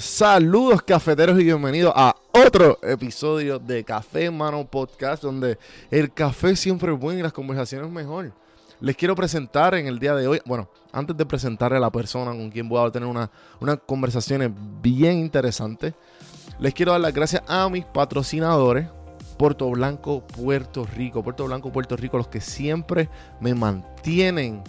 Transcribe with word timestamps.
Saludos 0.00 0.82
cafeteros 0.82 1.40
y 1.40 1.42
bienvenidos 1.42 1.92
a 1.96 2.14
otro 2.30 2.78
episodio 2.84 3.58
de 3.58 3.82
Café 3.82 4.30
Mano 4.30 4.64
Podcast 4.64 5.24
donde 5.24 5.58
el 5.90 6.12
café 6.12 6.54
siempre 6.54 6.92
es 6.92 7.00
bueno 7.00 7.18
y 7.18 7.22
las 7.24 7.32
conversaciones 7.32 7.90
mejor. 7.90 8.32
Les 8.80 8.96
quiero 8.96 9.16
presentar 9.16 9.74
en 9.74 9.88
el 9.88 9.98
día 9.98 10.14
de 10.14 10.28
hoy, 10.28 10.40
bueno, 10.46 10.70
antes 10.92 11.16
de 11.16 11.26
presentarle 11.26 11.78
a 11.78 11.80
la 11.80 11.90
persona 11.90 12.30
con 12.30 12.48
quien 12.48 12.68
voy 12.68 12.86
a 12.86 12.92
tener 12.92 13.08
una, 13.08 13.28
una 13.58 13.76
conversación 13.76 14.54
bien 14.80 15.18
interesante, 15.18 15.94
les 16.60 16.72
quiero 16.74 16.92
dar 16.92 17.00
las 17.00 17.12
gracias 17.12 17.42
a 17.48 17.68
mis 17.68 17.84
patrocinadores, 17.84 18.86
Puerto 19.36 19.68
Blanco, 19.68 20.24
Puerto 20.24 20.86
Rico, 20.86 21.24
Puerto 21.24 21.44
Blanco, 21.46 21.72
Puerto 21.72 21.96
Rico, 21.96 22.18
los 22.18 22.28
que 22.28 22.40
siempre 22.40 23.08
me 23.40 23.52
mantienen 23.52 24.62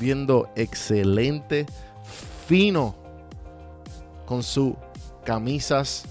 viendo 0.00 0.50
excelente, 0.56 1.66
fino 2.48 3.00
con 4.32 4.42
sus 4.42 4.72
camisas 5.26 6.06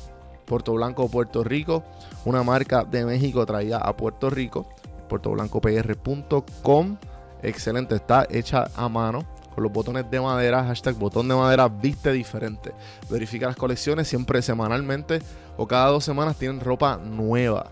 Puerto 0.45 0.73
Blanco 0.73 1.09
Puerto 1.09 1.43
Rico, 1.43 1.83
una 2.23 2.43
marca 2.43 2.83
de 2.83 3.03
México 3.03 3.43
traída 3.47 3.79
a 3.79 3.97
Puerto 3.97 4.29
Rico, 4.29 4.69
puertoblancopr.com. 5.09 6.97
Excelente, 7.41 7.95
está 7.95 8.27
hecha 8.29 8.69
a 8.75 8.87
mano 8.89 9.25
con 9.55 9.63
los 9.63 9.73
botones 9.73 10.05
de 10.11 10.21
madera, 10.21 10.63
hashtag 10.63 10.93
botón 10.97 11.27
de 11.29 11.33
madera 11.33 11.67
viste 11.67 12.11
diferente. 12.11 12.73
Verifica 13.09 13.47
las 13.47 13.55
colecciones 13.55 14.07
siempre 14.07 14.43
semanalmente 14.43 15.17
o 15.57 15.67
cada 15.67 15.87
dos 15.87 16.03
semanas 16.03 16.37
tienen 16.37 16.59
ropa 16.59 16.97
nueva. 16.97 17.71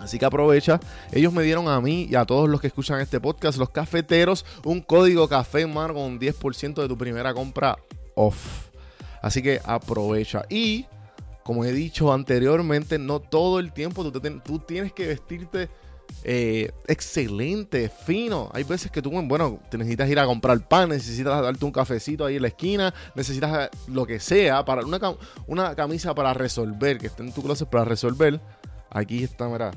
Así 0.00 0.18
que 0.18 0.24
aprovecha. 0.24 0.80
Ellos 1.12 1.32
me 1.32 1.44
dieron 1.44 1.68
a 1.68 1.80
mí 1.80 2.08
y 2.10 2.16
a 2.16 2.24
todos 2.24 2.48
los 2.48 2.60
que 2.60 2.66
escuchan 2.66 3.00
este 3.00 3.20
podcast, 3.20 3.58
los 3.58 3.70
cafeteros, 3.70 4.44
un 4.64 4.80
código 4.80 5.28
café 5.28 5.68
mano 5.68 5.94
con 5.94 6.02
un 6.02 6.18
10% 6.18 6.82
de 6.82 6.88
tu 6.88 6.98
primera 6.98 7.32
compra 7.32 7.78
off. 8.16 8.65
Así 9.26 9.42
que 9.42 9.60
aprovecha. 9.64 10.44
Y 10.48 10.86
como 11.42 11.64
he 11.64 11.72
dicho 11.72 12.12
anteriormente, 12.12 12.96
no 12.96 13.18
todo 13.18 13.58
el 13.58 13.72
tiempo 13.72 14.08
tú, 14.08 14.60
tienes 14.60 14.92
que 14.92 15.08
vestirte 15.08 15.68
eh, 16.22 16.70
excelente, 16.86 17.88
fino. 17.88 18.48
Hay 18.54 18.62
veces 18.62 18.92
que 18.92 19.02
tú, 19.02 19.10
bueno, 19.10 19.58
te 19.68 19.78
necesitas 19.78 20.08
ir 20.08 20.20
a 20.20 20.26
comprar 20.26 20.60
pan, 20.68 20.90
necesitas 20.90 21.42
darte 21.42 21.64
un 21.64 21.72
cafecito 21.72 22.24
ahí 22.24 22.36
en 22.36 22.42
la 22.42 22.48
esquina, 22.48 22.94
necesitas 23.16 23.68
lo 23.88 24.06
que 24.06 24.20
sea, 24.20 24.64
para 24.64 24.86
una, 24.86 25.00
una 25.48 25.74
camisa 25.74 26.14
para 26.14 26.32
resolver, 26.32 26.98
que 26.98 27.08
esté 27.08 27.24
en 27.24 27.32
tu 27.32 27.42
closet 27.42 27.68
para 27.68 27.84
resolver. 27.84 28.40
Aquí 28.90 29.24
está, 29.24 29.48
mira, 29.48 29.72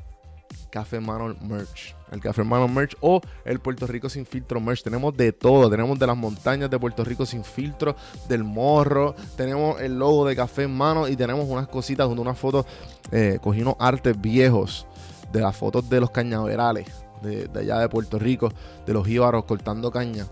Café 0.69 0.97
Hermano 0.97 1.36
Merch. 1.41 1.98
El 2.12 2.22
Café 2.22 2.42
Hermano 2.42 2.68
Merch 2.68 2.96
o 3.02 3.22
el 3.46 3.60
Puerto 3.60 3.88
Rico 3.88 4.10
Sin 4.10 4.26
Filtro 4.26 4.60
Merch. 4.60 4.84
Tenemos 4.84 5.16
de 5.16 5.32
todo. 5.32 5.70
Tenemos 5.70 5.98
de 6.00 6.08
las 6.08 6.18
montañas 6.18 6.70
de 6.70 6.80
Puerto 6.80 7.04
Rico 7.04 7.26
Sin 7.26 7.44
Filtro, 7.44 7.96
del 8.28 8.44
morro. 8.44 9.16
Tenemos 9.36 9.80
el 9.82 9.98
logo 9.98 10.26
de 10.26 10.36
Café 10.36 10.64
Hermano 10.64 11.08
y 11.08 11.16
tenemos 11.16 11.48
unas 11.48 11.68
cositas, 11.68 12.08
unas 12.08 12.38
fotos. 12.38 12.66
Eh, 13.12 13.40
cogí 13.42 13.62
unos 13.62 13.76
artes 13.80 14.20
viejos 14.20 14.88
de 15.32 15.42
las 15.42 15.56
fotos 15.56 15.90
de 15.90 16.00
los 16.00 16.12
cañaverales 16.12 16.88
de, 17.22 17.50
allá 17.60 17.80
de 17.80 17.90
Puerto 17.90 18.20
Rico, 18.20 18.52
de 18.86 18.94
los 18.94 19.08
íbaros 19.08 19.46
cortando 19.46 19.92
caña. 19.92 20.26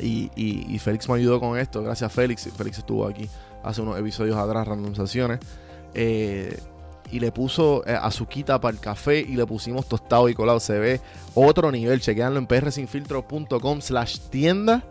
Y, 0.00 0.30
y, 0.34 0.78
Félix 0.78 1.06
me 1.08 1.16
ayudó 1.16 1.38
con 1.38 1.58
esto. 1.58 1.82
Gracias, 1.82 2.10
Félix. 2.10 2.48
Félix 2.56 2.78
estuvo 2.78 3.06
aquí 3.06 3.28
hace 3.62 3.82
unos 3.82 3.98
episodios 3.98 4.36
atrás, 4.36 4.66
randomizaciones. 4.66 5.38
Eh, 5.94 6.58
y 7.12 7.20
le 7.20 7.30
puso 7.30 7.86
eh, 7.86 7.92
azuquita 7.92 8.60
para 8.60 8.74
el 8.74 8.80
café 8.80 9.20
y 9.20 9.36
le 9.36 9.46
pusimos 9.46 9.86
tostado 9.86 10.28
y 10.30 10.34
colado. 10.34 10.58
Se 10.58 10.78
ve 10.78 11.00
otro 11.34 11.70
nivel. 11.70 12.00
Chequeanlo 12.00 12.38
en 12.38 12.46
prsinfiltro.com 12.46 13.80
slash 13.80 14.18
tienda. 14.30 14.82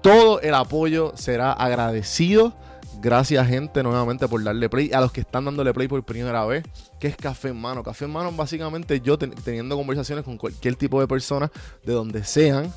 Todo 0.00 0.40
el 0.40 0.54
apoyo 0.54 1.12
será 1.14 1.52
agradecido. 1.52 2.54
Gracias, 3.00 3.46
gente, 3.46 3.82
nuevamente 3.82 4.26
por 4.26 4.42
darle 4.42 4.70
play. 4.70 4.90
A 4.92 5.00
los 5.02 5.12
que 5.12 5.20
están 5.20 5.44
dándole 5.44 5.74
play 5.74 5.86
por 5.86 6.02
primera 6.02 6.46
vez, 6.46 6.64
que 6.98 7.08
es 7.08 7.16
Café 7.16 7.48
en 7.48 7.60
Mano. 7.60 7.82
Café 7.82 8.06
en 8.06 8.12
Mano, 8.12 8.32
básicamente, 8.32 9.00
yo 9.00 9.18
teniendo 9.18 9.76
conversaciones 9.76 10.24
con 10.24 10.38
cualquier 10.38 10.76
tipo 10.76 10.98
de 11.00 11.06
persona, 11.06 11.50
de 11.84 11.92
donde 11.92 12.24
sean. 12.24 12.72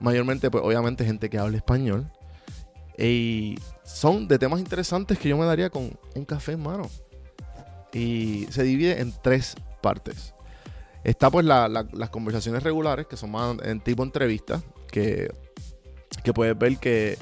Mayormente, 0.00 0.50
pues, 0.50 0.64
obviamente, 0.64 1.04
gente 1.04 1.28
que 1.28 1.38
habla 1.38 1.58
español. 1.58 2.10
Y 2.96 3.56
son 3.84 4.26
de 4.26 4.38
temas 4.38 4.60
interesantes 4.60 5.18
que 5.18 5.28
yo 5.28 5.36
me 5.36 5.44
daría 5.44 5.68
con 5.68 5.90
un 6.14 6.24
café 6.24 6.52
en 6.52 6.62
mano 6.62 6.88
y 7.92 8.46
se 8.50 8.62
divide 8.62 9.00
en 9.00 9.12
tres 9.22 9.56
partes. 9.80 10.34
Está 11.02 11.30
pues 11.30 11.46
las 11.46 12.10
conversaciones 12.10 12.62
regulares, 12.62 13.06
que 13.06 13.16
son 13.16 13.30
más 13.30 13.56
en 13.62 13.80
tipo 13.80 14.02
entrevista, 14.02 14.62
que, 14.90 15.32
que 16.22 16.32
puedes 16.32 16.56
ver 16.58 16.76
que, 16.76 17.16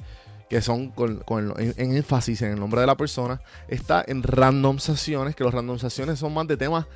son 0.61 0.91
con, 0.91 1.23
en, 1.59 1.97
énfasis 1.97 2.43
en 2.43 2.53
el 2.53 2.61
nombre 2.61 2.81
de 2.81 2.87
la 2.89 2.97
persona. 2.97 3.41
Está 3.69 4.05
en 4.07 4.23
randomizaciones, 4.23 5.37
que 5.37 5.45
las 5.45 5.55
randomizaciones 5.55 6.19
son 6.19 6.35
más 6.35 6.49
de 6.49 6.57
temas 6.57 6.87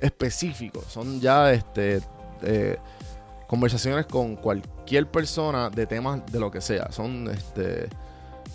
específicos. 0.00 0.84
Son 0.88 1.20
ya 1.20 1.52
este, 1.52 2.02
conversaciones 3.46 4.04
con 4.04 4.36
cualquier 4.36 5.10
persona 5.10 5.70
de 5.70 5.86
temas 5.86 6.20
de 6.26 6.38
lo 6.38 6.50
que 6.50 6.60
sea. 6.60 6.92
Son 6.92 7.28
este. 7.30 7.88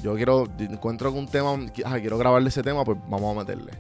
Yo 0.04 0.16
quiero, 0.16 0.48
encuentro 0.60 1.10
algún 1.10 1.28
tema, 1.28 1.58
quiero 1.74 2.18
grabarle 2.18 2.50
ese 2.50 2.64
tema, 2.64 2.84
pues 2.84 2.98
vamos 3.08 3.36
a 3.36 3.40
meterle. 3.40 3.72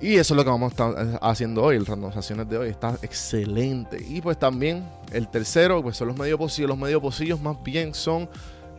Y 0.00 0.16
eso 0.16 0.34
es 0.34 0.36
lo 0.36 0.44
que 0.44 0.50
vamos 0.50 0.72
a 0.72 0.72
estar 0.72 1.18
haciendo 1.22 1.62
hoy, 1.62 1.76
el 1.76 1.86
randomizaciones 1.86 2.48
de 2.48 2.58
hoy. 2.58 2.68
Está 2.68 2.98
excelente. 3.02 4.04
Y 4.06 4.20
pues 4.20 4.38
también 4.38 4.84
el 5.12 5.28
tercero, 5.28 5.82
pues 5.82 5.96
son 5.96 6.08
los 6.08 6.18
medio 6.18 6.36
pocillos. 6.36 6.68
Los 6.68 6.78
medio 6.78 7.00
pocillos 7.00 7.40
más 7.40 7.62
bien 7.62 7.94
son 7.94 8.28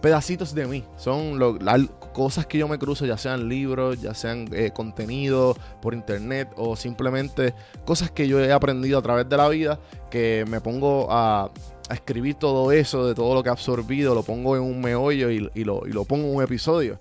pedacitos 0.01 0.53
de 0.53 0.67
mí. 0.67 0.83
Son 0.97 1.39
las 1.63 1.81
cosas 2.13 2.45
que 2.45 2.57
yo 2.57 2.67
me 2.67 2.77
cruzo, 2.77 3.05
ya 3.05 3.17
sean 3.17 3.49
libros, 3.49 3.99
ya 4.01 4.13
sean 4.13 4.47
eh, 4.51 4.71
contenido 4.71 5.55
por 5.81 5.93
internet 5.93 6.49
o 6.55 6.75
simplemente 6.75 7.53
cosas 7.85 8.11
que 8.11 8.27
yo 8.27 8.39
he 8.39 8.51
aprendido 8.51 8.99
a 8.99 9.01
través 9.01 9.27
de 9.27 9.37
la 9.37 9.49
vida 9.49 9.79
que 10.09 10.45
me 10.47 10.61
pongo 10.61 11.07
a, 11.09 11.49
escribir 11.89 12.35
todo 12.35 12.73
eso, 12.73 13.07
de 13.07 13.15
todo 13.15 13.33
lo 13.33 13.41
que 13.43 13.47
he 13.47 13.51
absorbido, 13.51 14.13
lo 14.13 14.21
pongo 14.21 14.57
en 14.57 14.61
un 14.61 14.81
meollo 14.81 15.29
y, 15.29 15.39
lo, 15.39 15.87
y 15.87 15.93
lo 15.93 16.03
pongo 16.03 16.27
en 16.27 16.35
un 16.35 16.43
episodio. 16.43 16.97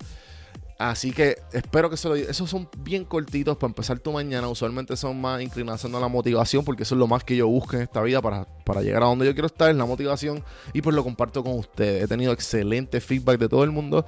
Así 0.78 1.10
que 1.10 1.38
espero 1.52 1.88
que 1.88 1.96
se 1.96 2.06
lo 2.08 2.14
Esos 2.14 2.50
son 2.50 2.68
bien 2.78 3.04
cortitos 3.04 3.56
para 3.56 3.70
empezar 3.70 3.98
tu 3.98 4.12
mañana. 4.12 4.46
Usualmente 4.48 4.94
son 4.96 5.18
más 5.20 5.40
inclinados 5.40 5.84
a 5.84 5.88
la 5.88 6.08
motivación, 6.08 6.64
porque 6.64 6.82
eso 6.82 6.94
es 6.94 6.98
lo 6.98 7.06
más 7.06 7.24
que 7.24 7.34
yo 7.34 7.48
busco 7.48 7.76
en 7.76 7.82
esta 7.82 8.02
vida 8.02 8.20
para, 8.20 8.46
llegar 8.82 9.02
a 9.02 9.06
donde 9.06 9.24
yo 9.24 9.32
quiero 9.32 9.46
estar, 9.46 9.70
es 9.70 9.76
la 9.76 9.86
motivación. 9.86 10.44
Y 10.74 10.82
pues 10.82 10.94
lo 10.94 11.02
comparto 11.02 11.42
con 11.42 11.58
ustedes. 11.58 12.04
He 12.04 12.08
tenido 12.08 12.32
excelente 12.32 13.00
feedback 13.00 13.38
de 13.38 13.48
todo 13.48 13.64
el 13.64 13.70
mundo. 13.70 14.04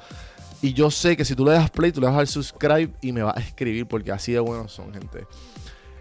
Y 0.61 0.75
yo 0.75 0.91
sé 0.91 1.17
que 1.17 1.25
si 1.25 1.35
tú 1.35 1.45
le 1.47 1.53
das 1.53 1.71
play, 1.71 1.91
tú 1.91 2.01
le 2.01 2.07
das 2.09 2.17
al 2.17 2.27
subscribe 2.27 2.91
y 3.01 3.13
me 3.13 3.23
vas 3.23 3.37
a 3.37 3.41
escribir, 3.41 3.87
porque 3.87 4.13
así 4.13 4.33
de 4.33 4.41
buenos 4.41 4.73
son, 4.73 4.93
gente. 4.93 5.27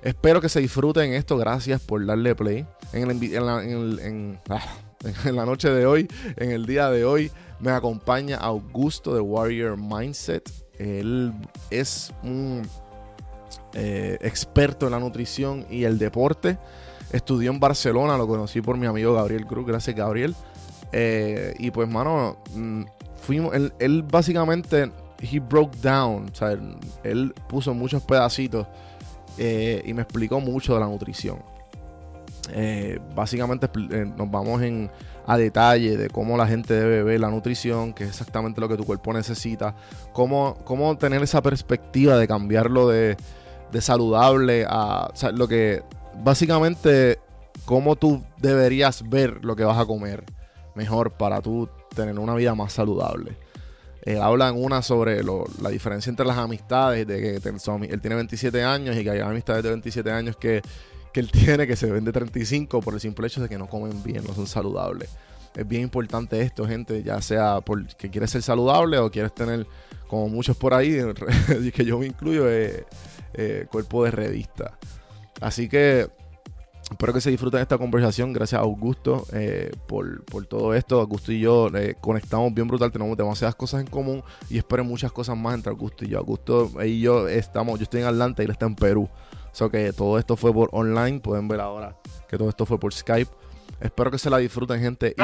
Espero 0.02 0.42
que 0.42 0.50
se 0.50 0.60
disfruten 0.60 1.14
esto. 1.14 1.38
Gracias 1.38 1.80
por 1.80 2.06
darle 2.06 2.36
play. 2.36 2.66
En, 2.92 4.40
ah, 4.50 4.62
en 5.26 5.36
la 5.36 5.46
noche 5.46 5.70
de 5.70 5.86
hoy, 5.86 6.08
en 6.36 6.52
el 6.52 6.66
día 6.66 6.90
de 6.90 7.06
hoy. 7.06 7.32
Me 7.60 7.72
acompaña 7.72 8.38
Augusto 8.38 9.16
de 9.16 9.22
Warrior 9.22 9.78
Mindset. 9.78 10.52
Él 10.78 11.34
es 11.72 12.14
un 12.24 12.62
eh, 13.74 14.18
experto 14.22 14.86
en 14.86 14.92
la 14.92 15.00
nutrición 15.00 15.66
y 15.70 15.84
el 15.84 15.98
deporte. 15.98 16.58
Estudió 17.12 17.52
en 17.52 17.60
Barcelona, 17.60 18.18
lo 18.18 18.28
conocí 18.28 18.62
por 18.62 18.78
mi 18.78 18.86
amigo 18.86 19.14
Gabriel 19.14 19.46
Cruz. 19.46 19.66
Gracias, 19.66 19.96
Gabriel. 19.96 20.36
Eh, 20.92 21.54
y 21.58 21.72
pues, 21.72 21.90
mano, 21.90 22.38
mm, 22.54 22.84
fuimos. 23.22 23.54
Él, 23.80 24.04
básicamente, 24.04 24.92
he 25.20 25.40
broke 25.40 25.76
down. 25.78 26.30
O 26.32 26.36
sea, 26.36 26.58
él, 27.04 27.34
puso 27.50 27.74
muchos 27.74 28.04
pedacitos 28.04 28.68
eh, 29.38 29.82
y 29.86 29.94
me 29.94 30.04
explicó 30.04 30.40
mucho 30.40 30.74
de 30.74 30.80
la 30.80 30.88
nutrición. 30.88 31.40
Básicamente, 33.16 33.70
nos 34.18 34.32
vamos 34.32 34.62
en 34.62 34.90
a 35.28 35.38
detalle 35.38 35.98
de 35.98 36.10
cómo 36.10 36.38
la 36.38 36.48
gente 36.48 36.74
debe 36.74 37.04
ver 37.04 37.20
la 37.20 37.30
nutrición, 37.30 37.94
que 37.94 38.06
es 38.06 38.10
exactamente 38.12 38.62
lo 38.62 38.70
que 38.70 38.78
tu 38.78 38.86
cuerpo 38.86 39.12
necesita, 39.12 39.76
cómo, 40.14 40.58
cómo 40.64 40.98
tener 40.98 41.22
esa 41.22 41.42
perspectiva 41.42 42.18
de 42.18 42.28
cambiarlo 42.28 42.88
de, 42.88 43.18
saludable 43.80 44.66
a 44.68 45.12
lo 45.34 45.48
que 45.48 45.84
básicamente 46.24 47.20
cómo 47.66 47.96
tú 47.96 48.24
deberías 48.38 49.08
ver 49.08 49.44
lo 49.44 49.56
que 49.56 49.66
vas 49.66 49.78
a 49.78 49.86
comer 49.86 50.24
mejor 50.74 51.12
para 51.12 51.42
tú 51.42 51.70
tener 51.94 52.18
una 52.18 52.34
vida 52.34 52.56
más 52.56 52.72
saludable. 52.74 53.38
Él 54.04 54.22
habla 54.22 54.48
en 54.48 54.64
una 54.64 54.82
sobre 54.82 55.22
la 55.24 55.70
diferencia 55.70 56.10
entre 56.10 56.26
las 56.26 56.38
amistades, 56.38 57.06
de 57.06 57.20
que 57.20 57.36
él 57.36 58.02
tiene 58.02 58.16
27 58.16 58.64
años 58.64 58.96
y 58.96 59.04
que 59.04 59.10
hay 59.10 59.20
amistades 59.20 59.64
de 59.64 59.70
27 59.70 60.10
años 60.10 60.38
que 60.38 60.62
que 61.18 61.22
él 61.22 61.32
tiene 61.32 61.66
que 61.66 61.76
se 61.76 61.92
vende 61.92 62.12
35 62.12 62.80
por 62.80 62.94
el 62.94 63.00
simple 63.00 63.26
hecho 63.26 63.42
de 63.42 63.50
que 63.50 63.58
no 63.58 63.68
comen 63.68 64.04
bien, 64.04 64.24
no 64.24 64.36
son 64.36 64.46
saludables. 64.46 65.10
Es 65.56 65.68
bien 65.68 65.82
importante 65.82 66.40
esto, 66.40 66.68
gente, 66.68 67.02
ya 67.02 67.20
sea 67.24 67.60
porque 67.60 68.12
quieres 68.12 68.30
ser 68.30 68.44
saludable 68.44 69.00
o 69.00 69.10
quieres 69.10 69.34
tener, 69.34 69.66
como 70.08 70.30
muchos 70.30 70.56
por 70.56 70.76
ahí, 70.76 70.96
que 71.74 71.86
yo 71.86 71.98
me 71.98 72.06
incluyo, 72.06 72.48
eh, 72.48 72.86
eh, 73.34 73.66
cuerpo 73.72 74.06
de 74.06 74.12
revista. 74.12 74.78
Así 75.42 75.68
que 75.68 76.08
Espero 76.90 77.12
que 77.12 77.20
se 77.20 77.30
disfruten 77.32 77.60
esta 77.60 77.78
conversación. 77.78 78.32
Gracias 78.32 78.60
a 78.60 78.64
Augusto 78.64 79.26
eh, 79.34 79.72
por, 79.88 80.24
por, 80.24 80.46
todo 80.46 80.74
esto. 80.74 81.02
Augusto 81.02 81.34
y 81.34 81.40
yo 81.42 81.68
conectamos 82.00 82.54
bien 82.54 82.66
brutal. 82.66 82.94
Tenemos 82.94 83.18
demasiadas 83.18 83.56
cosas 83.56 83.82
en 83.82 83.88
común 83.88 84.24
y 84.50 84.58
espero 84.58 84.86
muchas 84.86 85.12
cosas 85.12 85.36
más 85.36 85.56
entre 85.56 85.72
Augusto 85.72 86.06
y 86.06 86.10
yo. 86.10 86.20
Augusto 86.20 86.72
y 86.86 87.02
yo 87.02 87.28
estamos, 87.28 87.78
yo 87.78 87.84
estoy 87.84 88.02
en 88.02 88.08
Atlanta 88.08 88.42
y 88.42 88.46
él 88.46 88.52
está 88.52 88.68
en 88.68 88.76
Perú. 88.76 89.10
O 89.52 89.56
sea 89.56 89.70
que 89.70 89.94
todo 89.94 90.18
esto 90.18 90.36
fue 90.36 90.54
por 90.54 90.70
online. 90.72 91.20
Pueden 91.20 91.48
ver 91.48 91.62
ahora 91.62 91.96
que 92.28 92.38
todo 92.38 92.50
esto 92.50 92.66
fue 92.66 92.80
por 92.80 92.94
Skype. 92.94 93.32
Espero 93.80 94.12
que 94.12 94.18
se 94.18 94.30
la 94.30 94.38
disfruten, 94.38 94.80
gente. 94.80 95.16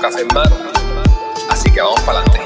Café 0.00 0.22
en 0.22 0.28
mano. 0.28 0.56
Así 1.50 1.70
que 1.70 1.80
vamos 1.80 2.00
para 2.00 2.20
adelante. 2.20 2.40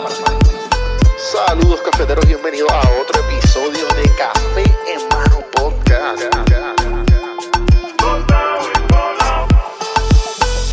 Saludos 1.17 1.81
cafeteros, 1.83 2.27
bienvenidos 2.27 2.71
a 2.71 2.81
otro 3.00 3.23
episodio 3.23 3.87
de 3.95 4.11
Café 4.17 4.65
en 4.93 5.09
Mano 5.09 5.45
Podcast. 5.53 6.23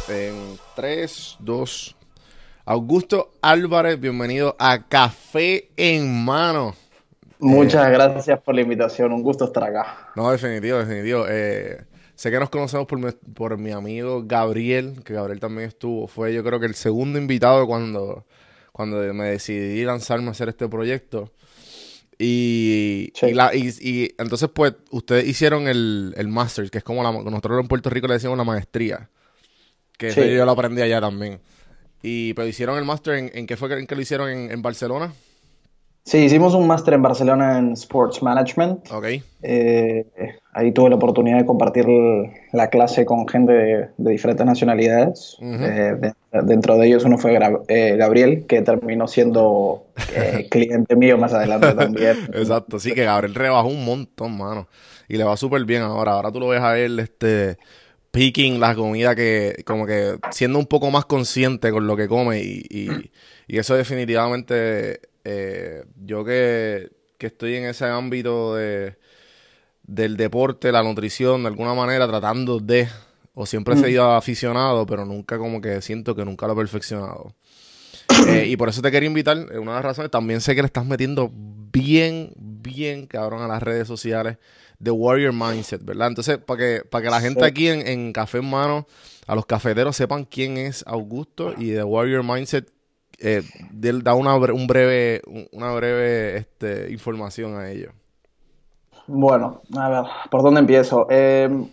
En 0.09 0.59
3, 0.75 1.37
2. 1.39 1.95
Augusto 2.65 3.31
Álvarez, 3.41 3.99
bienvenido 3.99 4.55
a 4.59 4.83
Café 4.87 5.69
en 5.77 6.25
Mano. 6.25 6.75
Muchas 7.39 7.87
eh, 7.87 7.91
gracias 7.91 8.39
por 8.41 8.55
la 8.55 8.61
invitación, 8.61 9.11
un 9.13 9.21
gusto 9.21 9.45
estar 9.45 9.63
acá. 9.63 10.11
No, 10.15 10.31
definitivo, 10.31 10.79
definitivo. 10.79 11.25
Eh, 11.29 11.85
Sé 12.15 12.31
que 12.31 12.39
nos 12.39 12.49
conocemos 12.49 12.87
por 12.87 12.97
mi, 12.99 13.11
por 13.33 13.57
mi 13.57 13.71
amigo 13.71 14.23
Gabriel, 14.25 15.01
que 15.03 15.13
Gabriel 15.13 15.39
también 15.39 15.67
estuvo. 15.67 16.07
Fue 16.07 16.33
yo 16.33 16.43
creo 16.43 16.59
que 16.59 16.65
el 16.65 16.75
segundo 16.75 17.19
invitado 17.19 17.67
cuando, 17.67 18.25
cuando 18.71 18.97
me 19.13 19.25
decidí 19.25 19.83
lanzarme 19.83 20.29
a 20.29 20.31
hacer 20.31 20.49
este 20.49 20.67
proyecto. 20.69 21.31
Y, 22.17 23.11
y, 23.21 24.13
entonces, 24.17 24.49
pues, 24.53 24.73
ustedes 24.91 25.27
hicieron 25.27 25.67
el, 25.67 26.13
el 26.15 26.29
máster, 26.29 26.69
que 26.71 26.77
es 26.77 26.83
como 26.83 27.03
la, 27.03 27.11
nosotros 27.11 27.59
en 27.59 27.67
Puerto 27.67 27.89
Rico 27.89 28.07
le 28.07 28.13
decimos 28.13 28.37
la 28.37 28.45
maestría. 28.45 29.09
Que 29.97 30.35
yo 30.35 30.45
lo 30.45 30.51
aprendí 30.51 30.81
allá 30.81 31.01
también. 31.01 31.39
Y 32.01 32.33
pero 32.33 32.47
hicieron 32.47 32.77
el 32.77 32.85
máster 32.85 33.15
en, 33.15 33.31
en, 33.33 33.47
qué 33.47 33.57
fue 33.57 33.67
que, 33.67 33.75
en 33.75 33.87
que 33.87 33.95
lo 33.95 34.01
hicieron 34.01 34.29
en, 34.29 34.51
en 34.51 34.61
Barcelona. 34.61 35.13
Sí, 36.03 36.19
hicimos 36.19 36.53
un 36.53 36.67
máster 36.67 36.93
en 36.93 37.01
Barcelona 37.01 37.57
en 37.57 37.73
Sports 37.73 38.21
Management. 38.21 38.91
Ok. 38.91 39.05
Eh, 39.41 40.05
ahí 40.55 40.71
tuve 40.71 40.89
la 40.89 40.95
oportunidad 40.95 41.37
de 41.37 41.45
compartir 41.45 41.85
la 42.51 42.69
clase 42.69 43.05
con 43.05 43.27
gente 43.27 43.53
de, 43.53 43.89
diferentes 43.97 44.45
nacionalidades. 44.45 45.37
Eh, 45.41 46.13
dentro 46.43 46.77
de 46.77 46.87
ellos 46.87 47.05
uno 47.05 47.17
fue 47.17 47.37
eh, 47.67 47.95
Gabriel, 47.97 48.45
que 48.47 48.61
terminó 48.61 49.07
siendo 49.07 49.85
cliente 50.49 50.95
mío 50.95 51.17
más 51.17 51.33
adelante 51.33 51.73
también. 51.77 52.17
Exacto, 52.33 52.79
sí, 52.79 52.93
que 52.93 53.05
Gabriel 53.05 53.35
rebajó 53.35 53.67
un 53.67 53.85
montón, 53.85 54.37
mano. 54.37 54.67
Y 55.07 55.17
le 55.17 55.23
va 55.23 55.37
súper 55.37 55.63
bien 55.65 55.83
ahora. 55.83 56.13
Ahora 56.13 56.31
tú 56.31 56.39
lo 56.39 56.47
ves 56.47 56.61
a 56.61 56.79
él, 56.79 56.99
este 56.99 57.57
picking 58.09 58.61
la 58.61 58.73
comida 58.73 59.13
que, 59.13 59.61
como 59.65 59.85
que 59.85 60.15
siendo 60.31 60.57
un 60.57 60.67
poco 60.67 60.89
más 60.89 61.03
consciente 61.03 61.69
con 61.69 61.85
lo 61.85 61.97
que 61.97 62.07
come 62.07 62.41
y, 62.41 63.11
y 63.47 63.57
eso 63.57 63.75
definitivamente 63.75 65.01
eh, 65.25 65.83
yo 66.03 66.23
que, 66.23 66.91
estoy 67.19 67.55
en 67.55 67.65
ese 67.65 67.85
ámbito 67.85 68.55
de, 68.55 68.97
del 69.87 70.17
deporte, 70.17 70.71
la 70.71 70.83
nutrición, 70.83 71.43
de 71.43 71.47
alguna 71.49 71.73
manera 71.73 72.07
tratando 72.07 72.59
de, 72.59 72.87
o 73.33 73.45
siempre 73.45 73.75
he 73.75 73.77
sido 73.77 74.11
aficionado, 74.11 74.85
pero 74.85 75.05
nunca 75.05 75.37
como 75.37 75.61
que 75.61 75.81
siento 75.81 76.15
que 76.15 76.25
nunca 76.25 76.47
lo 76.47 76.53
he 76.53 76.57
perfeccionado. 76.57 77.33
Eh, 78.27 78.45
y 78.47 78.57
por 78.57 78.69
eso 78.69 78.81
te 78.81 78.91
quería 78.91 79.07
invitar, 79.07 79.37
eh, 79.37 79.59
una 79.59 79.71
de 79.71 79.77
las 79.77 79.85
razones, 79.85 80.11
también 80.11 80.41
sé 80.41 80.55
que 80.55 80.61
le 80.61 80.67
estás 80.67 80.85
metiendo 80.85 81.31
bien, 81.33 82.31
bien 82.37 83.07
cabrón 83.07 83.41
a 83.41 83.47
las 83.47 83.61
redes 83.61 83.87
sociales 83.87 84.37
de 84.79 84.91
Warrior 84.91 85.33
Mindset, 85.33 85.83
¿verdad? 85.83 86.09
Entonces, 86.09 86.37
para 86.37 86.59
que, 86.59 86.83
para 86.89 87.03
que 87.03 87.09
la 87.09 87.21
gente 87.21 87.45
aquí 87.45 87.67
en, 87.67 87.87
en 87.87 88.13
Café 88.13 88.39
en 88.39 88.49
Mano, 88.49 88.87
a 89.27 89.35
los 89.35 89.45
cafeteros 89.45 89.95
sepan 89.95 90.25
quién 90.25 90.57
es 90.57 90.83
Augusto 90.87 91.53
y 91.57 91.69
de 91.69 91.83
Warrior 91.83 92.23
Mindset, 92.23 92.71
eh, 93.19 93.43
da 93.71 94.13
una, 94.13 94.35
un 94.35 94.67
breve, 94.67 95.21
una 95.51 95.71
breve 95.71 96.37
este, 96.37 96.91
información 96.91 97.57
a 97.57 97.71
ellos. 97.71 97.93
Bueno, 99.07 99.61
a 99.77 99.89
ver, 99.89 100.03
¿por 100.31 100.41
dónde 100.41 100.61
empiezo? 100.61 101.07
Em, 101.09 101.67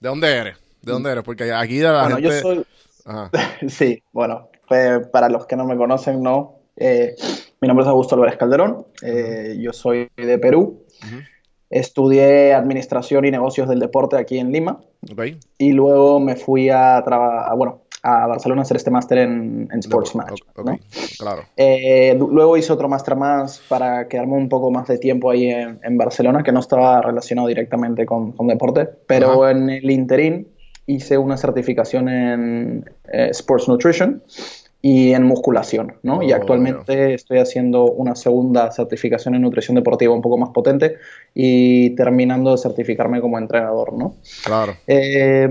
¿De 0.00 0.08
dónde 0.08 0.34
eres? 0.34 0.58
¿De 0.82 0.92
dónde 0.92 1.12
eres? 1.12 1.24
Porque 1.24 1.52
aquí 1.52 1.78
de 1.78 1.84
la 1.84 2.02
bueno, 2.02 2.18
yo 2.18 2.30
soy... 2.32 2.64
sí, 3.68 4.02
bueno, 4.12 4.48
para 5.12 5.28
los 5.28 5.46
que 5.46 5.56
no 5.56 5.64
me 5.66 5.76
conocen, 5.76 6.22
no. 6.22 6.56
Eh, 6.76 7.14
mi 7.60 7.68
nombre 7.68 7.84
es 7.84 7.88
Augusto 7.88 8.14
Álvarez 8.14 8.36
Calderón, 8.36 8.86
eh, 9.02 9.56
yo 9.60 9.72
soy 9.72 10.08
de 10.16 10.38
Perú. 10.38 10.84
Estudié 11.68 12.52
Administración 12.52 13.24
y 13.26 13.30
Negocios 13.30 13.68
del 13.68 13.78
Deporte 13.78 14.16
aquí 14.16 14.38
en 14.38 14.50
Lima. 14.50 14.80
Y 15.58 15.72
luego 15.72 16.18
me 16.18 16.36
fui 16.36 16.68
a 16.68 17.00
trabajar, 17.04 17.56
bueno, 17.56 17.82
a 18.02 18.26
Barcelona 18.26 18.62
a 18.62 18.64
hacer 18.64 18.76
este 18.76 18.90
máster 18.90 19.18
en, 19.18 19.68
Sports 19.78 20.14
Management. 20.14 20.82
claro. 21.18 21.42
Eh, 21.56 22.16
luego 22.18 22.56
hice 22.56 22.72
otro 22.72 22.88
máster 22.88 23.16
más 23.16 23.60
para 23.68 24.08
quedarme 24.08 24.34
un 24.34 24.48
poco 24.48 24.70
más 24.70 24.88
de 24.88 24.98
tiempo 24.98 25.30
ahí 25.30 25.50
en, 25.50 25.98
Barcelona, 25.98 26.42
que 26.42 26.52
no 26.52 26.60
estaba 26.60 27.02
relacionado 27.02 27.48
directamente 27.48 28.06
con, 28.06 28.34
deporte, 28.46 28.88
pero 29.06 29.48
en 29.48 29.70
el 29.70 29.90
interín 29.90 30.48
hice 30.86 31.18
una 31.18 31.36
certificación 31.36 32.08
en 32.08 32.84
eh, 33.12 33.28
Sports 33.30 33.68
Nutrition 33.68 34.22
y 34.82 35.12
en 35.12 35.24
musculación, 35.24 35.96
¿no? 36.02 36.22
y 36.22 36.32
oh, 36.32 36.36
actualmente 36.36 37.12
estoy 37.12 37.38
haciendo 37.38 37.84
una 37.84 38.14
segunda 38.14 38.72
certificación 38.72 39.34
en 39.34 39.42
nutrición 39.42 39.74
deportiva 39.74 40.14
un 40.14 40.22
poco 40.22 40.38
más 40.38 40.50
potente 40.50 40.96
y 41.34 41.90
terminando 41.96 42.52
de 42.52 42.58
certificarme 42.58 43.20
como 43.20 43.38
entrenador, 43.38 43.92
¿no? 43.92 44.14
Claro. 44.42 44.72
Eh, 44.86 45.48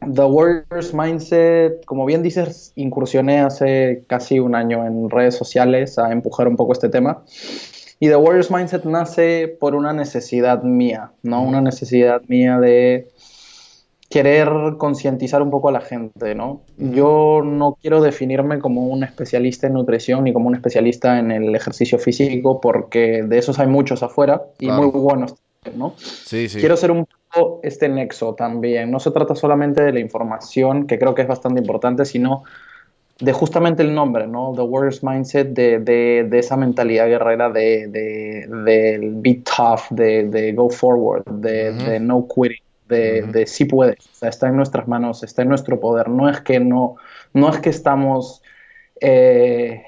The 0.00 0.24
Warriors 0.24 0.94
Mindset, 0.94 1.84
como 1.84 2.06
bien 2.06 2.22
dices, 2.22 2.72
incursioné 2.74 3.40
hace 3.40 4.04
casi 4.06 4.38
un 4.38 4.54
año 4.54 4.86
en 4.86 5.10
redes 5.10 5.36
sociales 5.36 5.98
a 5.98 6.10
empujar 6.10 6.48
un 6.48 6.56
poco 6.56 6.72
este 6.72 6.88
tema. 6.88 7.22
Y 7.98 8.08
The 8.08 8.16
Warriors 8.16 8.50
Mindset 8.50 8.84
nace 8.84 9.48
por 9.60 9.74
una 9.74 9.92
necesidad 9.92 10.62
mía, 10.62 11.12
¿no? 11.22 11.42
Una 11.42 11.60
necesidad 11.60 12.22
mía 12.28 12.58
de 12.58 13.08
querer 14.10 14.48
concientizar 14.78 15.40
un 15.40 15.50
poco 15.50 15.68
a 15.68 15.72
la 15.72 15.80
gente, 15.80 16.34
¿no? 16.34 16.62
Yo 16.78 17.42
no 17.44 17.78
quiero 17.80 18.02
definirme 18.02 18.58
como 18.58 18.88
un 18.88 19.04
especialista 19.04 19.68
en 19.68 19.74
nutrición 19.74 20.24
ni 20.24 20.32
como 20.32 20.48
un 20.48 20.56
especialista 20.56 21.18
en 21.18 21.30
el 21.30 21.54
ejercicio 21.54 21.98
físico 21.98 22.60
porque 22.60 23.22
de 23.22 23.38
esos 23.38 23.60
hay 23.60 23.68
muchos 23.68 24.02
afuera 24.02 24.42
y 24.58 24.68
muy 24.68 24.86
buenos, 24.86 25.36
¿no? 25.74 25.94
Sí, 25.98 26.48
sí. 26.48 26.58
Quiero 26.58 26.76
ser 26.76 26.90
un 26.90 27.06
este 27.62 27.88
nexo 27.88 28.34
también. 28.34 28.90
No 28.90 28.98
se 28.98 29.10
trata 29.10 29.34
solamente 29.34 29.82
de 29.82 29.92
la 29.92 30.00
información, 30.00 30.86
que 30.86 30.98
creo 30.98 31.14
que 31.14 31.22
es 31.22 31.28
bastante 31.28 31.60
importante, 31.60 32.04
sino 32.04 32.44
de 33.18 33.32
justamente 33.32 33.82
el 33.82 33.94
nombre, 33.94 34.26
¿no? 34.26 34.52
The 34.56 34.62
Warriors 34.62 35.04
Mindset, 35.04 35.48
de, 35.48 35.78
de, 35.80 36.38
esa 36.38 36.56
mentalidad 36.56 37.06
guerrera 37.06 37.50
de, 37.50 37.86
de, 37.88 38.98
be 39.12 39.42
tough, 39.44 39.90
de, 39.90 40.52
go 40.56 40.70
forward, 40.70 41.24
de, 41.26 42.00
no 42.00 42.26
quitting, 42.26 42.64
de, 42.88 43.22
de 43.22 43.46
sí 43.46 43.66
puedes. 43.66 43.98
está 44.22 44.48
en 44.48 44.56
nuestras 44.56 44.88
manos, 44.88 45.22
está 45.22 45.42
en 45.42 45.50
nuestro 45.50 45.78
poder. 45.78 46.08
No 46.08 46.30
es 46.30 46.40
que 46.40 46.58
no, 46.58 46.96
no 47.34 47.50
es 47.50 47.58
que 47.58 47.68
estamos 47.68 48.42
eh, 49.00 49.82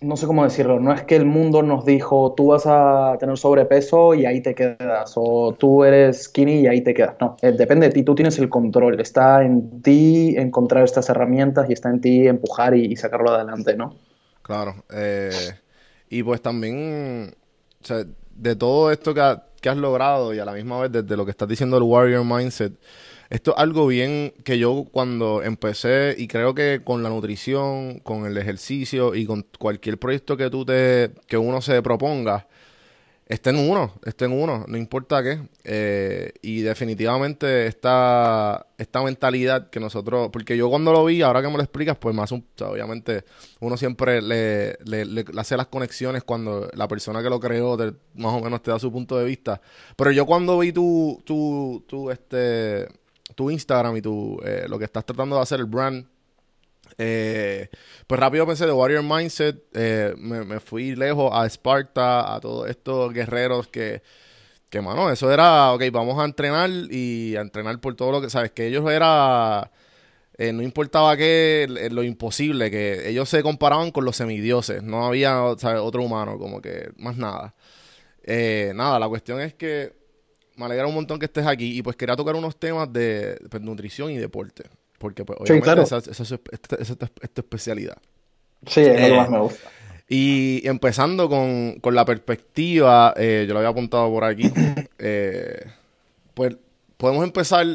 no 0.00 0.16
sé 0.16 0.26
cómo 0.26 0.44
decirlo, 0.44 0.78
no 0.78 0.92
es 0.92 1.02
que 1.02 1.16
el 1.16 1.24
mundo 1.24 1.62
nos 1.62 1.84
dijo 1.84 2.32
tú 2.36 2.48
vas 2.48 2.64
a 2.66 3.16
tener 3.18 3.36
sobrepeso 3.36 4.14
y 4.14 4.26
ahí 4.26 4.40
te 4.40 4.54
quedas, 4.54 5.12
o 5.16 5.54
tú 5.58 5.82
eres 5.82 6.24
skinny 6.24 6.60
y 6.60 6.66
ahí 6.68 6.82
te 6.82 6.94
quedas. 6.94 7.16
No, 7.20 7.36
eh, 7.42 7.52
depende 7.52 7.88
de 7.88 7.92
ti, 7.92 8.02
tú 8.04 8.14
tienes 8.14 8.38
el 8.38 8.48
control, 8.48 9.00
está 9.00 9.42
en 9.42 9.82
ti 9.82 10.34
encontrar 10.36 10.84
estas 10.84 11.08
herramientas 11.08 11.68
y 11.68 11.72
está 11.72 11.90
en 11.90 12.00
ti 12.00 12.28
empujar 12.28 12.76
y, 12.76 12.94
sacarlo 12.96 13.30
adelante, 13.30 13.76
¿no? 13.76 13.96
Claro, 14.42 14.76
eh, 14.92 15.30
y 16.08 16.22
pues 16.22 16.40
también, 16.40 17.34
o 17.82 17.86
sea, 17.86 18.04
de 18.34 18.56
todo 18.56 18.92
esto 18.92 19.12
que, 19.14 19.36
que 19.60 19.68
has 19.68 19.76
logrado 19.76 20.32
y 20.32 20.38
a 20.38 20.44
la 20.44 20.52
misma 20.52 20.80
vez 20.80 20.92
desde 20.92 21.16
lo 21.16 21.24
que 21.24 21.32
estás 21.32 21.48
diciendo 21.48 21.76
el 21.76 21.82
Warrior 21.82 22.24
Mindset, 22.24 22.72
esto 23.30 23.52
es 23.52 23.58
algo 23.58 23.86
bien 23.86 24.32
que 24.44 24.58
yo 24.58 24.86
cuando 24.90 25.42
empecé, 25.42 26.14
y 26.18 26.28
creo 26.28 26.54
que 26.54 26.80
con 26.84 27.02
la 27.02 27.10
nutrición, 27.10 28.00
con 28.00 28.26
el 28.26 28.38
ejercicio 28.38 29.14
y 29.14 29.26
con 29.26 29.46
cualquier 29.58 29.98
proyecto 29.98 30.36
que 30.36 30.50
tú 30.50 30.64
te, 30.64 31.12
que 31.26 31.36
uno 31.36 31.60
se 31.60 31.82
proponga, 31.82 32.46
esté 33.28 33.50
en 33.50 33.56
uno, 33.56 33.92
esté 34.06 34.24
en 34.24 34.32
uno, 34.32 34.64
no 34.66 34.76
importa 34.78 35.22
qué. 35.22 35.40
Eh, 35.62 36.32
y 36.40 36.62
definitivamente 36.62 37.66
esta, 37.66 38.66
esta 38.78 39.02
mentalidad 39.02 39.68
que 39.68 39.78
nosotros, 39.78 40.30
porque 40.32 40.56
yo 40.56 40.70
cuando 40.70 40.92
lo 40.92 41.04
vi, 41.04 41.20
ahora 41.20 41.42
que 41.42 41.48
me 41.48 41.58
lo 41.58 41.62
explicas, 41.62 41.98
pues 41.98 42.14
más 42.14 42.32
un, 42.32 42.46
obviamente 42.62 43.24
uno 43.60 43.76
siempre 43.76 44.22
le, 44.22 44.78
le, 44.84 45.24
hace 45.36 45.56
las 45.58 45.66
conexiones 45.66 46.24
cuando 46.24 46.70
la 46.74 46.88
persona 46.88 47.22
que 47.22 47.28
lo 47.28 47.38
creó 47.38 47.76
más 48.14 48.32
o 48.32 48.40
menos 48.40 48.62
te 48.62 48.70
da 48.70 48.78
su 48.78 48.90
punto 48.90 49.18
de 49.18 49.26
vista. 49.26 49.60
Pero 49.96 50.10
yo 50.10 50.24
cuando 50.24 50.58
vi 50.58 50.72
tu, 50.72 51.20
tu, 51.26 51.84
tu, 51.86 52.10
este, 52.10 52.88
tu 53.34 53.50
Instagram 53.50 53.96
y 53.96 54.02
tu, 54.02 54.40
eh, 54.44 54.66
lo 54.68 54.78
que 54.78 54.84
estás 54.84 55.04
tratando 55.04 55.36
de 55.36 55.42
hacer, 55.42 55.60
el 55.60 55.66
brand, 55.66 56.06
eh, 56.96 57.68
pues 58.06 58.18
rápido 58.20 58.46
pensé 58.46 58.66
de 58.66 58.72
Warrior 58.72 59.02
Mindset, 59.02 59.62
eh, 59.74 60.14
me, 60.16 60.60
fui 60.60 60.96
lejos 60.96 61.30
a 61.32 61.46
Sparta, 61.46 62.34
a 62.34 62.40
todos 62.40 62.68
estos 62.68 63.12
guerreros 63.12 63.68
que, 63.68 64.02
que, 64.70 64.80
mano, 64.80 65.10
eso 65.10 65.30
era, 65.30 65.72
ok, 65.72 65.82
vamos 65.92 66.18
a 66.18 66.24
entrenar 66.24 66.70
y 66.70 67.36
a 67.36 67.40
entrenar 67.40 67.80
por 67.80 67.94
todo 67.94 68.12
lo 68.12 68.20
que, 68.20 68.30
sabes, 68.30 68.50
que 68.52 68.66
ellos 68.66 68.90
era, 68.90 69.70
no 70.38 70.62
importaba 70.62 71.16
qué, 71.16 71.66
lo 71.90 72.02
imposible, 72.02 72.70
que 72.70 73.08
ellos 73.08 73.28
se 73.28 73.42
comparaban 73.42 73.90
con 73.90 74.04
los 74.04 74.16
semidioses, 74.16 74.82
no 74.82 75.06
había, 75.06 75.42
otro 75.42 76.02
humano, 76.02 76.38
como 76.38 76.60
que 76.60 76.90
más 76.96 77.16
nada. 77.16 77.54
nada, 78.74 78.98
la 78.98 79.08
cuestión 79.08 79.40
es 79.40 79.54
que 79.54 79.97
me 80.58 80.64
alegra 80.64 80.86
un 80.86 80.94
montón 80.94 81.18
que 81.18 81.26
estés 81.26 81.46
aquí 81.46 81.78
y 81.78 81.82
pues 81.82 81.96
quería 81.96 82.16
tocar 82.16 82.34
unos 82.34 82.58
temas 82.58 82.92
de 82.92 83.38
pues, 83.48 83.62
nutrición 83.62 84.10
y 84.10 84.18
deporte. 84.18 84.64
Porque, 84.98 85.24
pues, 85.24 85.38
obviamente, 85.40 85.82
esa, 85.82 85.98
es 85.98 87.32
tu 87.32 87.40
especialidad. 87.40 87.96
Sí, 88.66 88.80
es 88.80 89.00
lo 89.00 89.06
que 89.06 89.16
más 89.16 89.30
me 89.30 89.38
gusta. 89.38 89.70
Y 90.08 90.66
empezando 90.66 91.28
con, 91.28 91.94
la 91.94 92.04
perspectiva, 92.04 93.14
eh, 93.16 93.44
yo 93.46 93.52
lo 93.52 93.60
había 93.60 93.70
apuntado 93.70 94.10
por 94.10 94.24
aquí, 94.24 94.50
eh, 94.98 95.66
pues 96.34 96.56
podemos 96.96 97.24
empezar 97.24 97.66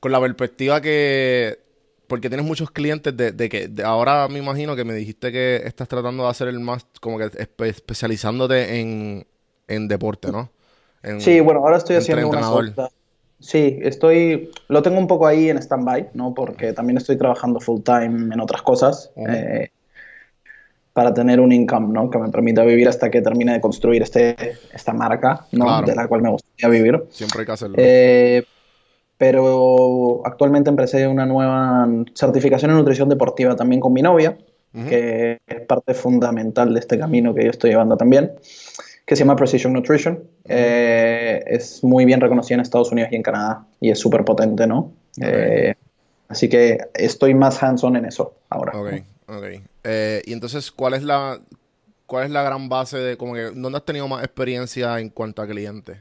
con 0.00 0.10
la 0.10 0.20
perspectiva 0.20 0.80
que, 0.80 1.60
porque 2.06 2.28
tienes 2.30 2.46
muchos 2.46 2.70
clientes 2.70 3.14
de, 3.14 3.48
que 3.48 3.70
ahora 3.84 4.26
me 4.28 4.38
imagino 4.38 4.74
que 4.74 4.84
me 4.84 4.94
dijiste 4.94 5.30
que 5.30 5.62
estás 5.64 5.86
tratando 5.86 6.24
de 6.24 6.30
hacer 6.30 6.48
el 6.48 6.60
más, 6.60 6.86
como 6.98 7.18
que 7.18 7.30
especializándote 7.36 8.80
en, 8.80 9.26
en 9.68 9.86
deporte, 9.86 10.32
¿no? 10.32 10.50
Sí, 11.18 11.40
bueno, 11.40 11.60
ahora 11.60 11.76
estoy 11.76 11.96
haciendo 11.96 12.28
una 12.28 12.90
Sí, 13.40 13.78
estoy, 13.82 14.50
lo 14.68 14.82
tengo 14.82 14.98
un 14.98 15.06
poco 15.06 15.26
ahí 15.26 15.48
en 15.48 15.56
stand-by, 15.56 16.10
¿no? 16.12 16.34
Porque 16.34 16.74
también 16.74 16.98
estoy 16.98 17.16
trabajando 17.16 17.58
full 17.58 17.80
time 17.80 18.34
en 18.34 18.38
otras 18.38 18.60
cosas 18.60 19.10
eh, 19.16 19.70
para 20.92 21.14
tener 21.14 21.40
un 21.40 21.50
income, 21.50 21.88
¿no? 21.90 22.10
Que 22.10 22.18
me 22.18 22.28
permita 22.28 22.62
vivir 22.64 22.86
hasta 22.86 23.10
que 23.10 23.22
termine 23.22 23.54
de 23.54 23.60
construir 23.62 24.02
este, 24.02 24.36
esta 24.74 24.92
marca, 24.92 25.46
¿no? 25.52 25.80
De 25.80 25.94
la 25.94 26.06
cual 26.06 26.20
me 26.20 26.30
gustaría 26.30 26.68
vivir. 26.68 27.02
Siempre 27.08 27.40
hay 27.40 27.46
que 27.46 27.52
hacerlo. 27.52 27.76
Eh, 27.78 28.44
pero 29.16 30.20
actualmente 30.26 30.68
empecé 30.68 31.08
una 31.08 31.24
nueva 31.24 31.88
certificación 32.14 32.72
en 32.72 32.76
nutrición 32.76 33.08
deportiva 33.08 33.56
también 33.56 33.80
con 33.80 33.94
mi 33.94 34.02
novia, 34.02 34.36
que 34.88 35.40
es 35.46 35.60
parte 35.62 35.94
fundamental 35.94 36.72
de 36.74 36.80
este 36.80 36.98
camino 36.98 37.34
que 37.34 37.44
yo 37.44 37.50
estoy 37.50 37.70
llevando 37.70 37.96
también 37.96 38.32
que 39.10 39.16
se 39.16 39.24
llama 39.24 39.34
Precision 39.34 39.72
Nutrition. 39.72 40.22
Eh, 40.44 41.42
es 41.44 41.82
muy 41.82 42.04
bien 42.04 42.20
reconocida 42.20 42.54
en 42.54 42.60
Estados 42.60 42.92
Unidos 42.92 43.10
y 43.10 43.16
en 43.16 43.24
Canadá 43.24 43.66
y 43.80 43.90
es 43.90 43.98
súper 43.98 44.24
potente, 44.24 44.68
¿no? 44.68 44.92
Eh, 45.20 45.74
así 46.28 46.48
que 46.48 46.78
estoy 46.94 47.34
más 47.34 47.60
hands-on 47.60 47.96
en 47.96 48.04
eso 48.04 48.36
ahora. 48.48 48.70
Ok, 48.78 49.02
ok. 49.26 49.44
Eh, 49.82 50.22
y 50.24 50.32
entonces, 50.32 50.70
¿cuál 50.70 50.94
es 50.94 51.02
la 51.02 51.40
cuál 52.06 52.26
es 52.26 52.30
la 52.30 52.44
gran 52.44 52.68
base 52.68 52.98
de, 52.98 53.16
como 53.16 53.34
que, 53.34 53.50
dónde 53.50 53.78
has 53.78 53.84
tenido 53.84 54.06
más 54.06 54.22
experiencia 54.22 55.00
en 55.00 55.08
cuanto 55.08 55.42
a 55.42 55.48
clientes? 55.48 55.98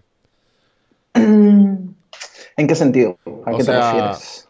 ¿En 1.15 1.95
qué 2.55 2.75
sentido? 2.75 3.17
¿A 3.43 3.57
qué 3.57 3.63
te 3.63 3.71
refieres? 3.71 4.47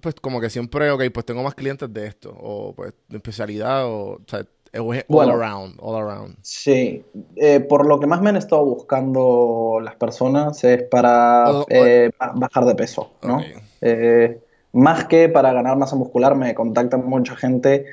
Pues 0.00 0.16
como 0.16 0.40
que 0.40 0.50
siempre, 0.50 0.90
ok, 0.90 1.04
pues 1.14 1.24
tengo 1.24 1.44
más 1.44 1.54
clientes 1.54 1.94
de 1.94 2.08
esto, 2.08 2.36
o 2.36 2.74
pues 2.74 2.92
de 3.06 3.18
especialidad, 3.18 3.86
o, 3.86 4.14
o 4.14 4.20
sea, 4.26 4.44
all 4.74 5.30
around, 5.30 5.76
all 5.80 5.96
around. 5.96 6.36
Sí, 6.42 7.04
eh, 7.36 7.60
por 7.60 7.86
lo 7.86 8.00
que 8.00 8.06
más 8.06 8.20
me 8.20 8.30
han 8.30 8.36
estado 8.36 8.64
buscando 8.64 9.80
las 9.82 9.96
personas 9.96 10.62
es 10.64 10.82
para 10.84 11.44
eh, 11.68 12.10
bajar 12.34 12.64
de 12.64 12.74
peso, 12.74 13.10
¿no? 13.22 13.40
Eh, 13.80 14.40
más 14.72 15.04
que 15.04 15.28
para 15.28 15.52
ganar 15.52 15.76
masa 15.76 15.96
muscular, 15.96 16.34
me 16.34 16.54
contactan 16.54 17.06
mucha 17.06 17.36
gente, 17.36 17.86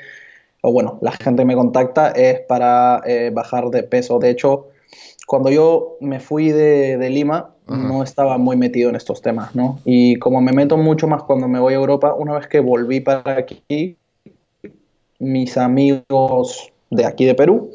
o 0.61 0.71
bueno, 0.71 0.99
la 1.01 1.11
gente 1.11 1.45
me 1.45 1.55
contacta 1.55 2.09
es 2.11 2.41
para 2.41 3.01
bajar 3.31 3.69
de 3.69 3.83
peso. 3.83 4.19
De 4.19 4.29
hecho, 4.29 4.67
cuando 5.25 5.49
yo 5.49 5.97
me 6.01 6.19
fui 6.19 6.49
de, 6.51 7.09
Lima, 7.09 7.51
no 7.67 8.03
estaba 8.03 8.37
muy 8.37 8.57
metido 8.57 8.89
en 8.89 8.95
estos 8.95 9.21
temas, 9.21 9.55
¿no? 9.55 9.79
Y 9.85 10.17
como 10.17 10.41
me 10.41 10.51
meto 10.51 10.77
mucho 10.77 11.07
más 11.07 11.23
cuando 11.23 11.47
me 11.47 11.59
voy 11.59 11.73
a 11.73 11.77
Europa, 11.77 12.13
una 12.13 12.33
vez 12.33 12.47
que 12.47 12.59
volví 12.59 12.99
para 12.99 13.37
aquí, 13.37 13.97
mis 15.19 15.57
amigos 15.57 16.71
de 16.89 17.05
aquí 17.05 17.25
de 17.25 17.35
Perú 17.35 17.71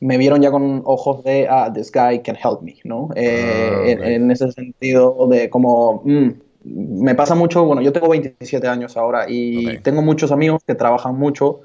me 0.00 0.18
vieron 0.18 0.42
ya 0.42 0.50
con 0.50 0.82
ojos 0.84 1.22
de, 1.24 1.46
ah, 1.48 1.70
this 1.72 1.90
guy 1.92 2.20
can 2.20 2.36
help 2.36 2.62
me, 2.62 2.76
¿no? 2.84 3.10
Eh, 3.14 3.96
ah, 4.00 4.08
en, 4.08 4.30
ese 4.30 4.50
sentido 4.52 5.26
de 5.28 5.48
como, 5.50 6.02
mm, 6.04 6.28
me 6.64 7.14
pasa 7.14 7.34
mucho, 7.34 7.64
bueno, 7.64 7.80
yo 7.80 7.92
tengo 7.92 8.08
27 8.08 8.66
años 8.68 8.96
ahora 8.96 9.26
y 9.28 9.78
tengo 9.78 10.02
muchos 10.02 10.32
amigos 10.32 10.62
que 10.66 10.74
trabajan 10.74 11.18
mucho 11.18 11.60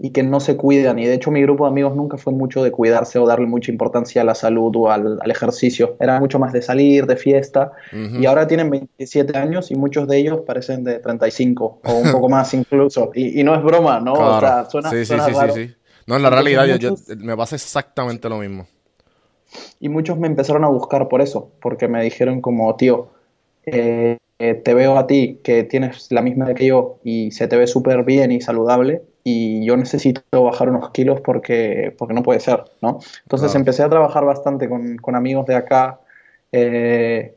y 0.00 0.10
que 0.10 0.22
no 0.22 0.38
se 0.38 0.56
cuidan. 0.56 0.98
Y 0.98 1.06
de 1.06 1.14
hecho 1.14 1.30
mi 1.30 1.42
grupo 1.42 1.64
de 1.64 1.70
amigos 1.70 1.96
nunca 1.96 2.18
fue 2.18 2.32
mucho 2.32 2.62
de 2.62 2.70
cuidarse 2.70 3.18
o 3.18 3.26
darle 3.26 3.46
mucha 3.46 3.72
importancia 3.72 4.22
a 4.22 4.24
la 4.24 4.34
salud 4.34 4.72
o 4.76 4.90
al, 4.90 5.18
ejercicio. 5.28 5.96
Era 5.98 6.20
mucho 6.20 6.38
más 6.38 6.52
de 6.52 6.62
salir, 6.62 7.06
de 7.06 7.16
fiesta. 7.16 7.72
Y 7.92 8.26
ahora 8.26 8.46
tienen 8.46 8.70
27 8.70 9.36
años 9.36 9.70
y 9.70 9.74
muchos 9.74 10.06
de 10.06 10.18
ellos 10.18 10.40
parecen 10.46 10.84
de 10.84 11.00
35 11.00 11.80
o 11.84 11.92
un 11.92 12.12
poco 12.12 12.28
más 12.28 12.54
incluso. 12.54 13.10
Y, 13.14 13.42
no 13.42 13.54
es 13.54 13.62
broma, 13.62 14.00
¿no? 14.00 14.12
O 14.12 14.40
sea, 14.40 14.66
suena, 14.66 14.90
sí, 14.90 15.04
sí, 15.04 15.14
sí, 15.54 15.74
No, 16.06 16.16
en 16.16 16.22
la 16.22 16.30
realidad 16.30 16.66
yo, 16.76 16.94
me 17.16 17.36
pasa 17.36 17.56
exactamente 17.56 18.28
lo 18.28 18.38
mismo. 18.38 18.66
Y 19.80 19.88
muchos 19.88 20.18
me 20.18 20.26
empezaron 20.26 20.64
a 20.64 20.68
buscar 20.68 21.08
por 21.08 21.22
eso, 21.22 21.50
porque 21.60 21.88
me 21.88 22.02
dijeron 22.02 22.40
como, 22.40 22.74
tío, 22.76 23.08
eh, 23.64 24.18
eh, 24.38 24.54
te 24.54 24.74
veo 24.74 24.98
a 24.98 25.06
ti 25.06 25.40
que 25.42 25.64
tienes 25.64 26.12
la 26.12 26.22
misma 26.22 26.46
edad 26.46 26.54
que 26.54 26.66
yo 26.66 26.98
y 27.02 27.32
se 27.32 27.48
te 27.48 27.56
ve 27.56 27.66
súper 27.66 28.04
bien 28.04 28.30
y 28.30 28.40
saludable 28.40 29.02
y 29.28 29.64
yo 29.64 29.76
necesito 29.76 30.22
bajar 30.42 30.70
unos 30.70 30.90
kilos 30.90 31.20
porque, 31.20 31.94
porque 31.98 32.14
no 32.14 32.22
puede 32.22 32.40
ser, 32.40 32.64
¿no? 32.80 32.98
Entonces 33.24 33.54
empecé 33.54 33.82
a 33.82 33.90
trabajar 33.90 34.24
bastante 34.24 34.68
con, 34.68 34.96
con 34.96 35.14
amigos 35.14 35.44
de 35.46 35.54
acá 35.54 36.00
eh, 36.52 37.34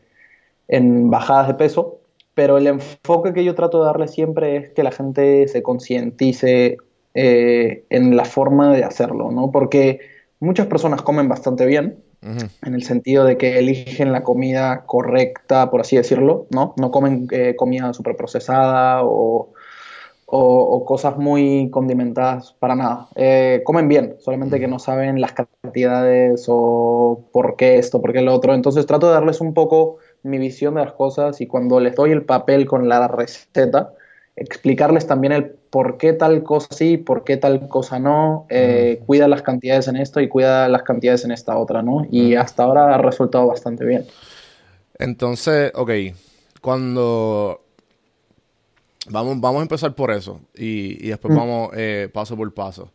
en 0.68 1.10
bajadas 1.10 1.48
de 1.48 1.54
peso, 1.56 2.00
pero 2.34 2.58
el 2.58 2.68
enfoque 2.68 3.34
que 3.34 3.44
yo 3.44 3.56
trato 3.56 3.80
de 3.80 3.88
darle 3.88 4.08
siempre 4.08 4.56
es 4.56 4.70
que 4.70 4.84
la 4.84 4.92
gente 4.92 5.48
se 5.50 5.62
concientice 5.62 6.78
eh, 7.14 7.84
en 7.90 8.16
la 8.16 8.24
forma 8.24 8.74
de 8.74 8.86
hacerlo, 8.86 9.32
¿no? 9.32 9.52
Porque 9.52 10.00
muchas 10.40 10.68
personas 10.68 11.02
comen 11.02 11.28
bastante 11.28 11.66
bien, 11.66 11.98
en 12.22 12.76
el 12.76 12.84
sentido 12.84 13.26
de 13.26 13.36
que 13.36 13.58
eligen 13.58 14.12
la 14.12 14.22
comida 14.22 14.84
correcta, 14.86 15.72
por 15.72 15.82
así 15.82 15.98
decirlo, 15.98 16.46
¿no? 16.52 16.76
No 16.78 16.92
comen 16.92 17.28
eh, 17.32 17.56
comida 17.58 17.94
súper 17.94 18.16
procesada 18.16 19.02
o 19.04 19.54
o, 20.34 20.86
cosas 20.86 21.18
muy 21.18 21.70
condimentadas 21.72 22.54
para 22.60 22.76
nada. 22.76 23.10
Eh, 23.16 23.62
comen 23.66 23.90
bien, 23.90 24.16
solamente 24.20 24.60
que 24.60 24.68
no 24.68 24.80
saben 24.80 25.20
las 25.20 25.34
cantidades 25.34 26.46
o 26.48 27.26
por 27.34 27.58
qué 27.58 27.78
esto, 27.78 28.02
por 28.02 28.14
qué 28.14 28.22
lo 28.22 28.34
otro. 28.34 28.54
Entonces 28.54 28.86
trato 28.86 29.08
de 29.08 29.14
darles 29.14 29.42
un 29.42 29.54
poco 29.54 29.98
mi 30.24 30.38
visión 30.38 30.76
de 30.76 30.86
las 30.86 30.94
cosas 30.94 31.42
y 31.42 31.48
cuando 31.48 31.80
les 31.82 31.96
doy 31.96 32.12
el 32.12 32.24
papel 32.24 32.66
con 32.66 32.88
la 32.88 33.10
receta, 33.10 33.92
explicarles 34.38 35.06
también 35.06 35.34
el 35.34 35.46
por 35.70 35.98
qué 35.98 36.14
tal 36.14 36.44
cosa 36.44 36.68
sí, 36.72 36.96
por 36.98 37.26
qué 37.26 37.36
tal 37.36 37.68
cosa 37.68 38.00
no, 38.00 38.46
eh, 38.50 39.02
cuida 39.06 39.28
las 39.28 39.42
cantidades 39.42 39.90
en 39.90 39.98
esto 39.98 40.22
y 40.22 40.30
cuida 40.30 40.70
las 40.70 40.84
cantidades 40.84 41.26
en 41.26 41.32
esta 41.32 41.58
otra, 41.58 41.82
¿no? 41.82 42.06
Y 42.10 42.36
hasta 42.36 42.64
ahora 42.64 42.96
ha 42.96 42.98
resultado 42.98 43.48
bastante 43.48 43.86
bien. 43.86 44.06
Entonces, 44.98 45.72
ok, 45.76 45.92
cuando 46.62 47.62
Vamos, 49.10 49.39
vamos 49.41 49.60
a 49.60 49.63
empezar 49.63 49.96
por 49.96 50.12
eso 50.12 50.41
y, 50.55 51.08
después 51.08 51.34
mm. 51.34 51.38
vamos 51.38 51.70
eh, 51.75 52.10
paso 52.13 52.36
por 52.38 52.53
paso. 52.53 52.91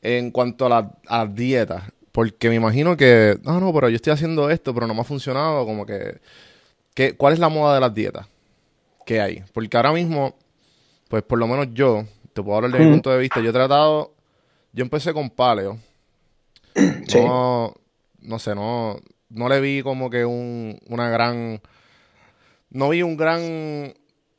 En 0.00 0.30
cuanto 0.30 0.66
a 0.66 0.68
las 0.68 0.84
la 1.08 1.26
dietas, 1.26 1.82
porque 2.12 2.48
me 2.48 2.54
imagino 2.54 2.96
que, 2.96 3.38
no, 3.42 3.60
no, 3.60 3.72
pero 3.72 3.88
yo 3.88 3.96
estoy 3.96 4.12
haciendo 4.12 4.48
esto, 4.50 4.72
pero 4.72 4.86
no 4.86 4.94
me 4.94 5.00
ha 5.00 5.04
funcionado, 5.04 5.66
como 5.66 5.84
que, 5.84 6.20
que 6.94 7.16
¿cuál 7.16 7.34
es 7.34 7.38
la 7.38 7.48
moda 7.48 7.74
de 7.74 7.80
las 7.80 7.94
dietas 7.94 8.26
que 9.04 9.20
hay? 9.20 9.44
Porque 9.52 9.76
ahora 9.76 9.92
mismo, 9.92 10.34
pues 11.08 11.22
por 11.22 11.38
lo 11.38 11.46
menos 11.46 11.68
yo, 11.72 12.04
te 12.32 12.42
puedo 12.42 12.56
hablar 12.56 12.72
de 12.72 12.78
mi 12.78 12.86
mm. 12.86 12.92
punto 12.92 13.10
de 13.10 13.18
vista, 13.18 13.40
yo 13.40 13.50
he 13.50 13.52
tratado, 13.52 14.14
yo 14.72 14.82
empecé 14.82 15.12
con 15.12 15.30
paleo. 15.30 15.78
No, 17.14 17.74
no 18.20 18.38
sé, 18.38 18.54
no, 18.54 19.00
no 19.28 19.48
le 19.48 19.60
vi 19.60 19.82
como 19.82 20.10
que 20.10 20.24
un, 20.24 20.78
una 20.88 21.10
gran, 21.10 21.60
no 22.70 22.88
vi 22.90 23.02
un 23.02 23.16
gran 23.16 23.94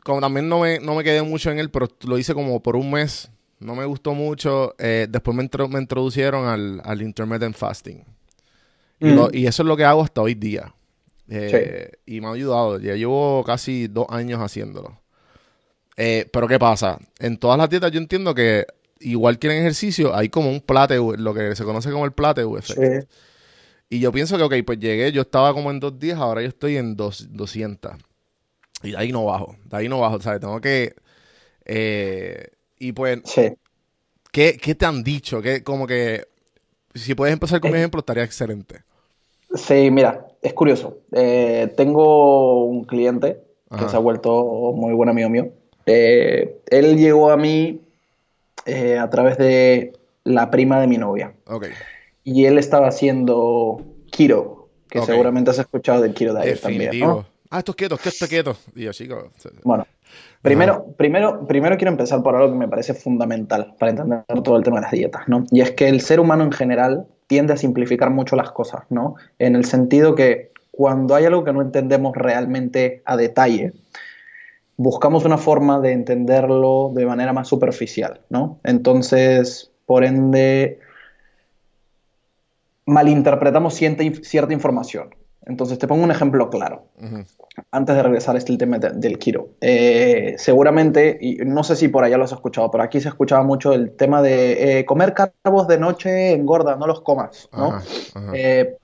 como 0.09 0.21
también 0.21 0.49
no 0.49 0.59
me, 0.59 0.79
no 0.79 0.95
me 0.95 1.03
quedé 1.03 1.21
mucho 1.21 1.51
en 1.51 1.59
él, 1.59 1.69
pero 1.69 1.87
lo 2.05 2.17
hice 2.17 2.33
como 2.33 2.61
por 2.61 2.75
un 2.75 2.91
mes. 2.91 3.29
No 3.59 3.75
me 3.75 3.85
gustó 3.85 4.13
mucho. 4.13 4.73
Eh, 4.79 5.07
después 5.09 5.35
me, 5.35 5.49
me, 5.69 5.79
introducieron 5.79 6.47
al, 6.47 6.81
al 6.83 7.01
intermittent 7.01 7.55
fasting. 7.55 8.03
Y, 8.99 9.09
lo- 9.11 9.29
y 9.31 9.47
eso 9.47 9.63
es 9.63 9.67
lo 9.67 9.75
que 9.77 9.83
hago 9.85 10.01
hasta 10.01 10.21
hoy 10.21 10.33
día. 10.33 10.73
Eh, 11.29 11.91
Y 12.05 12.21
me 12.21 12.27
ha 12.27 12.31
ayudado. 12.31 12.79
Ya 12.79 12.95
llevo 12.95 13.43
casi 13.45 13.87
dos 13.87 14.07
años 14.09 14.39
haciéndolo. 14.41 14.99
Eh, 15.97 16.27
pero 16.31 16.47
¿qué 16.47 16.57
pasa? 16.57 16.97
En 17.19 17.37
todas 17.37 17.57
las 17.57 17.69
dietas 17.69 17.91
yo 17.91 17.99
entiendo 17.99 18.33
que 18.33 18.65
igual 19.01 19.37
que 19.37 19.47
en 19.47 19.53
ejercicio 19.59 20.15
hay 20.15 20.29
como 20.29 20.49
un 20.49 20.61
plateau, 20.61 21.13
lo 21.17 21.33
que 21.33 21.55
se 21.55 21.63
conoce 21.65 21.91
como 21.91 22.05
el 22.05 22.13
plateau 22.13 22.57
effect. 22.57 22.79
Sí. 22.79 23.07
Y 23.89 23.99
yo 23.99 24.11
pienso 24.11 24.37
que, 24.37 24.43
ok, 24.43 24.53
pues 24.65 24.79
llegué, 24.79 25.11
yo 25.11 25.21
estaba 25.21 25.53
como 25.53 25.71
en 25.71 25.79
dos 25.79 25.99
días, 25.99 26.17
ahora 26.19 26.41
yo 26.41 26.47
estoy 26.47 26.77
en 26.77 26.95
dos, 26.95 27.27
200. 27.31 27.93
Y 28.83 28.91
de 28.91 28.97
ahí 28.97 29.11
no 29.11 29.25
bajo, 29.25 29.55
de 29.65 29.77
ahí 29.77 29.89
no 29.89 29.99
bajo, 29.99 30.19
¿sabes? 30.21 30.39
Tengo 30.41 30.59
que... 30.61 30.93
eh, 31.65 32.47
y 32.79 32.91
pues, 32.93 33.19
Sí. 33.25 33.53
¿qué, 34.31 34.57
qué 34.61 34.75
te 34.75 34.85
han 34.85 35.03
dicho? 35.03 35.41
¿Qué, 35.41 35.63
como 35.63 35.85
que, 35.87 36.25
si 36.93 37.13
puedes 37.15 37.33
empezar 37.33 37.59
con 37.59 37.71
mi 37.71 37.77
Eh. 37.77 37.79
ejemplo, 37.81 37.99
estaría 37.99 38.23
excelente. 38.23 38.83
Sí, 39.53 39.89
mira, 39.91 40.27
es 40.41 40.53
curioso. 40.53 40.99
Eh, 41.11 41.73
tengo 41.75 42.63
un 42.65 42.83
cliente 42.85 43.41
que 43.77 43.87
se 43.87 43.95
ha 43.95 43.99
vuelto 43.99 44.73
muy 44.75 44.93
buen 44.93 45.09
amigo 45.09 45.29
mío. 45.29 45.49
Eh, 45.85 46.59
él 46.69 46.97
llegó 46.97 47.31
a 47.31 47.37
mí 47.37 47.81
eh, 48.65 48.97
a 48.97 49.09
través 49.09 49.37
de 49.37 49.93
la 50.23 50.49
prima 50.51 50.79
de 50.79 50.87
mi 50.87 50.97
novia. 50.97 51.33
Ok, 51.47 51.65
Y 52.23 52.45
él 52.45 52.57
estaba 52.59 52.87
haciendo 52.87 53.81
keto, 54.11 54.69
que 54.89 55.01
seguramente 55.01 55.51
has 55.51 55.59
escuchado 55.59 56.01
del 56.01 56.13
keto 56.13 56.33
diet 56.35 56.59
también, 56.61 56.83
definitivo. 56.91 57.07
¿no? 57.07 57.25
Ah, 57.51 57.59
esto 57.59 57.71
es 57.71 57.75
quieto, 57.77 57.95
esto 57.95 58.09
es 58.09 58.29
quieto. 58.29 58.55
Y 58.75 58.83
yo, 58.83 58.91
chico, 58.91 59.31
Bueno, 59.63 59.87
primero, 60.41 60.85
primero, 60.95 61.47
primero 61.47 61.77
quiero 61.77 61.91
empezar 61.91 62.21
por 62.21 62.35
algo 62.35 62.51
que 62.51 62.59
me 62.59 62.67
parece 62.67 62.93
fundamental 62.93 63.75
para 63.79 63.91
entender 63.91 64.23
todo 64.43 64.57
el 64.57 64.63
tema 64.63 64.77
de 64.77 64.81
las 64.83 64.91
dietas, 64.91 65.27
¿no? 65.27 65.45
Y 65.49 65.61
es 65.61 65.71
que 65.71 65.89
el 65.89 66.01
ser 66.01 66.19
humano 66.19 66.43
en 66.43 66.51
general 66.51 67.07
tiende 67.25 67.53
a 67.53 67.57
simplificar 67.57 68.11
mucho 68.11 68.35
las 68.35 68.51
cosas, 68.51 68.83
¿no? 68.89 69.15
En 69.39 69.55
el 69.55 69.65
sentido 69.65 70.13
que 70.13 70.51
cuando 70.71 71.15
hay 71.15 71.25
algo 71.25 71.43
que 71.43 71.51
no 71.51 71.61
entendemos 71.61 72.15
realmente 72.15 73.01
a 73.05 73.17
detalle, 73.17 73.73
buscamos 74.77 75.25
una 75.25 75.37
forma 75.37 75.79
de 75.79 75.91
entenderlo 75.91 76.91
de 76.93 77.05
manera 77.05 77.33
más 77.33 77.47
superficial, 77.47 78.21
¿no? 78.29 78.59
Entonces, 78.63 79.71
por 79.87 80.03
ende, 80.03 80.79
malinterpretamos 82.85 83.73
cierta, 83.73 84.03
cierta 84.21 84.53
información. 84.53 85.15
Entonces, 85.49 85.79
te 85.79 85.87
pongo 85.87 86.03
un 86.03 86.11
ejemplo 86.11 86.49
claro 86.49 86.85
antes 87.71 87.95
de 87.95 88.03
regresar 88.03 88.35
a 88.35 88.37
este 88.37 88.55
tema 88.57 88.77
de- 88.77 88.91
del 88.91 89.17
keto, 89.17 89.49
eh, 89.59 90.35
seguramente, 90.37 91.17
y 91.19 91.37
no 91.37 91.63
sé 91.63 91.75
si 91.75 91.89
por 91.89 92.03
allá 92.03 92.17
lo 92.17 92.23
has 92.23 92.31
escuchado, 92.31 92.71
pero 92.71 92.83
aquí 92.83 93.01
se 93.01 93.09
escuchaba 93.09 93.43
mucho 93.43 93.73
el 93.73 93.91
tema 93.97 94.21
de 94.21 94.79
eh, 94.79 94.85
comer 94.85 95.13
carbos 95.13 95.67
de 95.67 95.77
noche 95.79 96.31
engorda, 96.31 96.75
no 96.77 96.87
los 96.87 97.01
comas, 97.01 97.49
¿no? 97.51 97.69
Ajá, 97.69 97.83
ajá. 98.13 98.31
Eh, 98.33 98.77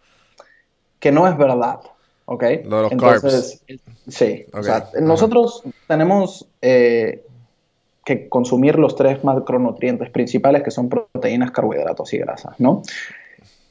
que 0.99 1.11
no 1.11 1.27
es 1.27 1.37
verdad, 1.37 1.79
¿ok? 2.25 2.43
Lo 2.65 2.77
de 2.77 2.83
los 2.83 2.91
Entonces, 2.91 3.63
sí, 4.07 4.45
o 4.51 4.57
Ok, 4.57 4.63
sea, 4.63 4.75
ajá. 4.77 4.91
nosotros 5.01 5.63
tenemos 5.87 6.49
que 8.05 8.29
consumir 8.29 8.77
los 8.77 8.95
tres 8.95 9.23
macronutrientes 9.23 10.09
principales 10.09 10.63
que 10.63 10.71
son 10.71 10.89
proteínas, 10.89 11.51
carbohidratos 11.51 12.13
y 12.13 12.17
grasas, 12.19 12.59
¿no? 12.59 12.81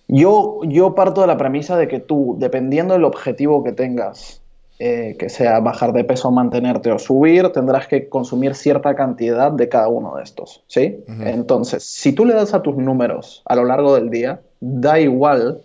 Yo, 0.09 0.61
yo 0.65 0.95
parto 0.95 1.23
de 1.23 1.27
la 1.27 1.37
premisa 1.37 1.77
de 1.77 1.89
que 1.89 2.01
tú, 2.01 2.37
dependiendo 2.39 2.95
del 2.95 3.05
objetivo 3.05 3.65
que 3.65 3.73
tengas, 3.73 4.43
eh, 4.79 5.17
que 5.19 5.29
sea 5.29 5.61
bajar 5.61 5.93
de 5.93 6.05
peso, 6.05 6.31
mantenerte 6.31 6.91
o 6.91 6.99
subir, 6.99 7.51
tendrás 7.51 7.87
que 7.87 8.09
consumir 8.09 8.55
cierta 8.55 8.95
cantidad 8.95 9.53
de 9.53 9.69
cada 9.69 9.89
uno 9.89 10.17
de 10.17 10.25
estos, 10.25 10.65
¿sí? 10.67 11.05
Entonces, 11.07 11.85
si 11.85 12.13
tú 12.13 12.25
le 12.25 12.35
das 12.35 12.55
a 12.55 12.63
tus 12.63 12.77
números 12.77 13.43
a 13.47 13.55
lo 13.55 13.65
largo 13.65 13.95
del 13.95 14.11
día, 14.11 14.41
da 14.61 14.99
igual 14.99 15.63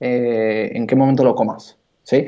eh, 0.00 0.72
en 0.74 0.86
qué 0.86 0.96
momento 0.96 1.24
lo 1.24 1.34
comas, 1.34 1.78
¿sí? 2.02 2.26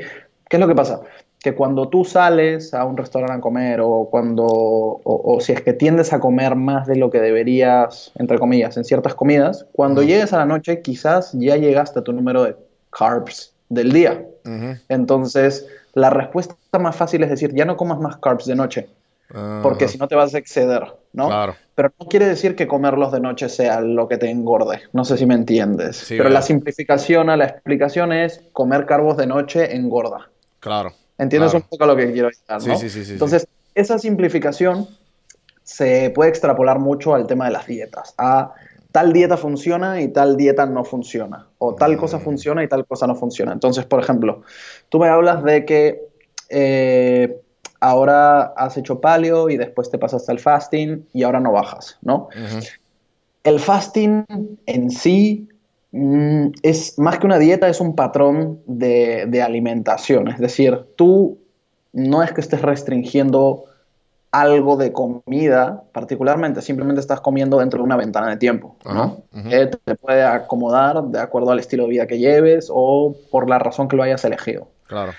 ¿Qué 0.49 0.57
es 0.57 0.59
lo 0.59 0.67
que 0.67 0.75
pasa? 0.75 1.01
Que 1.41 1.55
cuando 1.55 1.89
tú 1.89 2.05
sales 2.05 2.73
a 2.73 2.85
un 2.85 2.97
restaurante 2.97 3.33
a 3.37 3.41
comer 3.41 3.79
o 3.81 4.07
cuando, 4.11 4.45
o, 4.45 5.01
o 5.03 5.39
si 5.39 5.53
es 5.53 5.61
que 5.61 5.73
tiendes 5.73 6.13
a 6.13 6.19
comer 6.19 6.55
más 6.55 6.85
de 6.85 6.95
lo 6.97 7.09
que 7.09 7.19
deberías, 7.19 8.11
entre 8.15 8.37
comillas, 8.37 8.77
en 8.77 8.83
ciertas 8.83 9.15
comidas, 9.15 9.65
cuando 9.71 10.03
llegues 10.03 10.33
a 10.33 10.37
la 10.37 10.45
noche 10.45 10.81
quizás 10.81 11.31
ya 11.33 11.55
llegaste 11.57 11.99
a 11.99 12.03
tu 12.03 12.13
número 12.13 12.43
de 12.43 12.55
carbs 12.91 13.53
del 13.69 13.91
día. 13.91 14.25
Entonces, 14.89 15.67
la 15.93 16.09
respuesta 16.09 16.55
más 16.79 16.95
fácil 16.95 17.23
es 17.23 17.29
decir, 17.29 17.53
ya 17.53 17.65
no 17.65 17.77
comas 17.77 17.99
más 17.99 18.17
carbs 18.17 18.45
de 18.45 18.55
noche, 18.55 18.89
porque 19.63 19.85
Ajá. 19.85 19.91
si 19.91 19.97
no 19.97 20.07
te 20.07 20.15
vas 20.15 20.33
a 20.35 20.37
exceder, 20.37 20.83
¿no? 21.13 21.27
Claro. 21.27 21.55
Pero 21.75 21.91
no 21.99 22.07
quiere 22.07 22.27
decir 22.27 22.55
que 22.55 22.67
comerlos 22.67 23.11
de 23.11 23.21
noche 23.21 23.49
sea 23.49 23.81
lo 23.81 24.07
que 24.07 24.17
te 24.17 24.29
engorde. 24.29 24.81
No 24.93 25.05
sé 25.05 25.17
si 25.17 25.25
me 25.25 25.35
entiendes. 25.35 25.97
Sí, 25.97 26.17
Pero 26.17 26.29
la 26.29 26.41
simplificación 26.41 27.29
a 27.29 27.37
la 27.37 27.45
explicación 27.45 28.11
es 28.11 28.41
comer 28.51 28.85
carbos 28.85 29.17
de 29.17 29.27
noche 29.27 29.75
engorda. 29.75 30.29
Claro. 30.59 30.93
¿Entiendes 31.21 31.51
Claro. 31.51 31.63
un 31.65 31.69
poco 31.69 31.85
lo 31.85 31.95
que 31.95 32.11
quiero 32.11 32.27
decir? 32.29 32.43
Sí, 32.59 32.67
¿no? 32.69 32.75
sí, 32.77 32.89
sí, 32.89 32.89
sí, 32.89 33.05
sí. 33.05 33.11
Entonces, 33.13 33.47
esa 33.75 33.99
simplificación 33.99 34.87
se 35.63 36.09
puede 36.09 36.29
extrapolar 36.31 36.79
mucho 36.79 37.13
al 37.13 37.27
tema 37.27 37.45
de 37.45 37.51
las 37.51 37.67
dietas. 37.67 38.13
A 38.17 38.53
tal 38.91 39.13
dieta 39.13 39.37
funciona 39.37 40.01
y 40.01 40.09
tal 40.09 40.35
dieta 40.35 40.65
no 40.65 40.83
funciona. 40.83 41.47
O 41.59 41.75
tal 41.75 41.95
cosa 41.97 42.17
Mm. 42.17 42.21
funciona 42.21 42.63
y 42.63 42.67
tal 42.67 42.85
cosa 42.85 43.07
no 43.07 43.15
funciona. 43.15 43.53
Entonces, 43.53 43.85
por 43.85 43.99
ejemplo, 44.01 44.41
tú 44.89 44.99
me 44.99 45.07
hablas 45.07 45.43
de 45.43 45.63
que 45.65 46.01
eh, 46.49 47.39
ahora 47.79 48.53
has 48.57 48.75
hecho 48.77 48.99
paleo 48.99 49.49
y 49.49 49.57
después 49.57 49.89
te 49.89 49.97
pasaste 49.97 50.31
al 50.31 50.39
fasting 50.39 51.07
y 51.13 51.23
ahora 51.23 51.39
no 51.39 51.51
bajas, 51.53 51.97
¿no? 52.01 52.27
El 53.43 53.59
fasting 53.59 54.25
en 54.65 54.89
sí 54.91 55.47
mm, 55.91 56.47
es 56.63 56.97
más 56.99 57.19
que 57.19 57.25
una 57.25 57.39
dieta, 57.39 57.67
es 57.67 57.81
un 57.81 57.95
patrón 57.95 58.59
de, 58.65 59.25
de 59.27 59.41
alimentación. 59.41 60.27
Es 60.27 60.39
decir, 60.39 60.87
tú 60.95 61.39
no 61.93 62.23
es 62.23 62.31
que 62.31 62.41
estés 62.41 62.61
restringiendo 62.61 63.65
algo 64.31 64.77
de 64.77 64.93
comida 64.93 65.83
particularmente, 65.91 66.61
simplemente 66.61 67.01
estás 67.01 67.19
comiendo 67.19 67.59
dentro 67.59 67.79
de 67.79 67.83
una 67.83 67.97
ventana 67.97 68.29
de 68.29 68.37
tiempo, 68.37 68.77
¿no? 68.85 69.23
Que 69.49 69.67
te 69.67 69.95
puede 69.95 70.23
acomodar 70.23 71.03
de 71.03 71.19
acuerdo 71.19 71.51
al 71.51 71.59
estilo 71.59 71.83
de 71.83 71.89
vida 71.89 72.07
que 72.07 72.17
lleves 72.17 72.69
o 72.73 73.13
por 73.29 73.49
la 73.49 73.59
razón 73.59 73.89
que 73.89 73.97
lo 73.97 74.03
hayas 74.03 74.23
elegido. 74.23 74.69
Claro. 74.87 75.11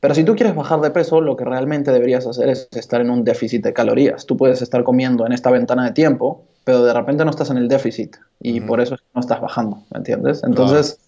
Pero 0.00 0.14
si 0.14 0.24
tú 0.24 0.34
quieres 0.34 0.56
bajar 0.56 0.80
de 0.80 0.90
peso, 0.90 1.20
lo 1.20 1.36
que 1.36 1.44
realmente 1.44 1.92
deberías 1.92 2.26
hacer 2.26 2.48
es 2.48 2.68
estar 2.72 3.00
en 3.00 3.10
un 3.10 3.22
déficit 3.22 3.62
de 3.62 3.72
calorías. 3.72 4.26
Tú 4.26 4.36
puedes 4.36 4.62
estar 4.62 4.82
comiendo 4.82 5.26
en 5.26 5.32
esta 5.32 5.50
ventana 5.50 5.84
de 5.84 5.92
tiempo, 5.92 6.42
pero 6.64 6.82
de 6.84 6.92
repente 6.92 7.24
no 7.24 7.30
estás 7.30 7.50
en 7.50 7.56
el 7.56 7.68
déficit 7.68 8.16
y 8.40 8.60
por 8.60 8.80
eso 8.80 8.96
no 9.14 9.20
estás 9.20 9.40
bajando, 9.40 9.82
¿me 9.90 9.98
entiendes? 9.98 10.42
Entonces, 10.44 10.98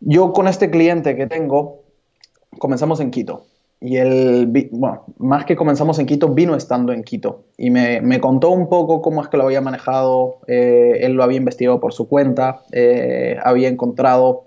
yo 0.00 0.32
con 0.32 0.48
este 0.48 0.70
cliente 0.70 1.16
que 1.16 1.26
tengo, 1.26 1.82
comenzamos 2.58 3.00
en 3.00 3.10
Quito. 3.10 3.44
Y 3.80 3.96
él, 3.96 4.48
bueno, 4.72 5.04
más 5.18 5.44
que 5.44 5.54
comenzamos 5.54 6.00
en 6.00 6.06
Quito, 6.06 6.28
vino 6.30 6.56
estando 6.56 6.92
en 6.92 7.04
Quito. 7.04 7.44
Y 7.56 7.70
me, 7.70 8.00
me 8.00 8.20
contó 8.20 8.50
un 8.50 8.68
poco 8.68 9.00
cómo 9.00 9.22
es 9.22 9.28
que 9.28 9.36
lo 9.36 9.44
había 9.44 9.60
manejado. 9.60 10.38
eh, 10.48 10.98
él 11.02 11.12
lo 11.12 11.22
había 11.22 11.38
investigado 11.38 11.78
por 11.78 11.92
su 11.92 12.08
cuenta. 12.08 12.62
eh, 12.72 13.36
había 13.44 13.68
encontrado 13.68 14.44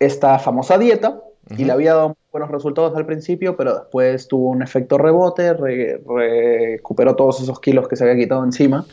esta 0.00 0.38
famosa 0.40 0.78
dieta 0.78 1.20
y 1.56 1.64
le 1.64 1.72
había 1.72 1.94
dado 1.94 2.16
buenos 2.34 2.50
resultados 2.50 2.96
al 2.96 3.06
principio, 3.06 3.56
pero 3.56 3.74
después 3.78 4.26
tuvo 4.26 4.48
un 4.50 4.60
efecto 4.60 4.98
rebote, 4.98 5.54
re- 5.54 6.00
recuperó 6.04 7.14
todos 7.14 7.40
esos 7.40 7.60
kilos 7.60 7.86
que 7.86 7.94
se 7.94 8.02
había 8.02 8.16
quitado 8.16 8.42
encima. 8.42 8.84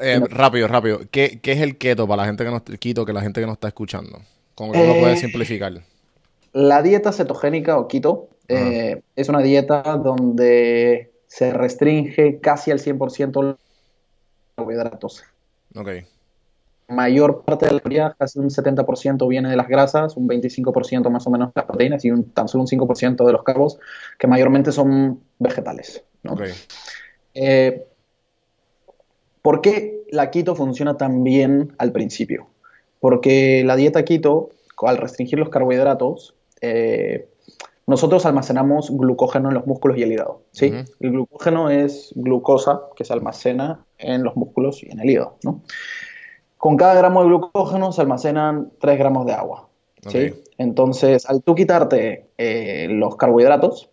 Eh, 0.00 0.18
rápido, 0.30 0.66
rápido. 0.66 1.00
¿Qué, 1.10 1.40
qué 1.42 1.52
es 1.52 1.60
el 1.60 1.76
keto 1.76 2.08
para 2.08 2.22
la 2.22 2.26
gente 2.26 2.42
que 2.42 2.50
no 2.50 2.64
keto 2.64 3.04
que 3.04 3.12
la 3.12 3.20
gente 3.20 3.40
que 3.42 3.46
no 3.46 3.52
está 3.52 3.68
escuchando? 3.68 4.18
¿Cómo 4.54 4.72
lo 4.72 4.80
Eh, 4.80 4.98
puedes 4.98 5.20
simplificar? 5.20 5.74
La 6.54 6.80
dieta 6.82 7.12
cetogénica 7.12 7.76
o 7.76 7.86
keto 7.86 8.28
eh, 8.48 9.02
es 9.14 9.28
una 9.28 9.40
dieta 9.40 9.82
donde 10.02 11.10
se 11.26 11.52
restringe 11.52 12.40
casi 12.40 12.70
al 12.70 12.78
100% 12.80 13.42
los 13.42 13.56
carbohidratos. 14.56 15.22
Ok. 15.76 15.88
Mayor 16.90 17.44
parte 17.44 17.66
de 17.66 17.72
la 17.72 17.80
caloría, 17.80 18.16
casi 18.18 18.38
un 18.38 18.50
70% 18.50 19.28
viene 19.28 19.48
de 19.48 19.56
las 19.56 19.68
grasas, 19.68 20.16
un 20.16 20.28
25% 20.28 21.08
más 21.10 21.26
o 21.26 21.30
menos 21.30 21.48
de 21.48 21.60
las 21.60 21.64
proteínas 21.66 22.04
y 22.04 22.10
un, 22.10 22.30
tan 22.30 22.48
solo 22.48 22.62
un 22.62 22.68
5% 22.68 23.24
de 23.24 23.32
los 23.32 23.42
carbos, 23.44 23.78
que 24.18 24.26
mayormente 24.26 24.72
son 24.72 25.20
vegetales. 25.38 26.04
Eh, 27.34 27.86
¿Por 29.42 29.60
qué 29.60 30.02
la 30.10 30.30
keto 30.30 30.54
funciona 30.54 30.96
tan 30.96 31.24
bien 31.24 31.72
al 31.78 31.92
principio? 31.92 32.48
Porque 32.98 33.62
la 33.64 33.76
dieta 33.76 34.04
keto, 34.04 34.50
al 34.82 34.98
restringir 34.98 35.38
los 35.38 35.48
carbohidratos, 35.48 36.34
eh, 36.60 37.28
nosotros 37.86 38.24
almacenamos 38.24 38.90
glucógeno 38.90 39.48
en 39.48 39.54
los 39.54 39.66
músculos 39.66 39.98
y 39.98 40.02
el 40.02 40.12
hígado. 40.12 40.42
¿sí? 40.52 40.72
El 41.00 41.10
glucógeno 41.10 41.70
es 41.70 42.12
glucosa 42.14 42.82
que 42.94 43.04
se 43.04 43.12
almacena 43.12 43.84
en 43.98 44.22
los 44.22 44.36
músculos 44.36 44.82
y 44.82 44.90
en 44.90 45.00
el 45.00 45.10
hígado. 45.10 45.38
¿no? 45.42 45.62
Con 46.60 46.76
cada 46.76 46.92
gramo 46.92 47.22
de 47.22 47.28
glucógeno 47.28 47.90
se 47.90 48.02
almacenan 48.02 48.70
3 48.80 48.98
gramos 48.98 49.24
de 49.24 49.32
agua. 49.32 49.70
Entonces, 50.58 51.24
al 51.24 51.42
tú 51.42 51.54
quitarte 51.54 52.28
eh, 52.36 52.86
los 52.90 53.16
carbohidratos, 53.16 53.88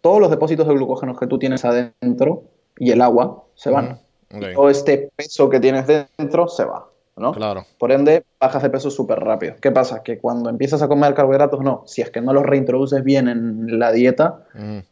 todos 0.00 0.20
los 0.20 0.28
depósitos 0.28 0.66
de 0.66 0.74
glucógeno 0.74 1.14
que 1.14 1.28
tú 1.28 1.38
tienes 1.38 1.64
adentro 1.64 2.42
y 2.76 2.90
el 2.90 3.02
agua 3.02 3.44
se 3.54 3.70
van. 3.70 4.00
Todo 4.52 4.68
este 4.68 5.12
peso 5.14 5.48
que 5.48 5.60
tienes 5.60 5.86
dentro 5.86 6.48
se 6.48 6.64
va. 6.64 6.88
¿no? 7.16 7.30
Claro. 7.30 7.64
Por 7.78 7.92
ende, 7.92 8.24
bajas 8.40 8.64
de 8.64 8.70
peso 8.70 8.90
súper 8.90 9.20
rápido. 9.20 9.54
¿Qué 9.60 9.70
pasa? 9.70 10.02
Que 10.02 10.18
cuando 10.18 10.50
empiezas 10.50 10.82
a 10.82 10.88
comer 10.88 11.14
carbohidratos, 11.14 11.60
no. 11.60 11.84
Si 11.86 12.02
es 12.02 12.10
que 12.10 12.20
no 12.20 12.32
los 12.32 12.44
reintroduces 12.44 13.04
bien 13.04 13.28
en 13.28 13.78
la 13.78 13.92
dieta, 13.92 14.42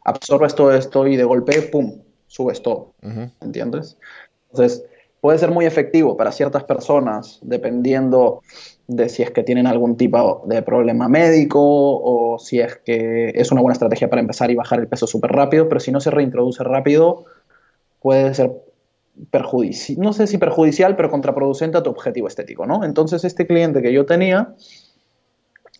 absorbes 0.05 0.55
todo 0.55 0.73
esto 0.73 1.05
y 1.05 1.17
de 1.17 1.25
golpe, 1.25 1.61
¡pum!, 1.63 1.99
subes 2.27 2.61
todo. 2.61 2.93
¿entiendes? 3.41 3.97
Entonces, 4.51 4.85
puede 5.27 5.39
ser 5.39 5.51
muy 5.51 5.65
efectivo 5.65 6.15
para 6.15 6.31
ciertas 6.31 6.63
personas, 6.63 7.39
dependiendo 7.41 8.43
de 8.87 9.09
si 9.09 9.23
es 9.23 9.31
que 9.31 9.43
tienen 9.43 9.67
algún 9.67 9.97
tipo 9.97 10.45
de 10.47 10.61
problema 10.61 11.09
médico 11.09 11.59
o 11.59 12.39
si 12.39 12.61
es 12.61 12.77
que 12.77 13.33
es 13.35 13.51
una 13.51 13.59
buena 13.59 13.73
estrategia 13.73 14.09
para 14.09 14.21
empezar 14.21 14.51
y 14.51 14.55
bajar 14.55 14.79
el 14.79 14.87
peso 14.87 15.05
súper 15.05 15.31
rápido, 15.33 15.67
pero 15.67 15.81
si 15.81 15.91
no 15.91 15.99
se 15.99 16.11
reintroduce 16.11 16.63
rápido, 16.63 17.25
puede 17.99 18.33
ser 18.35 18.53
perjudicial, 19.29 19.99
no 19.99 20.13
sé 20.13 20.27
si 20.27 20.37
perjudicial, 20.37 20.95
pero 20.95 21.11
contraproducente 21.11 21.77
a 21.77 21.83
tu 21.83 21.89
objetivo 21.89 22.29
estético, 22.29 22.65
¿no? 22.65 22.85
Entonces, 22.85 23.25
este 23.25 23.45
cliente 23.45 23.81
que 23.81 23.91
yo 23.91 24.05
tenía 24.05 24.55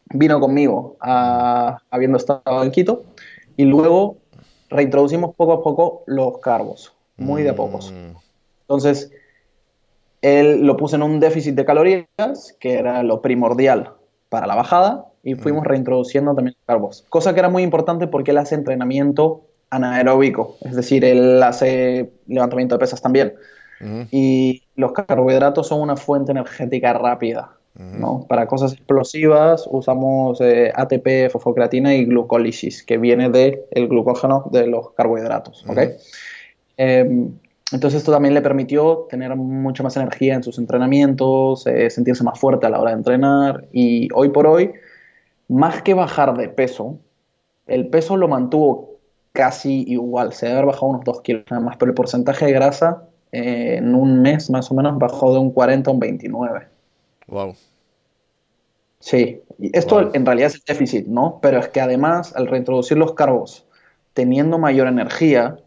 vino 0.09 0.41
conmigo 0.41 0.97
a- 0.99 1.77
habiendo 1.89 2.17
estado 2.17 2.63
en 2.63 2.71
Quito 2.71 3.05
y 3.55 3.63
luego 3.63 4.17
reintroducimos 4.69 5.33
poco 5.35 5.53
a 5.53 5.63
poco 5.63 6.03
los 6.05 6.39
carbos, 6.39 6.93
muy 7.15 7.43
de 7.43 7.51
a 7.51 7.55
pocos. 7.55 7.93
Mm, 7.93 8.17
Entonces, 8.63 9.09
él 10.21 10.65
lo 10.65 10.77
puso 10.77 10.95
en 10.95 11.03
un 11.03 11.19
déficit 11.19 11.55
de 11.55 11.65
calorías, 11.65 12.55
que 12.59 12.73
era 12.73 13.03
lo 13.03 13.21
primordial 13.21 13.91
para 14.29 14.47
la 14.47 14.55
bajada, 14.55 15.05
y 15.23 15.35
fuimos 15.35 15.65
reintroduciendo 15.65 16.33
también 16.33 16.55
los 16.57 16.65
carbos. 16.65 17.05
Cosa 17.09 17.33
que 17.33 17.39
era 17.39 17.49
muy 17.49 17.63
importante 17.63 18.07
porque 18.07 18.31
él 18.31 18.37
hace 18.37 18.55
entrenamiento 18.55 19.41
anaeróbico, 19.69 20.55
es 20.61 20.75
decir, 20.75 21.03
él 21.03 21.43
hace 21.43 22.11
levantamiento 22.27 22.75
de 22.75 22.79
pesas 22.79 23.01
también. 23.01 23.33
Y 24.09 24.63
los 24.75 24.91
carbohidratos 24.93 25.67
son 25.67 25.81
una 25.81 25.95
fuente 25.95 26.31
energética 26.31 26.93
rápida. 26.93 27.51
¿no? 27.75 28.25
Para 28.27 28.47
cosas 28.47 28.73
explosivas 28.73 29.67
usamos 29.69 30.41
eh, 30.41 30.71
ATP, 30.73 31.29
fosfocreatina 31.29 31.93
y 31.93 32.05
glucólisis, 32.05 32.83
que 32.83 32.97
viene 32.97 33.29
del 33.29 33.87
glucógeno 33.87 34.49
de 34.51 34.65
los 34.65 34.93
carbohidratos. 34.93 35.63
¿ok? 35.67 35.77
Ujú. 35.77 35.91
Eh, 36.77 37.29
entonces 37.71 37.99
esto 37.99 38.11
también 38.11 38.33
le 38.33 38.41
permitió 38.41 39.07
tener 39.09 39.35
mucha 39.35 39.83
más 39.83 39.97
energía 39.97 40.35
en 40.35 40.43
sus 40.43 40.57
entrenamientos, 40.57 41.67
eh, 41.67 41.89
sentirse 41.89 42.23
más 42.23 42.39
fuerte 42.39 42.65
a 42.65 42.69
la 42.69 42.79
hora 42.79 42.91
de 42.91 42.97
entrenar 42.97 43.67
y 43.71 44.07
hoy 44.13 44.29
por 44.29 44.47
hoy, 44.47 44.73
más 45.49 45.81
que 45.81 45.93
bajar 45.93 46.37
de 46.37 46.49
peso, 46.49 46.97
el 47.67 47.87
peso 47.89 48.15
lo 48.15 48.27
mantuvo 48.27 48.97
casi 49.33 49.83
igual, 49.87 50.33
se 50.33 50.45
debe 50.45 50.59
haber 50.59 50.67
bajado 50.67 50.87
unos 50.87 51.03
2 51.05 51.21
kilos 51.21 51.43
nada 51.49 51.61
más, 51.61 51.77
pero 51.77 51.91
el 51.91 51.95
porcentaje 51.95 52.45
de 52.45 52.53
grasa 52.53 53.03
eh, 53.31 53.75
en 53.77 53.93
un 53.93 54.21
mes 54.21 54.49
más 54.49 54.71
o 54.71 54.73
menos 54.73 54.97
bajó 54.97 55.33
de 55.33 55.39
un 55.39 55.51
40 55.51 55.89
a 55.89 55.93
un 55.93 55.99
29. 55.99 56.67
Wow. 57.27 57.55
Sí, 58.99 59.41
y 59.59 59.77
esto 59.77 60.01
Wow. 60.01 60.11
en 60.13 60.25
realidad 60.25 60.47
es 60.47 60.55
el 60.55 60.61
déficit, 60.65 61.07
¿no? 61.07 61.39
Pero 61.41 61.59
es 61.59 61.67
que 61.67 61.81
además, 61.81 62.35
al 62.35 62.47
reintroducir 62.47 62.97
los 62.97 63.13
carbos, 63.13 63.65
teniendo 64.13 64.57
mayor 64.57 64.87
energía, 64.87 65.57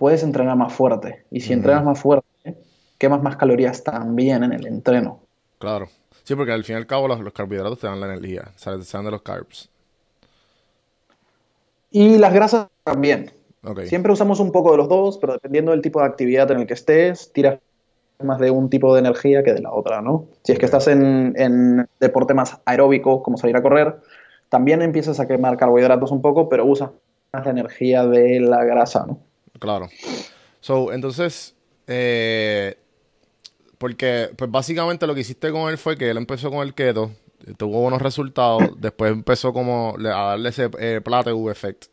puedes 0.00 0.22
entrenar 0.22 0.56
más 0.56 0.72
fuerte. 0.72 1.26
Y 1.30 1.42
si 1.42 1.52
entrenas 1.52 1.84
más 1.84 2.00
fuerte, 2.00 2.56
quemas 2.96 3.22
más 3.22 3.36
calorías 3.36 3.84
también 3.84 4.42
en 4.42 4.54
el 4.54 4.66
entreno. 4.66 5.20
Claro. 5.58 5.88
Sí, 6.24 6.34
porque 6.34 6.52
al 6.52 6.64
fin 6.64 6.76
y 6.76 6.78
al 6.78 6.86
cabo 6.86 7.06
los, 7.06 7.20
los 7.20 7.34
carbohidratos 7.34 7.80
te 7.80 7.86
dan 7.86 8.00
la 8.00 8.06
energía, 8.06 8.44
o 8.46 8.58
sea, 8.58 8.78
te 8.78 8.84
dan 8.90 9.04
de 9.04 9.10
los 9.10 9.20
carbs. 9.20 9.68
Y 11.90 12.16
las 12.16 12.32
grasas 12.32 12.68
también. 12.82 13.30
Ok. 13.62 13.80
Siempre 13.82 14.10
usamos 14.10 14.40
un 14.40 14.52
poco 14.52 14.70
de 14.70 14.78
los 14.78 14.88
dos, 14.88 15.18
pero 15.18 15.34
dependiendo 15.34 15.72
del 15.72 15.82
tipo 15.82 16.00
de 16.00 16.06
actividad 16.06 16.50
en 16.50 16.60
el 16.60 16.66
que 16.66 16.72
estés, 16.72 17.30
tiras 17.34 17.58
más 18.22 18.38
de 18.38 18.50
un 18.50 18.70
tipo 18.70 18.94
de 18.94 19.00
energía 19.00 19.44
que 19.44 19.52
de 19.52 19.60
la 19.60 19.70
otra, 19.70 20.00
¿no? 20.00 20.28
Si 20.44 20.52
es 20.52 20.58
que 20.58 20.64
estás 20.64 20.88
en, 20.88 21.34
en 21.36 21.86
deporte 22.00 22.32
más 22.32 22.58
aeróbico, 22.64 23.22
como 23.22 23.36
salir 23.36 23.54
a 23.54 23.62
correr, 23.62 23.96
también 24.48 24.80
empiezas 24.80 25.20
a 25.20 25.28
quemar 25.28 25.58
carbohidratos 25.58 26.10
un 26.10 26.22
poco, 26.22 26.48
pero 26.48 26.64
usas 26.64 26.88
más 27.34 27.44
la 27.44 27.50
energía 27.50 28.06
de 28.06 28.40
la 28.40 28.64
grasa, 28.64 29.04
¿no? 29.06 29.18
Claro. 29.60 29.88
So, 30.60 30.92
entonces, 30.92 31.54
eh, 31.86 32.76
porque, 33.78 34.30
pues 34.36 34.50
básicamente 34.50 35.06
lo 35.06 35.14
que 35.14 35.20
hiciste 35.20 35.50
con 35.52 35.70
él 35.70 35.78
fue 35.78 35.96
que 35.96 36.10
él 36.10 36.16
empezó 36.16 36.50
con 36.50 36.66
el 36.66 36.74
keto, 36.74 37.12
tuvo 37.56 37.80
buenos 37.80 38.02
resultados, 38.02 38.74
después 38.78 39.12
empezó 39.12 39.52
como 39.52 39.94
a 39.98 40.02
darle 40.30 40.48
ese 40.50 40.68
eh, 40.78 41.00
plateau 41.02 41.48
effect. 41.50 41.86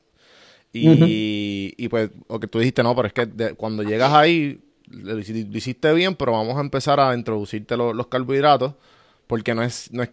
Y, 0.74 1.74
y 1.78 1.88
pues, 1.88 2.10
lo 2.30 2.40
que 2.40 2.48
tú 2.48 2.60
dijiste, 2.60 2.84
no, 2.84 2.96
pero 2.96 3.08
es 3.08 3.14
que 3.14 3.26
de- 3.26 3.54
cuando 3.56 3.84
llegas 3.84 4.14
ahí, 4.14 4.62
lo, 4.90 5.18
hici- 5.20 5.50
lo 5.50 5.58
hiciste 5.58 5.94
bien, 5.94 6.16
pero 6.16 6.34
vamos 6.34 6.58
a 6.58 6.62
empezar 6.62 7.00
a 7.00 7.16
introducirte 7.16 7.78
lo- 7.78 7.94
los 7.94 8.08
carbohidratos, 8.08 8.74
porque 9.28 9.56
no 9.56 9.64
es, 9.64 9.92
no 9.94 10.04
es, 10.04 10.10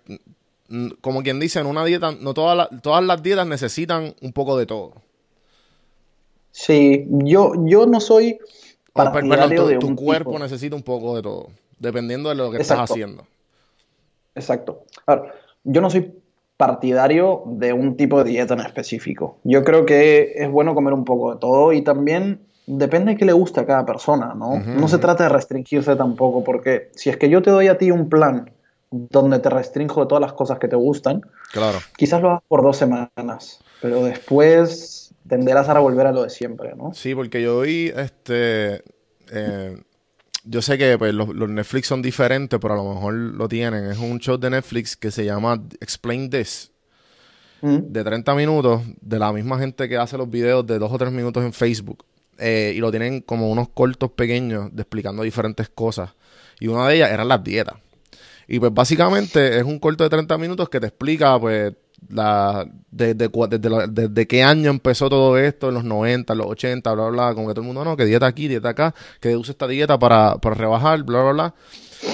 como 1.01 1.23
quien 1.23 1.41
dice, 1.41 1.61
en 1.61 1.67
una 1.67 1.85
dieta, 1.85 2.13
no 2.13 2.35
todas 2.35 2.57
las, 2.57 2.83
todas 2.83 3.05
las 3.05 3.23
dietas 3.23 3.47
necesitan 3.47 4.15
un 4.23 4.33
poco 4.33 4.57
de 4.57 4.67
todo. 4.67 4.95
Sí, 6.57 7.05
yo, 7.11 7.53
yo 7.67 7.85
no 7.85 7.99
soy 8.01 8.35
per- 8.35 9.11
perdón, 9.11 9.13
partidario 9.13 9.63
tu, 9.63 9.69
de 9.69 9.79
tu 9.79 9.87
un 9.89 9.97
cuerpo 9.97 10.31
tipo. 10.31 10.43
necesita 10.43 10.77
un 10.77 10.85
poco 10.85 11.17
de 11.17 11.23
todo, 11.23 11.49
dependiendo 11.81 12.29
de 12.29 12.37
lo 12.37 12.53
que 12.53 12.59
estás 12.59 12.79
haciendo. 12.89 13.27
Exacto. 14.37 14.85
A 15.07 15.17
ver, 15.17 15.33
yo 15.65 15.81
no 15.81 15.91
soy 15.91 16.15
partidario 16.57 17.43
de 17.47 17.73
un 17.73 17.97
tipo 17.97 18.23
de 18.23 18.31
dieta 18.31 18.55
en 18.55 18.61
específico. 18.61 19.39
Yo 19.43 19.65
creo 19.65 19.85
que 19.85 20.33
es 20.37 20.49
bueno 20.49 20.75
comer 20.77 20.93
un 20.95 21.05
poco 21.05 21.35
de 21.35 21.41
todo 21.41 21.73
y 21.73 21.83
también 21.83 22.41
depende 22.67 23.13
de 23.13 23.19
qué 23.19 23.25
le 23.25 23.33
guste 23.33 23.59
a 23.61 23.67
cada 23.67 23.85
persona, 23.85 24.35
¿no? 24.35 24.57
No 24.61 24.87
se 24.87 24.99
trata 24.99 25.25
de 25.25 25.31
restringirse 25.31 25.97
tampoco, 25.97 26.45
porque 26.45 26.91
si 26.95 27.11
es 27.11 27.17
que 27.17 27.29
yo 27.29 27.43
te 27.43 27.51
doy 27.51 27.67
a 27.67 27.79
ti 27.79 27.91
un 27.91 28.09
plan 28.09 28.51
donde 28.93 29.41
te 29.41 29.51
restringo 29.51 30.03
de 30.03 30.07
todas 30.07 30.23
las 30.23 30.33
cosas 30.35 30.61
que 30.61 30.69
te 30.69 30.77
gustan, 30.77 31.23
Claro. 31.53 31.81
quizás 31.97 32.23
lo 32.23 32.31
hagas 32.31 32.43
por 32.47 32.63
dos 32.63 32.77
semanas, 32.77 33.59
pero 33.83 34.05
después 34.05 35.04
tenderás 35.37 35.69
a 35.69 35.79
volver 35.79 36.07
a 36.07 36.13
lo 36.13 36.23
de 36.23 36.31
siempre, 36.31 36.75
¿no? 36.77 36.93
Sí, 36.95 37.15
porque 37.15 37.43
yo 37.43 37.61
vi, 37.61 37.89
este, 37.95 38.83
eh, 39.33 39.77
yo 40.45 40.63
sé 40.63 40.79
que 40.79 40.97
pues, 40.99 41.13
los, 41.15 41.29
los 41.29 41.49
Netflix 41.49 41.87
son 41.89 42.03
diferentes, 42.03 42.59
pero 42.61 42.75
a 42.75 42.77
lo 42.77 42.95
mejor 42.95 43.15
lo 43.15 43.49
tienen. 43.49 43.85
Es 43.91 43.99
un 43.99 44.19
show 44.21 44.37
de 44.39 44.51
Netflix 44.51 44.97
que 44.97 45.11
se 45.11 45.25
llama 45.25 45.63
Explain 45.81 46.31
This, 46.31 46.71
Mm. 47.63 47.93
de 47.93 48.05
30 48.05 48.35
minutos, 48.35 48.83
de 49.01 49.19
la 49.19 49.33
misma 49.33 49.59
gente 49.59 49.89
que 49.89 49.97
hace 49.97 50.19
los 50.19 50.29
videos 50.29 50.67
de 50.67 50.79
2 50.79 50.93
o 50.93 50.99
3 50.99 51.11
minutos 51.11 51.43
en 51.43 51.55
Facebook. 51.55 52.05
Eh, 52.37 52.75
y 52.77 52.79
lo 52.79 52.91
tienen 52.91 53.23
como 53.23 53.49
unos 53.49 53.71
cortos 53.71 54.11
pequeños 54.11 54.69
de 54.75 54.83
explicando 54.83 55.23
diferentes 55.23 55.71
cosas. 55.71 56.11
Y 56.61 56.67
una 56.67 56.87
de 56.89 56.97
ellas 56.97 57.11
eran 57.11 57.27
las 57.29 57.43
dietas. 57.43 57.77
Y 58.49 58.59
pues 58.61 58.75
básicamente 58.75 59.57
es 59.57 59.65
un 59.65 59.79
corto 59.79 60.05
de 60.05 60.11
30 60.11 60.37
minutos 60.37 60.69
que 60.69 60.79
te 60.79 60.89
explica 60.89 61.41
pues 61.41 61.73
la 62.09 62.67
desde, 62.91 63.29
desde, 63.89 64.27
qué 64.27 64.43
año 64.43 64.71
empezó 64.71 65.09
todo 65.09 65.39
esto, 65.39 65.69
en 65.69 65.75
los 65.75 65.85
90, 65.85 66.33
en 66.33 66.39
los 66.39 66.47
80, 66.49 66.93
bla, 66.93 67.09
bla, 67.09 67.35
como 67.35 67.49
que 67.49 67.55
todo 67.55 67.63
el 67.63 67.67
mundo, 67.67 67.85
no, 67.85 67.97
que 67.97 68.05
dieta 68.05 68.27
aquí, 68.27 68.49
dieta 68.49 68.71
acá, 68.71 68.95
que 69.21 69.37
usa 69.37 69.53
esta 69.53 69.67
dieta 69.67 69.99
para, 69.99 70.37
para 70.37 70.55
rebajar, 70.55 71.03
bla, 71.03 71.23
bla, 71.23 71.33
bla. 71.33 71.55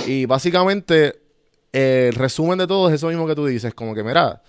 Y 0.07 0.27
básicamente 0.27 1.21
el 1.73 2.15
resumen 2.15 2.59
de 2.59 2.67
todo 2.67 2.89
es 2.89 2.95
eso 2.95 3.09
mismo 3.09 3.27
que 3.27 3.35
tú 3.35 3.47
dices, 3.47 3.75
como 3.75 3.95
que 3.95 4.03
mira, 4.03 4.43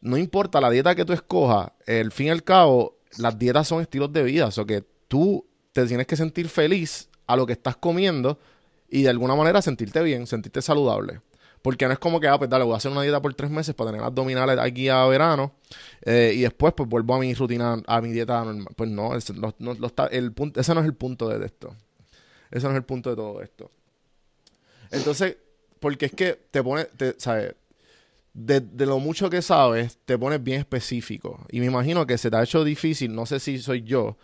no 0.00 0.16
importa 0.16 0.60
la 0.60 0.70
dieta 0.70 0.94
que 0.94 1.04
tú 1.04 1.12
escojas, 1.12 1.70
el 1.86 2.12
fin 2.12 2.26
y 2.26 2.30
al 2.30 2.44
cabo, 2.44 2.98
las 3.18 3.38
dietas 3.38 3.68
son 3.68 3.80
estilos 3.80 4.12
de 4.12 4.22
vida, 4.22 4.46
o 4.46 4.50
sea 4.50 4.64
que 4.64 4.84
tú 5.08 5.46
te 5.72 5.86
tienes 5.86 6.06
que 6.06 6.16
sentir 6.16 6.48
feliz 6.48 7.08
a 7.26 7.36
lo 7.36 7.46
que 7.46 7.54
estás 7.54 7.76
comiendo 7.76 8.38
y 8.88 9.02
de 9.02 9.08
alguna 9.08 9.34
manera 9.34 9.62
sentirte 9.62 10.02
bien, 10.02 10.26
sentirte 10.26 10.62
saludable. 10.62 11.20
Porque 11.64 11.86
no 11.86 11.94
es 11.94 11.98
como 11.98 12.20
que, 12.20 12.28
ah, 12.28 12.36
pues 12.38 12.50
dale, 12.50 12.64
voy 12.64 12.74
a 12.74 12.76
hacer 12.76 12.92
una 12.92 13.00
dieta 13.02 13.22
por 13.22 13.32
tres 13.34 13.50
meses 13.50 13.74
para 13.74 13.90
tener 13.90 14.04
abdominales 14.04 14.58
aquí 14.60 14.90
a 14.90 15.06
verano 15.06 15.54
eh, 16.02 16.34
y 16.36 16.42
después 16.42 16.74
pues 16.76 16.86
vuelvo 16.88 17.14
a 17.14 17.20
mi 17.20 17.32
rutina, 17.34 17.82
a 17.86 18.00
mi 18.02 18.12
dieta 18.12 18.44
normal. 18.44 18.68
Pues 18.76 18.90
no, 18.90 19.16
ese 19.16 19.32
no- 19.32 19.54
el 20.10 20.32
punto, 20.32 20.60
ese 20.60 20.74
no 20.74 20.80
es 20.80 20.86
el 20.86 20.94
punto 20.94 21.28
de 21.30 21.46
esto. 21.46 21.74
Ese 22.50 22.66
no 22.66 22.72
es 22.72 22.76
el 22.76 22.84
punto 22.84 23.10
de 23.10 23.16
todo 23.16 23.42
esto. 23.42 23.70
Entonces, 24.90 25.36
porque 25.80 26.06
es 26.06 26.12
que 26.12 26.38
te 26.50 26.62
pone, 26.62 26.84
te, 26.84 27.14
¿sabes? 27.18 27.54
De, 28.34 28.60
de 28.60 28.86
lo 28.86 28.98
mucho 29.00 29.30
que 29.30 29.42
sabes, 29.42 29.98
te 30.06 30.18
pones 30.18 30.42
bien 30.44 30.60
específico. 30.60 31.46
Y 31.50 31.60
me 31.60 31.66
imagino 31.66 32.06
que 32.06 32.18
se 32.18 32.30
te 32.30 32.36
ha 32.36 32.42
hecho 32.44 32.64
difícil, 32.64 33.14
no 33.14 33.26
sé 33.26 33.40
si 33.40 33.58
soy 33.58 33.82
yo, 33.84 34.16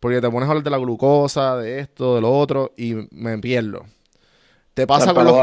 porque 0.00 0.20
te 0.20 0.30
pones 0.30 0.48
a 0.48 0.52
hablar 0.52 0.64
de 0.64 0.70
la 0.70 0.78
glucosa, 0.78 1.56
de 1.58 1.80
esto, 1.80 2.16
de 2.16 2.22
lo 2.22 2.32
otro, 2.38 2.74
y 2.76 2.94
me 3.12 3.38
pierdo. 3.38 3.86
Te 4.80 4.86
pasa 4.86 5.12
con 5.12 5.26
los 5.26 5.36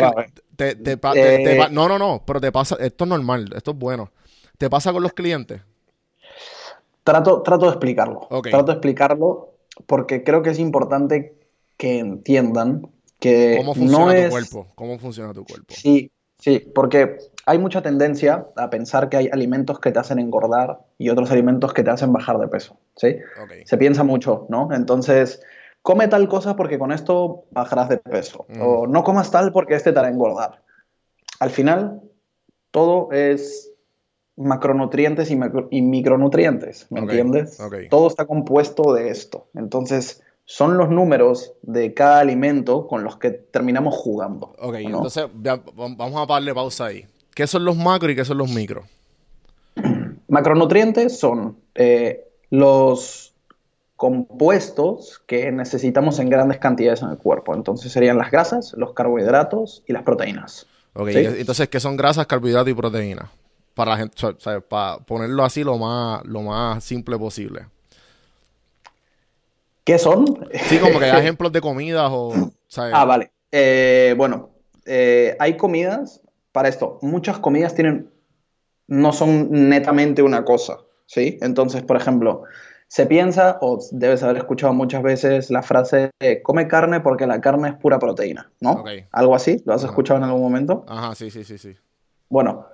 te, 0.55 0.75
te 0.75 0.97
Eh, 1.13 1.67
No, 1.69 1.87
no, 1.87 1.99
no, 1.99 2.23
pero 2.25 2.41
te 2.41 2.51
pasa, 2.51 2.75
esto 2.79 3.03
es 3.03 3.07
normal, 3.07 3.47
esto 3.55 3.69
es 3.69 3.77
bueno. 3.77 4.09
¿Te 4.57 4.67
pasa 4.67 4.91
con 4.91 5.03
los 5.03 5.13
clientes? 5.13 5.61
Trato, 7.03 7.43
trato 7.43 7.65
de 7.65 7.71
explicarlo. 7.73 8.27
Trato 8.41 8.63
de 8.63 8.71
explicarlo 8.71 9.53
porque 9.85 10.23
creo 10.23 10.41
que 10.41 10.49
es 10.49 10.57
importante 10.57 11.35
que 11.77 11.99
entiendan 11.99 12.87
que 13.19 13.57
¿Cómo 13.59 13.75
funciona 13.75 14.05
no 14.05 14.11
tu 14.11 14.17
es... 14.17 14.29
cuerpo? 14.31 14.67
¿Cómo 14.73 14.97
funciona 14.97 15.33
tu 15.35 15.45
cuerpo? 15.45 15.67
Sí, 15.69 16.09
sí, 16.39 16.57
porque 16.73 17.19
hay 17.45 17.59
mucha 17.59 17.83
tendencia 17.83 18.47
a 18.55 18.71
pensar 18.71 19.07
que 19.07 19.17
hay 19.17 19.29
alimentos 19.31 19.79
que 19.79 19.91
te 19.91 19.99
hacen 19.99 20.17
engordar 20.17 20.79
y 20.97 21.09
otros 21.09 21.29
alimentos 21.29 21.73
que 21.73 21.83
te 21.83 21.91
hacen 21.91 22.11
bajar 22.11 22.39
de 22.39 22.47
peso, 22.47 22.79
¿sí? 22.95 23.17
Se 23.65 23.77
piensa 23.77 24.03
mucho, 24.03 24.47
¿no? 24.49 24.69
Entonces, 24.73 25.43
come 25.87 26.09
tal 26.09 26.27
cosa 26.27 26.57
porque 26.57 26.77
con 26.77 26.91
esto 26.91 27.45
bajarás 27.51 27.87
de 27.87 27.97
peso. 27.97 28.45
Mm. 28.49 28.61
O 28.61 28.87
no 28.87 29.05
comas 29.05 29.31
tal 29.31 29.53
porque 29.53 29.75
este 29.75 29.93
te 29.93 29.99
hará 29.99 30.09
engordar. 30.09 30.61
Al 31.39 31.49
final, 31.49 32.01
todo 32.71 33.09
es 33.13 33.71
macronutrientes 34.35 35.31
y, 35.31 35.37
macro- 35.37 35.69
y 35.71 35.81
micronutrientes, 35.81 36.87
¿me 36.89 36.99
entiendes? 36.99 37.57
Todo 37.89 38.07
está 38.07 38.25
compuesto 38.25 38.93
de 38.93 39.11
esto. 39.11 39.47
Entonces, 39.55 40.21
son 40.43 40.77
los 40.77 40.89
números 40.89 41.53
de 41.61 41.93
cada 41.93 42.19
alimento 42.19 42.85
con 42.85 43.05
los 43.05 43.15
que 43.15 43.31
terminamos 43.31 43.95
jugando. 43.95 44.57
Ok, 44.59 44.75
entonces 44.79 45.27
ya, 45.41 45.57
vamos 45.73 46.21
a 46.21 46.25
darle 46.25 46.53
pausa 46.53 46.87
ahí. 46.87 47.05
¿Qué 47.33 47.47
son 47.47 47.63
los 47.63 47.77
macros 47.77 48.11
y 48.11 48.15
qué 48.17 48.25
son 48.25 48.39
los 48.39 48.49
micros? 48.53 48.85
Macronutrientes 50.27 51.17
son 51.17 51.55
eh, 51.75 52.27
los 52.49 53.36
compuestos 53.97 55.21
que 55.25 55.51
necesitamos 55.51 56.19
en 56.19 56.29
grandes 56.29 56.59
cantidades 56.59 57.01
en 57.01 57.09
el 57.09 57.17
cuerpo. 57.17 57.53
Entonces 57.53 57.91
serían 57.91 58.17
las 58.17 58.31
grasas, 58.31 58.73
los 58.77 58.93
carbohidratos 58.93 59.83
y 59.87 59.93
las 59.93 60.03
proteínas. 60.03 60.67
Ok, 60.93 61.09
¿Sí? 61.09 61.17
entonces, 61.17 61.67
¿qué 61.67 61.79
son 61.79 61.97
grasas, 61.97 62.27
carbohidratos 62.27 62.69
y 62.69 62.75
proteínas? 62.75 63.29
Para 63.73 63.91
la 63.91 63.97
gente, 63.97 64.25
o 64.25 64.39
sea, 64.39 64.61
para 64.61 64.99
ponerlo 64.99 65.43
así 65.43 65.63
lo 65.63 65.77
más, 65.77 66.23
lo 66.25 66.41
más 66.41 66.83
simple 66.83 67.17
posible. 67.17 67.65
¿Qué 69.83 69.97
son? 69.97 70.47
Sí, 70.65 70.77
como 70.79 70.99
que 70.99 71.05
hay 71.05 71.19
ejemplos 71.21 71.51
de 71.51 71.61
comidas 71.61 72.09
o, 72.11 72.51
¿sabes? 72.67 72.93
Ah, 72.95 73.05
vale. 73.05 73.31
Eh, 73.51 74.13
bueno, 74.17 74.51
eh, 74.85 75.35
hay 75.39 75.57
comidas 75.57 76.21
para 76.51 76.69
esto. 76.69 76.99
Muchas 77.01 77.39
comidas 77.39 77.73
tienen, 77.73 78.11
no 78.87 79.11
son 79.11 79.69
netamente 79.69 80.21
una 80.21 80.43
cosa, 80.45 80.79
¿sí? 81.05 81.37
Entonces, 81.41 81.83
por 81.83 81.97
ejemplo, 81.97 82.43
se 82.87 83.05
piensa, 83.05 83.57
o 83.61 83.79
debes 83.91 84.23
haber 84.23 84.37
escuchado 84.37 84.73
muchas 84.73 85.03
veces 85.03 85.49
la 85.49 85.61
frase, 85.61 86.11
de, 86.19 86.41
come 86.41 86.67
carne 86.67 87.01
porque 87.01 87.27
la 87.27 87.41
carne 87.41 87.69
es 87.69 87.75
pura 87.75 87.99
proteína, 87.99 88.51
¿no? 88.61 88.83
Algo 89.11 89.35
así, 89.35 89.61
¿lo 89.65 89.73
has 89.73 89.83
Ajá. 89.83 89.91
escuchado 89.91 90.19
en 90.19 90.23
algún 90.23 90.41
momento? 90.41 90.85
Ajá, 90.87 91.13
sí, 91.15 91.29
sí, 91.29 91.43
sí, 91.43 91.57
sí. 91.57 91.75
Bueno, 92.29 92.67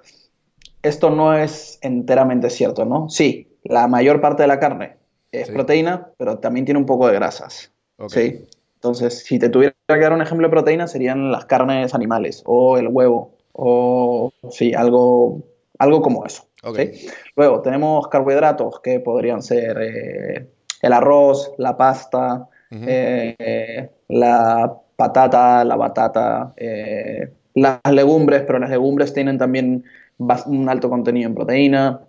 esto 0.82 1.10
no 1.10 1.36
es 1.36 1.80
enteramente 1.82 2.50
cierto, 2.50 2.86
¿no? 2.86 3.10
Sí, 3.10 3.58
la 3.64 3.88
mayor 3.88 4.22
parte 4.22 4.44
de 4.44 4.48
la 4.48 4.60
carne 4.60 4.98
es 5.32 5.48
Sí. 5.48 5.54
proteína, 5.54 6.10
pero 6.18 6.38
también 6.38 6.66
tiene 6.66 6.80
un 6.80 6.86
poco 6.86 7.08
de 7.08 7.14
grasas. 7.14 7.72
Ok. 7.98 8.12
¿sí? 8.12 8.46
Entonces, 8.76 9.24
si 9.24 9.40
te 9.40 9.50
tuviera 9.50 9.74
que 9.88 9.98
dar 10.00 10.14
un 10.14 10.22
ejemplo 10.22 10.48
de 10.48 10.52
proteína, 10.52 10.88
serían 10.88 11.32
las 11.32 11.46
carnes 11.46 11.94
animales 11.96 12.44
o 12.46 12.78
el 12.78 12.90
huevo 12.90 13.32
o 13.54 14.32
sí, 14.50 14.74
algo, 14.74 15.42
algo 15.80 16.02
como 16.02 16.26
eso. 16.26 16.44
Ok. 16.64 16.78
¿sí? 16.78 17.08
Luego 17.36 17.62
tenemos 17.62 18.08
carbohidratos 18.08 18.80
que 18.80 19.00
podrían 19.00 19.42
ser 19.42 19.78
eh, 19.82 20.48
el 20.82 20.94
arroz, 20.94 21.52
la 21.58 21.76
pasta, 21.78 22.48
eh, 22.72 23.90
la 24.08 24.74
patata, 24.96 25.64
la 25.64 25.76
batata, 25.76 26.54
eh, 26.58 27.32
las 27.56 27.80
legumbres, 27.92 28.44
pero 28.48 28.60
las 28.60 28.70
legumbres 28.70 29.14
tienen 29.14 29.38
también 29.38 29.84
un 30.18 30.70
alto 30.70 30.90
contenido 30.90 31.30
en 31.30 31.36
proteína. 31.36 32.02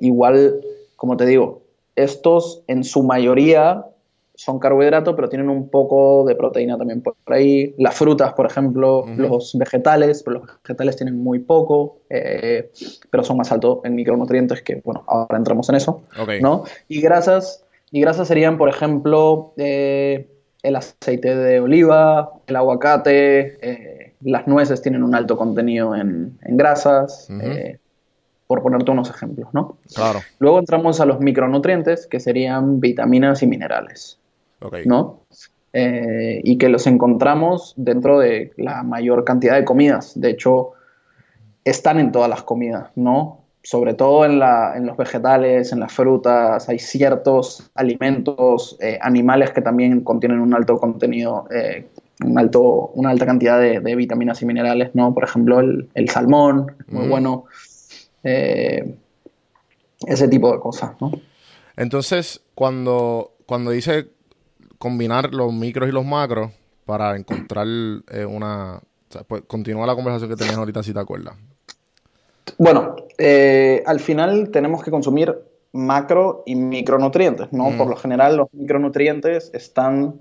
Igual, 0.00 0.60
como 0.96 1.16
te 1.16 1.26
digo, 1.26 1.62
estos 1.96 2.62
en 2.68 2.84
su 2.84 3.02
mayoría 3.02 3.84
son 4.40 4.58
carbohidratos, 4.58 5.14
pero 5.14 5.28
tienen 5.28 5.50
un 5.50 5.68
poco 5.68 6.24
de 6.26 6.34
proteína 6.34 6.78
también 6.78 7.02
por 7.02 7.14
ahí. 7.26 7.74
Las 7.76 7.94
frutas, 7.94 8.32
por 8.32 8.46
ejemplo, 8.46 9.04
los 9.18 9.54
vegetales, 9.58 10.22
pero 10.22 10.38
los 10.38 10.48
vegetales 10.64 10.96
tienen 10.96 11.22
muy 11.22 11.40
poco, 11.40 11.98
eh, 12.08 12.70
pero 13.10 13.22
son 13.22 13.36
más 13.36 13.52
altos 13.52 13.80
en 13.84 13.94
micronutrientes, 13.94 14.62
que 14.62 14.80
bueno, 14.82 15.04
ahora 15.08 15.36
entramos 15.36 15.68
en 15.68 15.74
eso. 15.74 16.04
¿no? 16.40 16.64
Y 16.88 17.02
grasas, 17.02 17.66
y 17.90 18.00
grasas 18.00 18.28
serían, 18.28 18.56
por 18.56 18.70
ejemplo, 18.70 19.52
eh, 19.58 20.30
el 20.62 20.74
aceite 20.74 21.36
de 21.36 21.60
oliva, 21.60 22.32
el 22.46 22.56
aguacate, 22.56 23.58
eh, 23.60 24.14
las 24.22 24.46
nueces 24.46 24.80
tienen 24.80 25.02
un 25.02 25.14
alto 25.14 25.36
contenido 25.36 25.94
en, 25.94 26.38
en 26.40 26.56
grasas, 26.56 27.28
por 28.46 28.62
ponerte 28.62 28.90
unos 28.90 29.10
ejemplos, 29.10 29.50
¿no? 29.52 29.76
Claro. 29.94 30.20
Luego 30.38 30.60
entramos 30.60 30.98
a 30.98 31.04
los 31.04 31.20
micronutrientes, 31.20 32.06
que 32.06 32.20
serían 32.20 32.80
vitaminas 32.80 33.42
y 33.42 33.46
minerales, 33.46 34.16
Ok. 34.62 34.76
¿no? 34.84 35.20
Eh, 35.72 36.40
y 36.42 36.58
que 36.58 36.68
los 36.68 36.86
encontramos 36.86 37.74
dentro 37.76 38.18
de 38.18 38.52
la 38.56 38.82
mayor 38.82 39.24
cantidad 39.24 39.54
de 39.56 39.64
comidas. 39.64 40.18
De 40.20 40.30
hecho, 40.30 40.72
están 41.64 41.98
en 42.00 42.10
todas 42.12 42.28
las 42.28 42.42
comidas, 42.42 42.90
¿no? 42.96 43.38
Sobre 43.62 43.94
todo 43.94 44.24
en, 44.24 44.38
la- 44.38 44.72
en 44.76 44.86
los 44.86 44.96
vegetales, 44.96 45.70
en 45.72 45.80
las 45.80 45.92
frutas, 45.92 46.68
hay 46.68 46.78
ciertos 46.78 47.70
alimentos, 47.74 48.76
eh, 48.80 48.98
animales 49.02 49.50
que 49.52 49.60
también 49.60 50.00
contienen 50.00 50.40
un 50.40 50.54
alto 50.54 50.78
contenido, 50.78 51.46
eh, 51.54 51.86
un 52.24 52.38
alto, 52.38 52.90
una 52.94 53.10
alta 53.10 53.26
cantidad 53.26 53.60
de, 53.60 53.80
de 53.80 53.94
vitaminas 53.96 54.40
y 54.42 54.46
minerales, 54.46 54.90
¿no? 54.94 55.14
Por 55.14 55.24
ejemplo, 55.24 55.60
el, 55.60 55.88
el 55.94 56.08
salmón, 56.08 56.74
muy 56.88 57.06
Mm. 57.06 57.10
bueno. 57.10 57.44
Ese 60.06 60.28
tipo 60.28 60.52
de 60.52 60.60
cosas, 60.60 60.92
¿no? 61.00 61.12
Entonces, 61.76 62.40
cuando, 62.54 63.32
cuando 63.46 63.70
dice 63.70 64.06
combinar 64.80 65.34
los 65.34 65.52
micros 65.52 65.88
y 65.90 65.92
los 65.92 66.06
macros 66.06 66.50
para 66.86 67.14
encontrar 67.14 67.66
eh, 68.10 68.24
una... 68.24 68.78
o 68.78 69.12
sea, 69.12 69.22
pues, 69.24 69.42
continúa 69.46 69.86
la 69.86 69.94
conversación 69.94 70.30
que 70.30 70.36
tenías 70.36 70.56
ahorita, 70.56 70.82
si 70.82 70.94
te 70.94 70.98
acuerdas. 70.98 71.34
Bueno, 72.56 72.96
eh, 73.18 73.82
al 73.86 74.00
final 74.00 74.50
tenemos 74.50 74.82
que 74.82 74.90
consumir 74.90 75.36
macro 75.72 76.42
y 76.46 76.54
micronutrientes, 76.54 77.52
¿no? 77.52 77.70
Mm. 77.70 77.76
Por 77.76 77.88
lo 77.88 77.96
general, 77.96 78.38
los 78.38 78.48
micronutrientes 78.52 79.50
están 79.52 80.20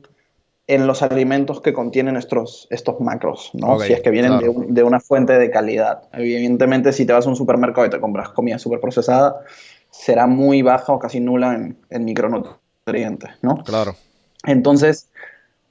en 0.68 0.86
los 0.86 1.02
alimentos 1.02 1.62
que 1.62 1.72
contienen 1.74 2.18
estos, 2.18 2.68
estos 2.70 3.00
macros, 3.00 3.52
¿no? 3.54 3.80
Si 3.80 3.94
es 3.94 4.02
que 4.02 4.12
vienen 4.12 4.34
claro. 4.38 4.44
de, 4.44 4.50
un- 4.50 4.74
de 4.74 4.84
una 4.84 5.00
fuente 5.00 5.40
de 5.40 5.50
calidad. 5.50 6.04
Evidentemente, 6.14 6.92
si 6.92 7.06
te 7.06 7.14
vas 7.14 7.26
a 7.26 7.30
un 7.30 7.38
supermercado 7.38 7.88
y 7.88 7.90
te 7.90 8.00
compras 8.02 8.30
comida 8.30 8.60
súper 8.60 8.82
procesada, 8.82 9.38
será 9.90 10.28
muy 10.28 10.62
baja 10.62 10.92
o 10.94 11.00
casi 11.00 11.22
nula 11.22 11.56
en, 11.56 11.78
en 11.90 12.06
micronutrientes, 12.06 13.32
¿no? 13.42 13.64
Claro. 13.64 13.96
Entonces, 14.46 15.10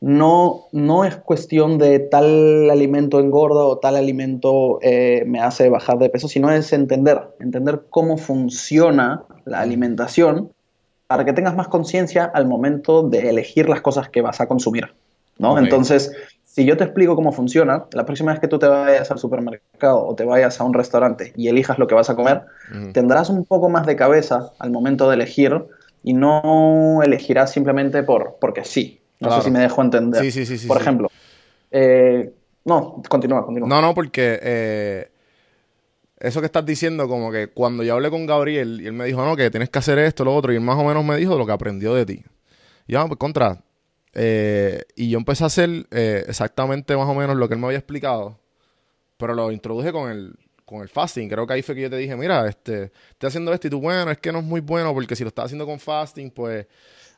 no, 0.00 0.66
no 0.72 1.04
es 1.04 1.16
cuestión 1.16 1.78
de 1.78 1.98
tal 1.98 2.70
alimento 2.70 3.18
engorda 3.18 3.64
o 3.64 3.78
tal 3.78 3.96
alimento 3.96 4.78
eh, 4.82 5.24
me 5.26 5.40
hace 5.40 5.68
bajar 5.68 5.98
de 5.98 6.08
peso, 6.08 6.28
sino 6.28 6.50
es 6.52 6.72
entender, 6.72 7.20
entender 7.40 7.82
cómo 7.90 8.16
funciona 8.16 9.24
la 9.44 9.60
alimentación 9.60 10.52
para 11.08 11.24
que 11.24 11.32
tengas 11.32 11.56
más 11.56 11.68
conciencia 11.68 12.24
al 12.24 12.46
momento 12.46 13.02
de 13.02 13.30
elegir 13.30 13.68
las 13.68 13.80
cosas 13.80 14.08
que 14.08 14.20
vas 14.20 14.40
a 14.40 14.46
consumir, 14.46 14.94
¿no? 15.38 15.58
Entonces, 15.58 16.12
si 16.44 16.64
yo 16.64 16.76
te 16.76 16.84
explico 16.84 17.16
cómo 17.16 17.32
funciona, 17.32 17.86
la 17.92 18.04
próxima 18.04 18.32
vez 18.32 18.40
que 18.40 18.48
tú 18.48 18.58
te 18.58 18.68
vayas 18.68 19.10
al 19.10 19.18
supermercado 19.18 20.06
o 20.06 20.14
te 20.14 20.24
vayas 20.24 20.60
a 20.60 20.64
un 20.64 20.74
restaurante 20.74 21.32
y 21.34 21.48
elijas 21.48 21.78
lo 21.78 21.86
que 21.86 21.94
vas 21.94 22.10
a 22.10 22.14
comer, 22.14 22.42
tendrás 22.92 23.30
un 23.30 23.44
poco 23.44 23.68
más 23.68 23.86
de 23.86 23.96
cabeza 23.96 24.52
al 24.58 24.70
momento 24.70 25.08
de 25.08 25.14
elegir 25.14 25.64
y 26.02 26.12
no 26.12 27.00
elegirás 27.02 27.52
simplemente 27.52 28.02
por, 28.02 28.36
porque 28.40 28.64
sí. 28.64 29.00
No 29.20 29.28
Claro. 29.28 29.42
sé 29.42 29.48
si 29.48 29.52
me 29.52 29.58
dejo 29.60 29.82
entender. 29.82 30.22
Sí, 30.22 30.30
sí, 30.30 30.46
sí, 30.46 30.58
sí, 30.58 30.68
por 30.68 30.76
sí. 30.76 30.82
ejemplo, 30.82 31.10
eh, 31.70 32.32
no, 32.64 33.02
continúa, 33.08 33.44
continúa. 33.44 33.68
No, 33.68 33.82
no, 33.82 33.94
porque 33.94 34.38
eh, 34.40 35.10
eso 36.20 36.40
que 36.40 36.46
estás 36.46 36.64
diciendo, 36.64 37.08
como 37.08 37.32
que 37.32 37.48
cuando 37.48 37.82
yo 37.82 37.94
hablé 37.94 38.10
con 38.10 38.26
Gabriel 38.26 38.80
y 38.80 38.86
él 38.86 38.92
me 38.92 39.06
dijo, 39.06 39.24
no, 39.24 39.36
que 39.36 39.50
tienes 39.50 39.70
que 39.70 39.78
hacer 39.78 39.98
esto, 39.98 40.24
lo 40.24 40.34
otro, 40.34 40.52
y 40.52 40.56
él 40.56 40.60
más 40.62 40.78
o 40.78 40.84
menos 40.84 41.04
me 41.04 41.16
dijo 41.16 41.36
lo 41.36 41.46
que 41.46 41.52
aprendió 41.52 41.94
de 41.94 42.06
ti. 42.06 42.24
Y 42.86 42.92
yo, 42.92 43.00
ah, 43.00 43.06
pues 43.06 43.18
contra. 43.18 43.60
Eh, 44.14 44.82
y 44.96 45.10
yo 45.10 45.18
empecé 45.18 45.44
a 45.44 45.48
hacer 45.48 45.86
eh, 45.90 46.24
exactamente 46.26 46.96
más 46.96 47.08
o 47.08 47.14
menos 47.14 47.36
lo 47.36 47.48
que 47.48 47.54
él 47.54 47.60
me 47.60 47.66
había 47.66 47.78
explicado, 47.78 48.38
pero 49.16 49.34
lo 49.34 49.50
introduje 49.52 49.92
con 49.92 50.10
el, 50.10 50.34
con 50.68 50.82
el 50.82 50.88
fasting. 50.88 51.28
Creo 51.28 51.46
que 51.46 51.54
ahí 51.54 51.62
fue 51.62 51.74
que 51.74 51.82
yo 51.82 51.90
te 51.90 51.96
dije, 51.96 52.14
mira, 52.14 52.46
este, 52.46 52.92
estoy 53.10 53.28
haciendo 53.28 53.52
esto 53.52 53.66
y 53.66 53.70
tú, 53.70 53.80
bueno, 53.80 54.10
es 54.10 54.18
que 54.18 54.30
no 54.30 54.40
es 54.40 54.44
muy 54.44 54.60
bueno 54.60 54.92
porque 54.92 55.16
si 55.16 55.24
lo 55.24 55.28
estás 55.28 55.46
haciendo 55.46 55.66
con 55.66 55.80
fasting, 55.80 56.30
pues 56.30 56.66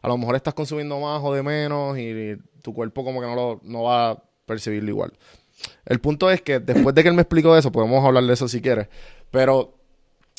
a 0.00 0.08
lo 0.08 0.16
mejor 0.16 0.36
estás 0.36 0.54
consumiendo 0.54 0.98
más 1.00 1.20
o 1.22 1.34
de 1.34 1.42
menos 1.42 1.98
y 1.98 2.36
tu 2.62 2.72
cuerpo 2.72 3.04
como 3.04 3.20
que 3.20 3.26
no, 3.26 3.34
lo, 3.34 3.60
no 3.64 3.82
va 3.82 4.10
a 4.10 4.22
percibirlo 4.46 4.88
igual. 4.90 5.12
El 5.84 6.00
punto 6.00 6.30
es 6.30 6.40
que 6.40 6.60
después 6.60 6.94
de 6.94 7.02
que 7.02 7.08
él 7.08 7.14
me 7.14 7.22
explicó 7.22 7.56
eso, 7.56 7.70
podemos 7.70 8.04
hablar 8.04 8.24
de 8.24 8.32
eso 8.32 8.48
si 8.48 8.62
quieres, 8.62 8.88
pero 9.30 9.74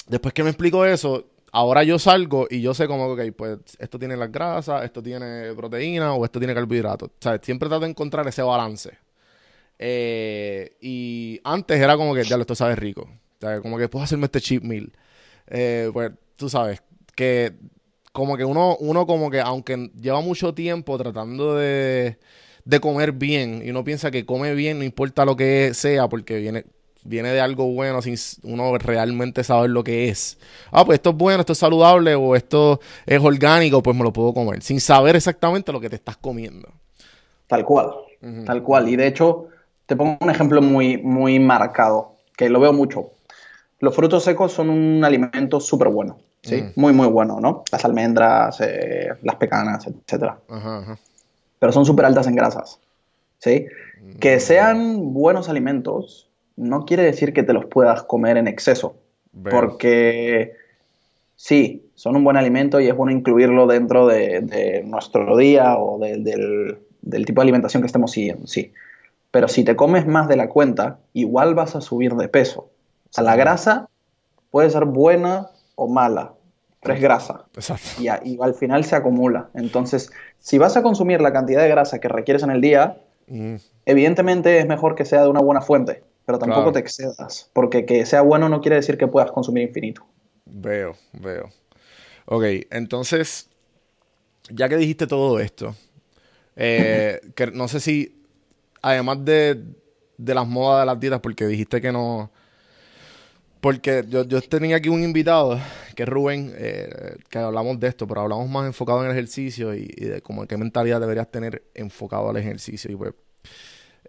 después 0.07 0.33
que 0.33 0.43
me 0.43 0.49
explicó 0.49 0.85
eso, 0.85 1.27
ahora 1.51 1.83
yo 1.83 1.99
salgo 1.99 2.47
y 2.49 2.61
yo 2.61 2.73
sé 2.73 2.87
como, 2.87 3.07
ok, 3.07 3.21
pues 3.35 3.59
esto 3.77 3.99
tiene 3.99 4.15
las 4.15 4.31
grasas, 4.31 4.83
esto 4.83 5.03
tiene 5.03 5.53
proteína 5.53 6.13
o 6.13 6.25
esto 6.25 6.39
tiene 6.39 6.55
carbohidratos. 6.55 7.09
O 7.09 7.21
sea, 7.21 7.39
siempre 7.43 7.69
trato 7.69 7.83
de 7.83 7.91
encontrar 7.91 8.27
ese 8.27 8.41
balance. 8.41 8.97
Eh, 9.83 10.77
y 10.79 11.41
antes 11.43 11.81
era 11.81 11.97
como 11.97 12.13
que, 12.13 12.23
ya 12.23 12.37
lo 12.37 12.41
esto 12.41 12.53
sabe 12.53 12.75
rico. 12.75 13.01
O 13.01 13.39
sea, 13.39 13.61
como 13.61 13.79
que 13.79 13.89
puedo 13.89 14.05
hacerme 14.05 14.25
este 14.25 14.39
cheap 14.39 14.63
meal. 14.63 14.91
Eh, 15.47 15.89
pues 15.91 16.11
tú 16.35 16.49
sabes, 16.49 16.83
que 17.15 17.53
como 18.11 18.37
que 18.37 18.45
uno, 18.45 18.77
uno 18.79 19.07
como 19.07 19.31
que, 19.31 19.41
aunque 19.41 19.89
lleva 19.99 20.21
mucho 20.21 20.53
tiempo 20.53 20.99
tratando 20.99 21.55
de, 21.55 22.19
de 22.63 22.79
comer 22.79 23.13
bien, 23.13 23.63
y 23.65 23.71
uno 23.71 23.83
piensa 23.83 24.11
que 24.11 24.23
come 24.23 24.53
bien, 24.53 24.77
no 24.77 24.83
importa 24.83 25.25
lo 25.25 25.35
que 25.35 25.73
sea, 25.73 26.07
porque 26.07 26.37
viene, 26.37 26.65
viene 27.03 27.29
de 27.29 27.41
algo 27.41 27.65
bueno 27.73 28.03
sin 28.03 28.17
uno 28.43 28.77
realmente 28.77 29.43
saber 29.43 29.71
lo 29.71 29.83
que 29.83 30.09
es. 30.09 30.37
Ah, 30.69 30.85
pues 30.85 30.97
esto 30.97 31.09
es 31.09 31.15
bueno, 31.15 31.39
esto 31.39 31.53
es 31.53 31.59
saludable 31.59 32.13
o 32.13 32.35
esto 32.35 32.79
es 33.07 33.19
orgánico, 33.19 33.81
pues 33.81 33.97
me 33.97 34.03
lo 34.03 34.13
puedo 34.13 34.31
comer, 34.31 34.61
sin 34.61 34.79
saber 34.79 35.15
exactamente 35.15 35.71
lo 35.71 35.81
que 35.81 35.89
te 35.89 35.95
estás 35.95 36.17
comiendo. 36.17 36.69
Tal 37.47 37.65
cual, 37.65 37.89
tal 38.45 38.61
cual. 38.61 38.87
Y 38.87 38.95
de 38.95 39.07
hecho, 39.07 39.47
te 39.91 39.97
pongo 39.97 40.17
un 40.21 40.29
ejemplo 40.29 40.61
muy, 40.61 40.99
muy 40.99 41.37
marcado, 41.37 42.13
que 42.37 42.49
lo 42.49 42.61
veo 42.61 42.71
mucho. 42.71 43.09
Los 43.81 43.93
frutos 43.93 44.23
secos 44.23 44.53
son 44.53 44.69
un 44.69 45.03
alimento 45.03 45.59
súper 45.59 45.89
bueno, 45.89 46.17
¿sí? 46.41 46.61
Mm. 46.61 46.79
Muy, 46.79 46.93
muy 46.93 47.07
bueno, 47.07 47.41
¿no? 47.41 47.65
Las 47.73 47.83
almendras, 47.83 48.61
eh, 48.61 49.09
las 49.21 49.35
pecanas, 49.35 49.85
etc. 49.87 50.31
Pero 51.59 51.73
son 51.73 51.85
súper 51.85 52.05
altas 52.05 52.25
en 52.27 52.35
grasas, 52.35 52.79
¿sí? 53.39 53.65
Que 54.21 54.37
mm. 54.37 54.39
sean 54.39 55.13
buenos 55.13 55.49
alimentos 55.49 56.29
no 56.55 56.85
quiere 56.85 57.03
decir 57.03 57.33
que 57.33 57.43
te 57.43 57.51
los 57.51 57.65
puedas 57.65 58.03
comer 58.03 58.37
en 58.37 58.47
exceso. 58.47 58.95
Porque 59.49 60.53
sí, 61.35 61.83
son 61.95 62.15
un 62.15 62.23
buen 62.23 62.37
alimento 62.37 62.79
y 62.79 62.87
es 62.87 62.95
bueno 62.95 63.11
incluirlo 63.11 63.67
dentro 63.67 64.07
de, 64.07 64.83
nuestro 64.85 65.35
día 65.35 65.75
o 65.77 65.99
del, 65.99 66.77
tipo 67.25 67.41
de 67.41 67.43
alimentación 67.43 67.83
que 67.83 67.87
estemos 67.87 68.11
siguiendo, 68.11 68.47
sí. 68.47 68.71
Pero 69.31 69.47
si 69.47 69.63
te 69.63 69.75
comes 69.75 70.05
más 70.05 70.27
de 70.27 70.35
la 70.35 70.49
cuenta, 70.49 70.99
igual 71.13 71.55
vas 71.55 71.75
a 71.75 71.81
subir 71.81 72.15
de 72.15 72.27
peso. 72.27 72.61
O 72.61 73.13
sea, 73.13 73.23
la 73.23 73.35
grasa 73.35 73.89
puede 74.49 74.69
ser 74.69 74.85
buena 74.85 75.49
o 75.75 75.87
mala, 75.87 76.33
pero 76.81 76.93
es 76.93 77.01
grasa. 77.01 77.45
Exacto. 77.55 78.01
Y, 78.01 78.07
al 78.07 78.53
final 78.53 78.83
se 78.83 78.95
acumula. 78.95 79.49
Entonces, 79.53 80.11
si 80.39 80.57
vas 80.57 80.75
a 80.75 80.83
consumir 80.83 81.21
la 81.21 81.31
cantidad 81.31 81.61
de 81.61 81.69
grasa 81.69 81.99
que 81.99 82.09
requieres 82.09 82.43
en 82.43 82.51
el 82.51 82.61
día, 82.61 82.97
mm. 83.27 83.55
evidentemente 83.85 84.59
es 84.59 84.67
mejor 84.67 84.95
que 84.95 85.05
sea 85.05 85.23
de 85.23 85.29
una 85.29 85.41
buena 85.41 85.61
fuente 85.61 86.03
pero 86.25 86.39
tampoco 86.39 86.71
te 86.71 86.79
excedas, 86.79 87.49
porque 87.53 87.85
que 87.85 88.05
sea 88.05 88.21
bueno 88.21 88.49
no 88.49 88.61
quiere 88.61 88.75
decir 88.75 88.97
que 88.97 89.07
puedas 89.07 89.31
consumir 89.31 89.63
infinito. 89.63 90.05
Veo, 90.45 90.95
veo. 91.13 91.49
Ok, 92.25 92.43
entonces, 92.69 93.49
ya 94.49 94.69
que 94.69 94.77
dijiste 94.77 95.07
todo 95.07 95.39
esto, 95.39 95.75
eh, 96.55 97.19
que 97.35 97.47
no 97.47 97.67
sé 97.67 97.79
si, 97.79 98.20
además 98.81 99.23
de, 99.23 99.63
de, 100.17 100.33
las 100.33 100.47
modas 100.47 100.81
de 100.81 100.85
las 100.85 100.99
dietas, 100.99 101.19
porque 101.19 101.47
dijiste 101.47 101.81
que 101.81 101.91
no... 101.91 102.31
Porque 103.59 104.03
yo, 104.09 104.23
yo 104.23 104.41
tenía 104.41 104.77
aquí 104.77 104.89
un 104.89 105.03
invitado, 105.03 105.59
que 105.95 106.03
es 106.03 106.09
Rubén, 106.09 106.51
eh, 106.55 107.17
que 107.29 107.37
hablamos 107.37 107.79
de 107.79 107.89
esto, 107.89 108.07
pero 108.07 108.21
hablamos 108.21 108.49
más 108.49 108.65
enfocado 108.65 109.01
en 109.01 109.05
el 109.05 109.11
ejercicio 109.11 109.75
y, 109.75 109.87
y 109.95 110.05
de 110.05 110.21
cómo 110.21 110.47
qué 110.47 110.57
mentalidad 110.57 110.99
deberías 110.99 111.29
tener 111.29 111.61
enfocado 111.75 112.31
al 112.31 112.37
ejercicio. 112.37 112.91
Y 112.91 112.95
pues, 112.95 113.13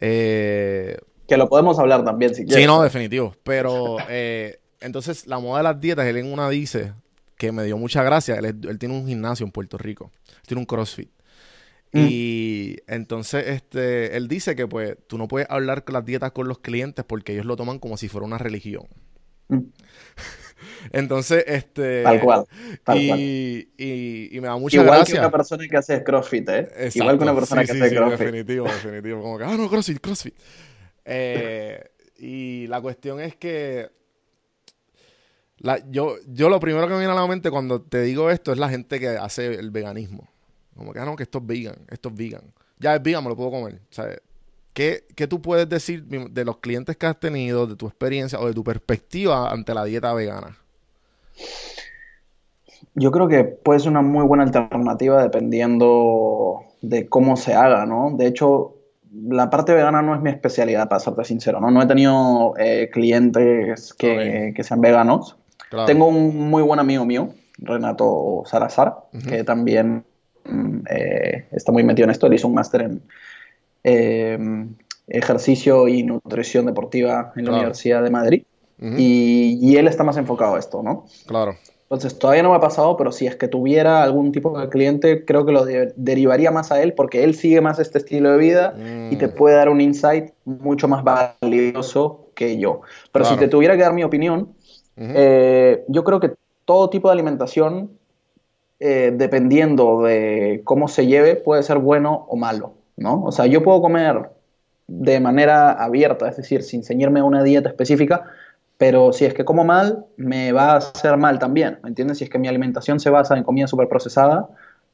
eh, 0.01 0.97
que 1.29 1.37
lo 1.37 1.49
podemos 1.49 1.79
hablar 1.79 2.05
también 2.05 2.35
si 2.35 2.45
quieres. 2.45 2.63
Sí, 2.63 2.67
no, 2.67 2.83
definitivo. 2.83 3.35
Pero 3.43 3.97
eh, 4.09 4.61
entonces 4.81 5.27
la 5.27 5.39
moda 5.39 5.59
de 5.59 5.65
las 5.65 5.81
dietas, 5.81 6.07
él 6.07 6.17
en 6.17 6.33
una 6.33 6.51
dice 6.51 6.93
que 7.39 7.53
me 7.53 7.65
dio 7.65 7.79
mucha 7.79 8.03
gracia. 8.03 8.37
Él, 8.37 8.79
tiene 8.79 8.95
un 8.95 9.07
gimnasio 9.07 9.47
en 9.47 9.53
Puerto 9.53 9.79
Rico. 9.79 10.11
Tiene 10.47 10.61
un 10.61 10.67
CrossFit. 10.67 11.11
Mm. 11.93 12.07
Y 12.09 12.77
entonces 12.87 13.47
este, 13.49 14.17
él 14.17 14.29
dice 14.29 14.57
que 14.57 14.67
pues 14.67 14.97
tú 15.07 15.19
no 15.19 15.29
puedes 15.29 15.49
hablar 15.51 15.85
las 15.89 16.05
dietas 16.05 16.33
con 16.33 16.49
los 16.49 16.59
clientes 16.59 17.05
porque 17.05 17.33
ellos 17.33 17.45
lo 17.45 17.57
toman 17.57 17.79
como 17.79 17.97
si 17.97 18.09
fuera 18.09 18.27
una 18.27 18.39
religión. 18.39 18.87
Mm. 19.49 19.59
Entonces, 20.93 21.45
este. 21.47 22.03
Tal 22.03 22.21
cual. 22.21 22.45
Tal 22.85 22.99
y, 22.99 23.09
cual. 23.09 23.21
Y, 23.21 23.69
y, 24.33 24.41
me 24.41 24.49
da 24.49 24.57
mucha 24.57 24.81
Igual 24.81 25.05
que 25.05 25.19
una 25.19 25.31
persona 25.31 25.67
que 25.69 25.77
hace 25.77 26.03
CrossFit, 26.03 26.49
¿eh? 26.49 26.91
Igual 26.95 27.19
que 27.19 27.25
una 27.25 27.35
persona 27.35 27.65
que 27.65 27.73
hace 27.73 27.89
sí, 27.89 27.97
CrossFit. 27.97 28.19
Definitivo, 28.19 28.67
definitivo. 28.67 29.23
Como 29.23 29.39
que, 29.39 29.45
ah, 29.45 29.57
no, 29.57 29.69
CrossFit, 29.69 30.01
CrossFit. 30.01 30.35
Eh, 31.05 31.91
y 32.19 32.67
la 32.69 32.81
cuestión 32.81 33.21
es 33.21 33.37
que 33.37 33.91
yo, 35.91 36.17
yo 36.27 36.49
lo 36.49 36.59
primero 36.61 36.87
que 36.87 36.95
me 36.95 37.01
viene 37.01 37.13
a 37.13 37.17
la 37.17 37.27
mente 37.27 37.51
cuando 37.51 37.83
te 37.83 38.03
digo 38.03 38.31
esto 38.31 38.53
es 38.53 38.59
la 38.59 38.69
gente 38.69 38.99
que 38.99 39.09
hace 39.09 39.55
el 39.55 39.71
veganismo. 39.71 40.32
Como 40.77 40.93
que, 40.93 41.01
ah, 41.01 41.05
no, 41.05 41.17
que 41.17 41.23
esto 41.23 41.39
es 41.39 41.47
vegan, 41.47 41.77
esto 41.91 42.09
es 42.09 42.15
vegan. 42.15 42.43
Ya 42.79 42.95
es 42.95 43.03
vegan, 43.03 43.23
me 43.23 43.31
lo 43.31 43.37
puedo 43.37 43.51
comer. 43.51 43.81
¿qué, 44.73 45.05
¿Qué 45.15 45.27
tú 45.27 45.41
puedes 45.43 45.69
decir 45.69 46.05
de 46.05 46.45
los 46.45 46.59
clientes 46.59 46.97
que 46.97 47.07
has 47.07 47.19
tenido, 47.19 47.67
de 47.67 47.77
tu 47.77 47.87
experiencia 47.87 48.41
o 48.41 48.47
de 48.47 48.55
tu 48.55 48.65
perspectiva 48.65 49.51
ante 49.51 49.75
la 49.75 49.85
dieta 49.85 50.13
vegana? 50.15 50.57
Yo 52.95 53.11
creo 53.11 53.29
que 53.29 53.45
puede 53.45 53.81
ser 53.81 53.91
una 53.91 54.03
muy 54.03 54.25
buena 54.27 54.45
alternativa 54.45 55.23
dependiendo 55.23 56.63
de 56.83 57.09
cómo 57.09 57.37
se 57.37 57.55
haga, 57.55 57.87
¿no? 57.87 58.11
De 58.17 58.27
hecho, 58.27 58.75
la 59.13 59.51
parte 59.51 59.73
vegana 59.73 60.03
no 60.03 60.15
es 60.15 60.21
mi 60.21 60.31
especialidad, 60.31 60.89
para 60.89 61.01
serte 61.01 61.25
sincero, 61.25 61.61
¿no? 61.61 61.71
No 61.71 61.83
he 61.83 61.87
tenido 61.87 62.55
eh, 62.59 62.91
clientes 62.93 63.95
que, 63.95 64.55
sean 64.63 64.81
veganos. 64.81 65.37
Tengo 65.87 66.07
un 66.07 66.51
muy 66.51 66.63
buen 66.63 66.81
amigo 66.81 67.05
mío, 67.07 67.31
Renato 67.59 68.43
Salazar, 68.47 69.05
que 69.27 69.43
también 69.45 70.05
eh, 70.91 71.47
está 71.53 71.73
muy 71.73 71.85
metido 71.85 72.05
en 72.05 72.11
esto. 72.11 72.27
Él 72.27 72.35
hizo 72.35 72.49
un 72.49 72.55
máster 72.55 72.83
en 72.83 73.03
em, 73.85 74.75
ejercicio 75.09 75.89
y 75.89 76.03
nutrición 76.03 76.67
deportiva 76.67 77.33
en 77.37 77.47
la 77.47 77.53
Universidad 77.53 78.03
de 78.03 78.11
Madrid. 78.11 78.43
y, 78.79 79.59
y, 79.61 79.77
él 79.77 79.87
está 79.87 80.03
más 80.03 80.17
enfocado 80.17 80.57
a 80.57 80.59
esto, 80.59 80.83
¿no? 80.83 81.05
Claro. 81.27 81.55
Entonces, 81.93 82.19
todavía 82.19 82.43
no 82.43 82.49
me 82.49 82.57
ha 82.57 82.61
pasado, 82.61 82.97
pero 82.97 83.13
si 83.13 83.27
es 83.27 83.37
que 83.37 83.49
tuviera 83.49 84.03
algún 84.03 84.33
tipo 84.33 84.59
de 84.59 84.71
cliente, 84.71 85.27
creo 85.27 85.45
que 85.45 85.53
lo 85.53 85.67
derivaría 85.95 86.51
más 86.51 86.73
a 86.73 86.83
él 86.83 86.95
porque 86.95 87.23
él 87.23 87.35
sigue 87.35 87.61
más 87.61 87.79
este 87.79 87.99
estilo 87.99 88.33
de 88.33 88.39
vida 88.39 88.75
y 89.11 89.17
te 89.17 89.29
mm. 89.29 89.35
puede 89.35 89.57
dar 89.57 89.69
un 89.69 89.79
insight 89.79 90.31
mucho 90.47 90.89
más 90.89 91.05
valioso 91.05 92.29
que 92.35 92.59
yo. 92.59 92.81
Pero 93.13 93.27
si 93.27 93.37
te 93.37 93.47
tuviera 93.47 93.77
que 93.77 93.83
dar 93.83 93.93
mi 93.93 94.05
opinión, 94.05 94.55
eh, 94.97 95.85
yo 95.87 96.03
creo 96.03 96.19
que 96.19 96.33
todo 96.65 96.89
tipo 96.89 97.09
de 97.09 97.13
alimentación, 97.13 97.91
eh, 98.85 99.13
dependiendo 99.15 100.03
de 100.03 100.63
cómo 100.65 100.89
se 100.89 101.07
lleve, 101.07 101.37
puede 101.37 101.63
ser 101.63 101.79
bueno 101.79 102.27
o 102.29 102.37
malo, 102.37 102.75
¿no? 102.97 103.23
O 103.23 103.31
sea, 103.31 103.47
yo 103.47 103.63
puedo 103.63 103.81
comer 103.81 104.31
de 104.89 105.21
manera 105.21 105.71
abierta, 105.71 106.29
es 106.29 106.37
decir, 106.37 106.65
sin 106.65 106.83
ceñirme 106.83 107.21
a 107.21 107.25
una 107.25 107.45
dieta 107.45 107.69
específica, 107.69 108.25
pero 108.79 109.13
si 109.13 109.25
es 109.25 109.35
que 109.35 109.45
como 109.45 109.63
mal, 109.63 110.07
me 110.17 110.51
va 110.51 110.73
a 110.73 110.77
hacer 110.79 111.17
mal 111.17 111.39
también, 111.39 111.79
¿me 111.85 111.91
entiendes? 111.91 112.19
Si 112.19 112.25
es 112.25 112.31
que 112.31 112.41
mi 112.41 112.49
alimentación 112.49 112.99
se 112.99 113.09
basa 113.09 113.37
en 113.37 113.45
comida 113.45 113.69
súper 113.69 113.87
procesada, 113.87 114.49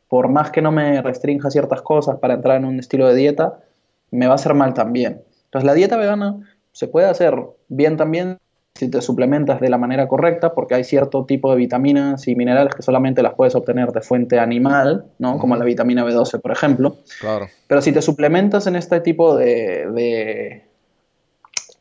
por 0.08 0.28
más 0.28 0.50
que 0.50 0.60
no 0.60 0.70
me 0.70 1.00
restrinja 1.00 1.50
ciertas 1.50 1.80
cosas 1.80 2.18
para 2.18 2.34
entrar 2.34 2.58
en 2.58 2.66
un 2.66 2.78
estilo 2.78 3.08
de 3.08 3.14
dieta, 3.14 3.60
me 4.10 4.26
va 4.26 4.32
a 4.32 4.34
hacer 4.34 4.52
mal 4.52 4.74
también. 4.74 5.22
Entonces 5.46 5.64
la 5.64 5.72
dieta 5.72 5.96
vegana 5.96 6.36
se 6.72 6.88
puede 6.88 7.06
hacer 7.06 7.34
bien 7.68 7.96
también 7.96 8.36
si 8.78 8.88
te 8.88 9.02
suplementas 9.02 9.60
de 9.60 9.68
la 9.68 9.76
manera 9.76 10.06
correcta, 10.06 10.54
porque 10.54 10.76
hay 10.76 10.84
cierto 10.84 11.24
tipo 11.24 11.50
de 11.50 11.56
vitaminas 11.56 12.28
y 12.28 12.36
minerales 12.36 12.74
que 12.74 12.82
solamente 12.82 13.22
las 13.22 13.34
puedes 13.34 13.56
obtener 13.56 13.90
de 13.90 14.00
fuente 14.02 14.38
animal, 14.38 15.06
¿no? 15.18 15.38
Como 15.38 15.56
la 15.56 15.64
vitamina 15.64 16.04
B12, 16.04 16.40
por 16.40 16.52
ejemplo. 16.52 16.96
Claro. 17.20 17.48
Pero 17.66 17.82
si 17.82 17.90
te 17.90 18.00
suplementas 18.00 18.68
en 18.68 18.76
este 18.76 19.00
tipo 19.00 19.36
de, 19.36 20.62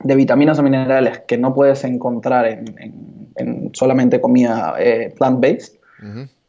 de 0.03 0.15
vitaminas 0.15 0.57
o 0.57 0.63
minerales 0.63 1.19
que 1.27 1.38
no 1.38 1.53
puedes 1.53 1.83
encontrar 1.83 2.47
en, 2.47 3.69
solamente 3.73 4.19
comida 4.19 4.73
eh, 4.79 5.13
plant-based, 5.15 5.73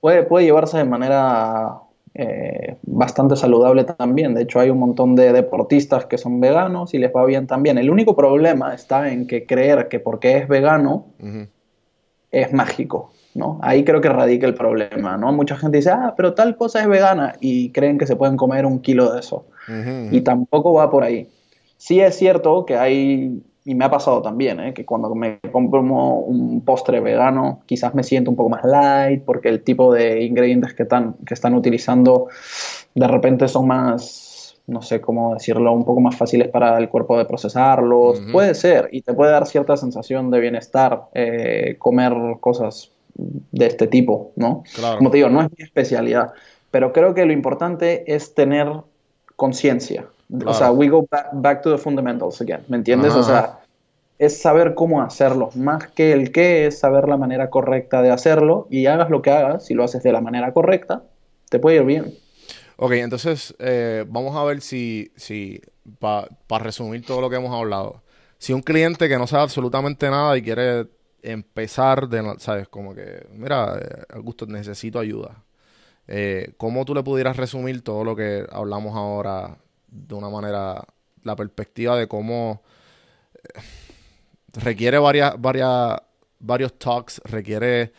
puede, 0.00 0.22
puede 0.22 0.46
llevarse 0.46 0.78
de 0.78 0.84
manera 0.84 1.80
eh, 2.20 2.76
bastante 2.83 3.37
saludable 3.37 3.85
también. 3.85 4.35
De 4.35 4.42
hecho, 4.42 4.59
hay 4.59 4.70
un 4.70 4.78
montón 4.78 5.14
de 5.14 5.33
deportistas 5.33 6.07
que 6.07 6.18
son 6.18 6.40
veganos 6.40 6.92
y 6.92 6.98
les 6.98 7.12
va 7.14 7.24
bien 7.24 7.46
también. 7.46 7.78
El 7.78 7.90
único 7.90 8.16
problema 8.16 8.74
está 8.74 9.09
en 9.12 9.28
que 9.28 9.46
creer 9.46 9.87
que 9.87 10.00
porque 10.00 10.37
es 10.37 10.48
vegano 10.48 11.07
es 12.33 12.52
mágico. 12.52 13.12
¿no? 13.35 13.61
Ahí 13.62 13.85
creo 13.85 14.00
que 14.00 14.09
radica 14.09 14.48
el 14.48 14.54
problema, 14.54 15.16
¿no? 15.16 15.33
Mucha 15.33 15.57
gente 15.57 15.76
dice, 15.76 15.90
ah, 15.90 16.14
pero 16.16 16.35
tal 16.35 16.57
cosa 16.57 16.81
es 16.81 16.88
vegana 16.88 17.37
y 17.40 17.70
creen 17.70 17.98
que 17.98 18.07
se 18.09 18.16
pueden 18.16 18.37
comer 18.37 18.66
un 18.66 18.81
kilo 18.81 19.12
de 19.12 19.20
eso. 19.20 19.46
Y 20.11 20.22
tampoco 20.22 20.72
va 20.72 20.90
por 20.90 21.04
ahí. 21.04 21.28
Sí 21.76 22.00
es 22.00 22.16
cierto 22.16 22.66
que 22.66 22.76
hay, 22.76 23.40
y 23.68 23.74
me 23.74 23.85
ha 23.85 23.90
pasado 23.90 24.22
también, 24.22 24.61
¿eh? 24.61 24.72
que 24.72 24.87
cuando 24.87 25.14
me 25.14 25.40
compro 25.52 25.83
un 25.83 26.62
postre 26.64 27.00
vegano, 27.00 27.61
quizás 27.66 27.94
me 27.94 28.02
siento 28.02 28.31
un 28.31 28.37
poco 28.37 28.48
más 28.48 28.64
light, 28.64 29.22
porque 29.26 29.50
el 29.50 29.62
tipo 29.62 29.92
de 29.92 30.24
ingredientes 30.24 30.72
que, 30.72 30.85
están, 30.85 31.16
que 31.26 31.35
están 31.35 31.52
utilizando 31.52 32.28
de 32.94 33.07
repente 33.07 33.46
son 33.46 33.66
más, 33.66 34.59
no 34.66 34.81
sé 34.81 35.02
cómo 35.02 35.35
decirlo, 35.35 35.70
un 35.74 35.85
poco 35.85 36.00
más 36.00 36.16
fáciles 36.16 36.48
para 36.48 36.78
el 36.78 36.88
cuerpo 36.88 37.18
de 37.18 37.26
procesarlos. 37.26 38.22
Puede 38.33 38.54
ser, 38.54 38.88
y 38.90 39.02
te 39.02 39.12
puede 39.12 39.33
dar 39.33 39.46
cierta 39.46 39.76
sensación 39.76 40.31
de 40.31 40.40
bienestar 40.40 41.02
eh, 41.12 41.76
comer 41.78 42.14
cosas 42.40 42.90
de 43.16 43.66
este 43.66 43.87
tipo, 43.87 44.33
¿no? 44.37 44.64
Como 44.96 45.11
te 45.11 45.18
digo, 45.18 45.28
no 45.28 45.42
es 45.42 45.48
mi 45.54 45.62
especialidad, 45.62 46.33
pero 46.70 46.94
creo 46.94 47.12
que 47.12 47.26
lo 47.26 47.35
importante 47.35 48.14
es 48.14 48.32
tener 48.32 48.66
conciencia 49.36 50.07
o 50.47 50.55
sea, 50.55 50.70
we 50.70 50.88
go 50.88 51.07
back, 51.32 51.62
to 51.62 51.70
the 51.70 51.78
fundamentals 51.78 52.40
again, 52.40 52.62
¿me 52.68 52.76
entiendes? 52.76 53.14
O 53.14 53.22
sea, 53.22 53.59
es 54.18 54.40
saber 54.40 54.74
cómo 54.74 55.00
hacerlo, 55.02 55.50
más 55.54 55.88
que 55.88 56.12
el 56.12 56.32
qué, 56.32 56.66
es 56.66 56.78
saber 56.78 57.08
la 57.08 57.16
manera 57.16 57.50
correcta 57.50 58.02
de 58.02 58.10
hacerlo 58.10 58.66
y 58.70 58.86
hagas 58.86 59.10
lo 59.10 59.22
que 59.22 59.30
hagas, 59.30 59.66
si 59.66 59.74
lo 59.74 59.84
haces 59.84 60.02
de 60.02 60.12
la 60.12 60.20
manera 60.20 60.52
correcta, 60.52 61.04
te 61.48 61.58
puede 61.58 61.76
ir 61.76 61.84
bien. 61.84 62.14
Ok, 62.76 62.92
entonces 62.92 63.54
eh, 63.58 64.04
vamos 64.08 64.36
a 64.36 64.44
ver 64.44 64.60
si, 64.60 65.12
si 65.16 65.60
para 65.98 66.64
resumir 66.64 67.04
todo 67.04 67.20
lo 67.20 67.30
que 67.30 67.36
hemos 67.36 67.54
hablado, 67.54 68.02
si 68.38 68.52
un 68.52 68.62
cliente 68.62 69.08
que 69.08 69.18
no 69.18 69.26
sabe 69.26 69.44
absolutamente 69.44 70.10
nada 70.10 70.36
y 70.36 70.42
quiere 70.42 70.86
empezar 71.22 72.08
de, 72.08 72.34
¿sabes? 72.38 72.68
Como 72.68 72.94
que, 72.94 73.26
mira, 73.32 73.78
eh, 73.80 74.04
Augusto, 74.10 74.46
necesito 74.46 74.98
ayuda. 74.98 75.44
Eh, 76.06 76.54
¿cómo 76.56 76.84
tú 76.84 76.94
le 76.94 77.02
pudieras 77.02 77.36
resumir 77.36 77.82
todo 77.82 78.02
lo 78.02 78.16
que 78.16 78.46
hablamos 78.50 78.96
ahora 78.96 79.58
de 79.88 80.14
una 80.14 80.30
manera, 80.30 80.84
la 81.22 81.36
perspectiva 81.36 81.96
de 81.96 82.08
cómo 82.08 82.62
requiere 84.59 84.98
varias, 84.98 85.34
varias, 85.40 85.96
varios 86.40 86.72
talks, 86.78 87.20
requiere 87.24 87.92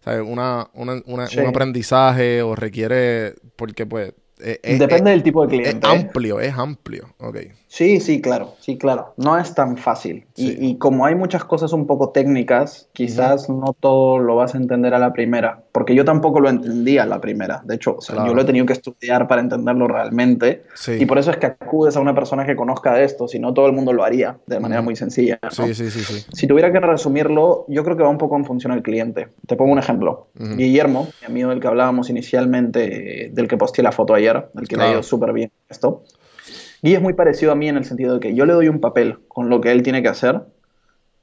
¿sabes? 0.00 0.20
Una, 0.26 0.68
una- 0.74 1.00
una- 1.06 1.26
Sí. 1.26 1.40
un 1.40 1.46
aprendizaje 1.46 2.42
o 2.42 2.54
requiere, 2.54 3.34
porque 3.56 3.86
pues 3.86 4.12
eh, 4.40 4.60
eh, 4.62 4.78
Depende 4.78 5.10
eh, 5.10 5.14
del 5.14 5.22
tipo 5.22 5.46
de 5.46 5.56
es 5.56 5.62
cliente. 5.62 5.86
¿eh? 5.86 5.90
amplio, 5.90 6.40
es 6.40 6.52
amplio, 6.58 7.14
ok. 7.18 7.36
Sí, 7.68 8.00
sí, 8.00 8.20
claro, 8.20 8.54
sí, 8.58 8.76
claro. 8.76 9.14
No 9.16 9.38
es 9.38 9.54
tan 9.54 9.78
fácil. 9.78 10.26
Y, 10.36 10.48
Sí. 10.48 10.56
y 10.60 10.76
como 10.78 11.06
hay 11.06 11.14
muchas 11.14 11.44
cosas 11.44 11.72
un 11.72 11.86
poco 11.86 12.10
técnicas, 12.10 12.88
quizás 12.92 13.48
no 13.48 13.74
todo 13.78 14.18
lo 14.18 14.36
vas 14.36 14.54
a 14.54 14.58
entender 14.58 14.92
a 14.92 14.98
la 14.98 15.12
primera, 15.12 15.63
porque 15.76 15.92
yo 15.96 16.04
tampoco 16.04 16.38
lo 16.38 16.48
entendía 16.48 17.04
la 17.04 17.20
primera. 17.20 17.60
De 17.64 17.74
hecho, 17.74 17.96
o 17.96 18.00
sea, 18.00 18.14
Claro. 18.14 18.28
yo 18.30 18.34
lo 18.36 18.42
he 18.42 18.44
tenido 18.44 18.64
que 18.64 18.74
estudiar 18.74 19.26
para 19.26 19.40
entenderlo 19.40 19.88
realmente. 19.88 20.62
Sí. 20.76 20.92
Y 21.00 21.04
por 21.04 21.18
eso 21.18 21.32
es 21.32 21.36
que 21.38 21.46
acudes 21.46 21.96
a 21.96 22.00
una 22.00 22.14
persona 22.14 22.46
que 22.46 22.54
conozca 22.54 22.94
de 22.94 23.02
esto, 23.02 23.26
si 23.26 23.40
no 23.40 23.52
todo 23.52 23.66
el 23.66 23.72
mundo 23.72 23.92
lo 23.92 24.04
haría 24.04 24.38
de 24.46 24.60
manera 24.60 24.82
muy 24.82 24.94
sencilla. 24.94 25.40
¿no? 25.42 25.50
Sí, 25.50 25.74
sí, 25.74 25.90
sí, 25.90 25.98
sí. 26.04 26.26
Si 26.32 26.46
tuviera 26.46 26.70
que 26.70 26.78
resumirlo, 26.78 27.64
yo 27.66 27.82
creo 27.82 27.96
que 27.96 28.04
va 28.04 28.08
un 28.08 28.18
poco 28.18 28.36
en 28.36 28.44
función 28.44 28.70
al 28.72 28.82
cliente. 28.82 29.30
Te 29.48 29.56
pongo 29.56 29.72
un 29.72 29.80
ejemplo. 29.80 30.28
Guillermo, 30.38 31.08
mi 31.22 31.26
amigo 31.26 31.50
del 31.50 31.58
que 31.58 31.66
hablábamos 31.66 32.08
inicialmente, 32.08 33.30
del 33.32 33.48
que 33.48 33.56
posté 33.56 33.82
la 33.82 33.90
foto 33.90 34.14
ayer, 34.14 34.46
del 34.54 34.68
que 34.68 34.76
le 34.76 34.82
ha 34.82 34.86
Claro. 34.86 34.98
ido 34.98 35.02
súper 35.02 35.32
bien 35.32 35.50
esto. 35.68 36.04
Guille 36.82 36.96
es 36.98 37.02
muy 37.02 37.14
parecido 37.14 37.50
a 37.50 37.56
mí 37.56 37.68
en 37.68 37.78
el 37.78 37.84
sentido 37.84 38.14
de 38.14 38.20
que 38.20 38.32
yo 38.34 38.46
le 38.46 38.52
doy 38.52 38.68
un 38.68 38.78
papel 38.78 39.18
con 39.26 39.48
lo 39.48 39.60
que 39.60 39.72
él 39.72 39.82
tiene 39.82 40.02
que 40.02 40.08
hacer 40.08 40.42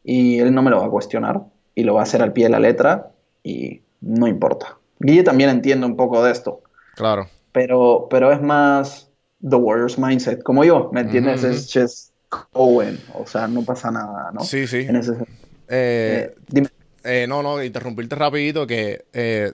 y 0.04 0.40
él 0.40 0.54
no 0.54 0.62
me 0.62 0.72
lo 0.72 0.80
va 0.82 0.88
a 0.88 0.90
cuestionar 0.90 1.42
y 1.74 1.84
lo 1.84 1.94
va 1.94 2.02
a 2.02 2.04
hacer 2.04 2.22
al 2.22 2.34
pie 2.34 2.46
de 2.46 2.50
la 2.50 2.60
letra 2.60 3.12
y 3.44 3.82
no 4.02 4.28
importa. 4.28 4.78
Guille 5.00 5.24
también 5.24 5.50
entiende 5.50 5.86
un 5.86 5.96
poco 5.96 6.24
de 6.24 6.32
esto, 6.32 6.62
Claro. 6.96 7.28
pero, 7.52 8.08
pero 8.10 8.32
es 8.32 8.42
más 8.42 9.10
The 9.48 9.56
Warriors 9.56 9.98
Mindset, 9.98 10.44
como 10.44 10.64
yo, 10.64 10.90
¿me 10.94 11.02
entiendes? 11.02 11.44
Es 11.44 11.72
just 11.74 12.12
going, 12.54 12.98
o 13.16 13.26
sea, 13.26 13.48
no 13.48 13.64
pasa 13.64 13.92
nada, 13.92 14.32
¿no? 14.34 14.42
Sí, 14.42 14.68
sí. 14.68 14.86
En 14.88 14.96
ese- 14.98 15.14
Eh, 15.14 16.30
eh, 16.30 16.36
dime. 16.50 16.70
eh, 17.04 17.26
no, 17.28 17.42
no, 17.42 17.64
interrumpirte 17.64 18.16
rapidito 18.16 18.68
que 18.68 19.06
eh, 19.14 19.52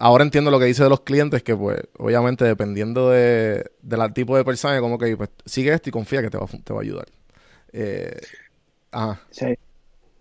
ahora 0.00 0.24
entiendo 0.24 0.50
lo 0.50 0.58
que 0.58 0.66
dice 0.66 0.82
de 0.82 0.90
los 0.90 1.00
clientes 1.00 1.42
que 1.42 1.56
pues 1.56 1.80
obviamente 1.98 2.44
dependiendo 2.44 3.10
de, 3.10 3.70
del 3.82 4.12
tipo 4.12 4.36
de 4.36 4.44
persona 4.44 4.80
como 4.80 4.98
que 4.98 5.16
pues 5.16 5.30
sigue 5.44 5.72
esto 5.72 5.88
y 5.88 5.92
confía 5.92 6.20
que 6.22 6.30
te 6.30 6.38
va, 6.38 6.46
te 6.46 6.72
va 6.72 6.80
a 6.80 6.82
ayudar. 6.82 7.06
Eh, 7.72 8.16
ajá, 8.90 9.20
Sí. 9.30 9.46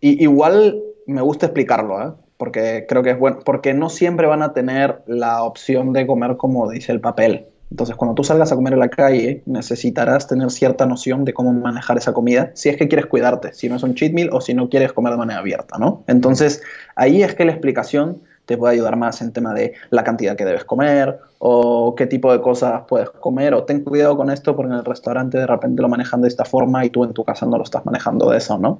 Y, 0.01 0.23
igual 0.23 0.81
me 1.07 1.21
gusta 1.21 1.47
explicarlo, 1.47 2.01
¿eh? 2.01 2.13
Porque 2.37 2.85
creo 2.87 3.01
que 3.03 3.11
es 3.11 3.19
bueno, 3.19 3.39
porque 3.45 3.73
no 3.73 3.89
siempre 3.89 4.27
van 4.27 4.41
a 4.41 4.53
tener 4.53 5.01
la 5.07 5.43
opción 5.43 5.93
de 5.93 6.05
comer 6.05 6.37
como 6.37 6.69
dice 6.69 6.91
el 6.91 6.99
papel. 6.99 7.45
Entonces, 7.71 7.95
cuando 7.95 8.13
tú 8.15 8.23
salgas 8.23 8.51
a 8.51 8.55
comer 8.55 8.73
en 8.73 8.79
la 8.79 8.89
calle, 8.89 9.41
necesitarás 9.45 10.27
tener 10.27 10.51
cierta 10.51 10.85
noción 10.85 11.25
de 11.25 11.33
cómo 11.33 11.51
manejar 11.51 11.97
esa 11.97 12.13
comida, 12.13 12.51
si 12.53 12.69
es 12.69 12.77
que 12.77 12.87
quieres 12.87 13.07
cuidarte, 13.07 13.53
si 13.53 13.69
no 13.69 13.75
es 13.75 13.83
un 13.83 13.95
cheat 13.95 14.13
meal 14.13 14.29
o 14.31 14.39
si 14.39 14.53
no 14.53 14.69
quieres 14.69 14.93
comer 14.93 15.13
de 15.13 15.17
manera 15.17 15.39
abierta, 15.39 15.77
¿no? 15.79 16.03
Entonces, 16.07 16.61
ahí 16.95 17.23
es 17.23 17.33
que 17.33 17.43
la 17.43 17.51
explicación 17.51 18.21
te 18.45 18.57
puede 18.57 18.75
ayudar 18.75 18.95
más 18.95 19.21
en 19.21 19.31
tema 19.31 19.53
de 19.53 19.73
la 19.89 20.03
cantidad 20.03 20.35
que 20.35 20.45
debes 20.45 20.63
comer 20.63 21.19
o 21.39 21.95
qué 21.95 22.05
tipo 22.05 22.31
de 22.31 22.41
cosas 22.41 22.83
puedes 22.87 23.09
comer 23.09 23.53
o 23.55 23.63
ten 23.63 23.83
cuidado 23.83 24.15
con 24.15 24.29
esto 24.29 24.55
porque 24.55 24.71
en 24.71 24.77
el 24.77 24.85
restaurante 24.85 25.39
de 25.39 25.47
repente 25.47 25.81
lo 25.81 25.89
manejan 25.89 26.21
de 26.21 26.27
esta 26.27 26.45
forma 26.45 26.85
y 26.85 26.91
tú 26.91 27.03
en 27.03 27.13
tu 27.13 27.23
casa 27.23 27.47
no 27.47 27.57
lo 27.57 27.63
estás 27.63 27.85
manejando 27.85 28.29
de 28.29 28.37
eso, 28.37 28.57
¿no? 28.59 28.79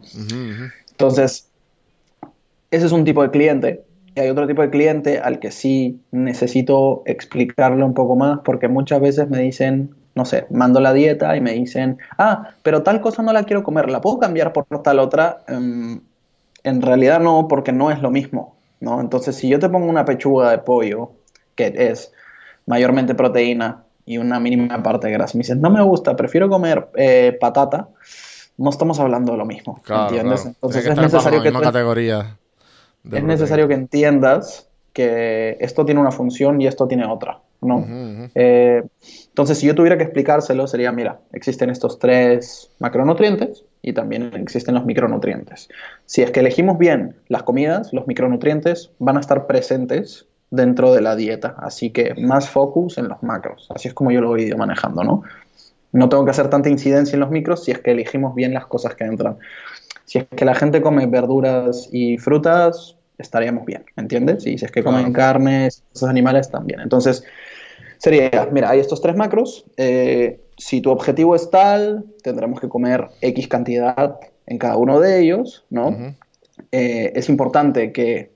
Entonces, 0.91 1.49
ese 2.72 2.86
es 2.86 2.91
un 2.91 3.05
tipo 3.05 3.22
de 3.24 3.32
cliente. 3.32 3.86
Y 4.16 4.22
hay 4.22 4.30
otro 4.30 4.47
tipo 4.47 4.61
de 4.61 4.70
cliente 4.70 5.20
al 5.20 5.39
que 5.39 5.51
sí 5.51 5.99
necesito 6.11 7.03
explicarle 7.05 7.84
un 7.84 7.93
poco 7.93 8.16
más 8.16 8.39
porque 8.45 8.68
muchas 8.70 9.01
veces 9.01 9.30
me 9.30 9.39
dicen, 9.39 9.93
no 10.16 10.24
sé, 10.24 10.47
mando 10.49 10.80
la 10.80 10.93
dieta 10.93 11.36
y 11.36 11.41
me 11.41 11.51
dicen, 11.51 11.97
ah, 12.18 12.51
pero 12.63 12.82
tal 12.82 13.01
cosa 13.01 13.22
no 13.22 13.34
la 13.34 13.43
quiero 13.43 13.63
comer, 13.63 13.89
¿la 13.89 13.99
puedo 13.99 14.18
cambiar 14.20 14.53
por 14.53 14.66
tal 14.82 14.99
otra? 14.99 15.43
Em, 15.47 15.99
en 16.63 16.82
realidad 16.82 17.20
no, 17.20 17.47
porque 17.49 17.74
no 17.74 17.91
es 17.91 18.01
lo 18.01 18.09
mismo, 18.09 18.55
¿no? 18.80 19.01
Entonces, 19.01 19.36
si 19.36 19.49
yo 19.49 19.59
te 19.59 19.68
pongo 19.68 19.88
una 19.88 20.05
pechuga 20.05 20.51
de 20.51 20.59
pollo, 20.59 21.11
que 21.55 21.74
es 21.76 22.13
mayormente 22.66 23.16
proteína 23.16 23.84
y 24.05 24.18
una 24.18 24.39
mínima 24.39 24.82
parte 24.82 25.07
de 25.07 25.13
grasa, 25.13 25.34
y 25.36 25.39
me 25.39 25.41
dices, 25.41 25.57
no 25.57 25.70
me 25.70 25.82
gusta, 25.82 26.16
prefiero 26.16 26.47
comer 26.47 26.88
eh, 26.95 27.38
patata, 27.39 27.89
no 28.57 28.70
estamos 28.70 28.97
hablando 29.01 29.34
de 29.34 29.38
lo 29.38 29.45
mismo, 29.45 29.82
Claro, 29.84 30.03
¿entiendes? 30.03 30.41
claro. 30.41 30.55
Entonces 30.55 30.78
es 30.78 30.84
que 30.84 30.89
bajo 30.95 31.01
necesario 31.01 31.39
la 31.39 31.43
misma 31.43 31.61
categoría 31.61 32.38
de 33.06 33.18
es 33.18 33.24
necesario 33.24 33.68
que 33.68 33.74
entiendas 33.74 34.70
que 34.93 35.58
esto 35.60 35.86
tiene 35.86 35.99
una 35.99 36.12
función 36.12 36.62
y 36.62 36.68
esto 36.68 36.88
tiene 36.88 37.06
otra, 37.06 37.39
¿no? 37.62 37.86
Eh, 38.34 38.84
entonces, 39.28 39.58
si 39.58 39.68
yo 39.68 39.76
tuviera 39.76 39.97
que 39.97 40.03
explicárselo, 40.03 40.68
sería, 40.68 40.91
mira, 40.93 41.20
existen 41.34 41.70
estos 41.70 41.99
tres 41.99 42.72
macronutrientes 42.80 43.66
y 43.82 43.91
también 43.93 44.32
existen 44.36 44.76
los 44.76 44.86
micronutrientes. 44.86 45.68
Si 46.06 46.22
es 46.22 46.32
que 46.32 46.39
elegimos 46.39 46.78
bien 46.78 47.16
las 47.28 47.43
comidas, 47.43 47.91
los 47.91 48.08
micronutrientes 48.08 48.91
van 48.99 49.18
a 49.18 49.20
estar 49.20 49.47
presentes 49.47 50.28
dentro 50.49 50.93
de 50.93 51.01
la 51.01 51.16
dieta, 51.16 51.56
así 51.58 51.89
que 51.89 52.14
más 52.16 52.49
focus 52.49 52.97
en 52.97 53.10
los 53.10 53.22
macros. 53.22 53.68
Así 53.76 53.89
es 53.89 53.93
como 53.93 54.12
yo 54.12 54.22
lo 54.22 54.38
he 54.38 54.43
ido 54.43 54.58
manejando, 54.58 55.03
¿no? 55.03 55.24
No 55.91 56.10
tengo 56.10 56.26
que 56.26 56.32
hacer 56.32 56.49
tanta 56.49 56.70
incidencia 56.70 57.16
en 57.16 57.22
los 57.22 57.32
micros 57.32 57.64
si 57.64 57.72
es 57.72 57.80
que 57.80 57.91
elegimos 57.91 58.36
bien 58.36 58.53
las 58.53 58.66
cosas 58.66 58.95
que 58.95 59.06
entran. 59.06 59.38
Si 60.06 60.20
es 60.20 60.26
que 60.36 60.45
la 60.45 60.56
gente 60.56 60.82
come 60.82 61.06
verduras 61.08 61.89
y 61.91 62.18
frutas, 62.18 62.95
estaríamos 63.18 63.66
bien, 63.66 63.84
¿me 63.95 64.03
entiendes? 64.03 64.45
Y 64.45 64.58
si 64.58 64.66
es 64.66 64.72
que 64.72 64.84
comen 64.84 65.12
Claro. 65.12 65.14
carnes, 65.14 65.84
esos 65.93 66.10
animales 66.10 66.49
también. 66.49 66.80
Entonces, 66.80 67.24
sería, 67.97 68.47
mira, 68.51 68.70
hay 68.70 68.80
estos 68.80 69.01
tres 69.01 69.16
macros. 69.16 69.66
eh, 69.78 70.39
si 70.58 70.80
tu 70.80 70.89
objetivo 70.89 71.36
es 71.36 71.49
tal, 71.49 72.06
tendremos 72.24 72.62
que 72.62 72.70
comer 72.70 73.10
X 73.20 73.47
cantidad 73.49 74.20
en 74.45 74.58
cada 74.58 74.78
uno 74.78 75.01
de 75.01 75.20
ellos, 75.20 75.66
¿no? 75.70 76.16
Eh, 76.72 77.12
es 77.14 77.28
importante 77.28 77.91
que, 77.91 78.32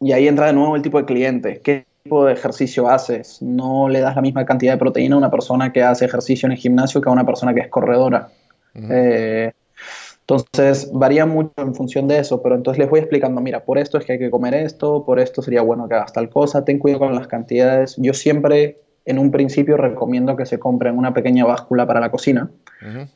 y 0.00 0.12
ahí 0.12 0.26
entra 0.26 0.46
de 0.46 0.52
nuevo 0.52 0.74
el 0.74 0.82
tipo 0.82 0.98
de 0.98 1.04
cliente, 1.04 1.60
qué 1.62 1.86
tipo 2.02 2.24
de 2.24 2.32
ejercicio 2.32 2.88
haces. 2.88 3.40
No 3.40 3.88
le 3.88 4.00
das 4.00 4.16
la 4.16 4.22
misma 4.22 4.44
cantidad 4.44 4.72
de 4.72 4.78
proteína 4.78 5.14
a 5.14 5.18
una 5.18 5.30
persona 5.30 5.72
que 5.72 5.82
hace 5.82 6.06
ejercicio 6.06 6.46
en 6.46 6.52
el 6.52 6.58
gimnasio 6.58 7.00
que 7.00 7.08
a 7.08 7.12
una 7.12 7.24
persona 7.24 7.54
que 7.54 7.60
es 7.60 7.68
corredora. 7.68 8.30
Eh, 8.74 9.52
entonces, 10.30 10.90
varía 10.92 11.24
mucho 11.24 11.52
en 11.56 11.74
función 11.74 12.06
de 12.06 12.18
eso, 12.18 12.42
pero 12.42 12.54
entonces 12.54 12.78
les 12.78 12.90
voy 12.90 13.00
explicando, 13.00 13.40
mira, 13.40 13.64
por 13.64 13.78
esto 13.78 13.96
es 13.96 14.04
que 14.04 14.12
hay 14.12 14.18
que 14.18 14.30
comer 14.30 14.52
esto, 14.52 15.04
por 15.06 15.18
esto 15.18 15.40
sería 15.40 15.62
bueno 15.62 15.88
que 15.88 15.94
hagas 15.94 16.12
tal 16.12 16.28
cosa, 16.28 16.66
ten 16.66 16.78
cuidado 16.78 17.06
con 17.06 17.14
las 17.14 17.26
cantidades. 17.26 17.96
Yo 17.96 18.12
siempre, 18.12 18.78
en 19.06 19.18
un 19.18 19.30
principio, 19.30 19.78
recomiendo 19.78 20.36
que 20.36 20.44
se 20.44 20.58
compren 20.58 20.98
una 20.98 21.14
pequeña 21.14 21.46
báscula 21.46 21.86
para 21.86 22.00
la 22.00 22.10
cocina, 22.10 22.50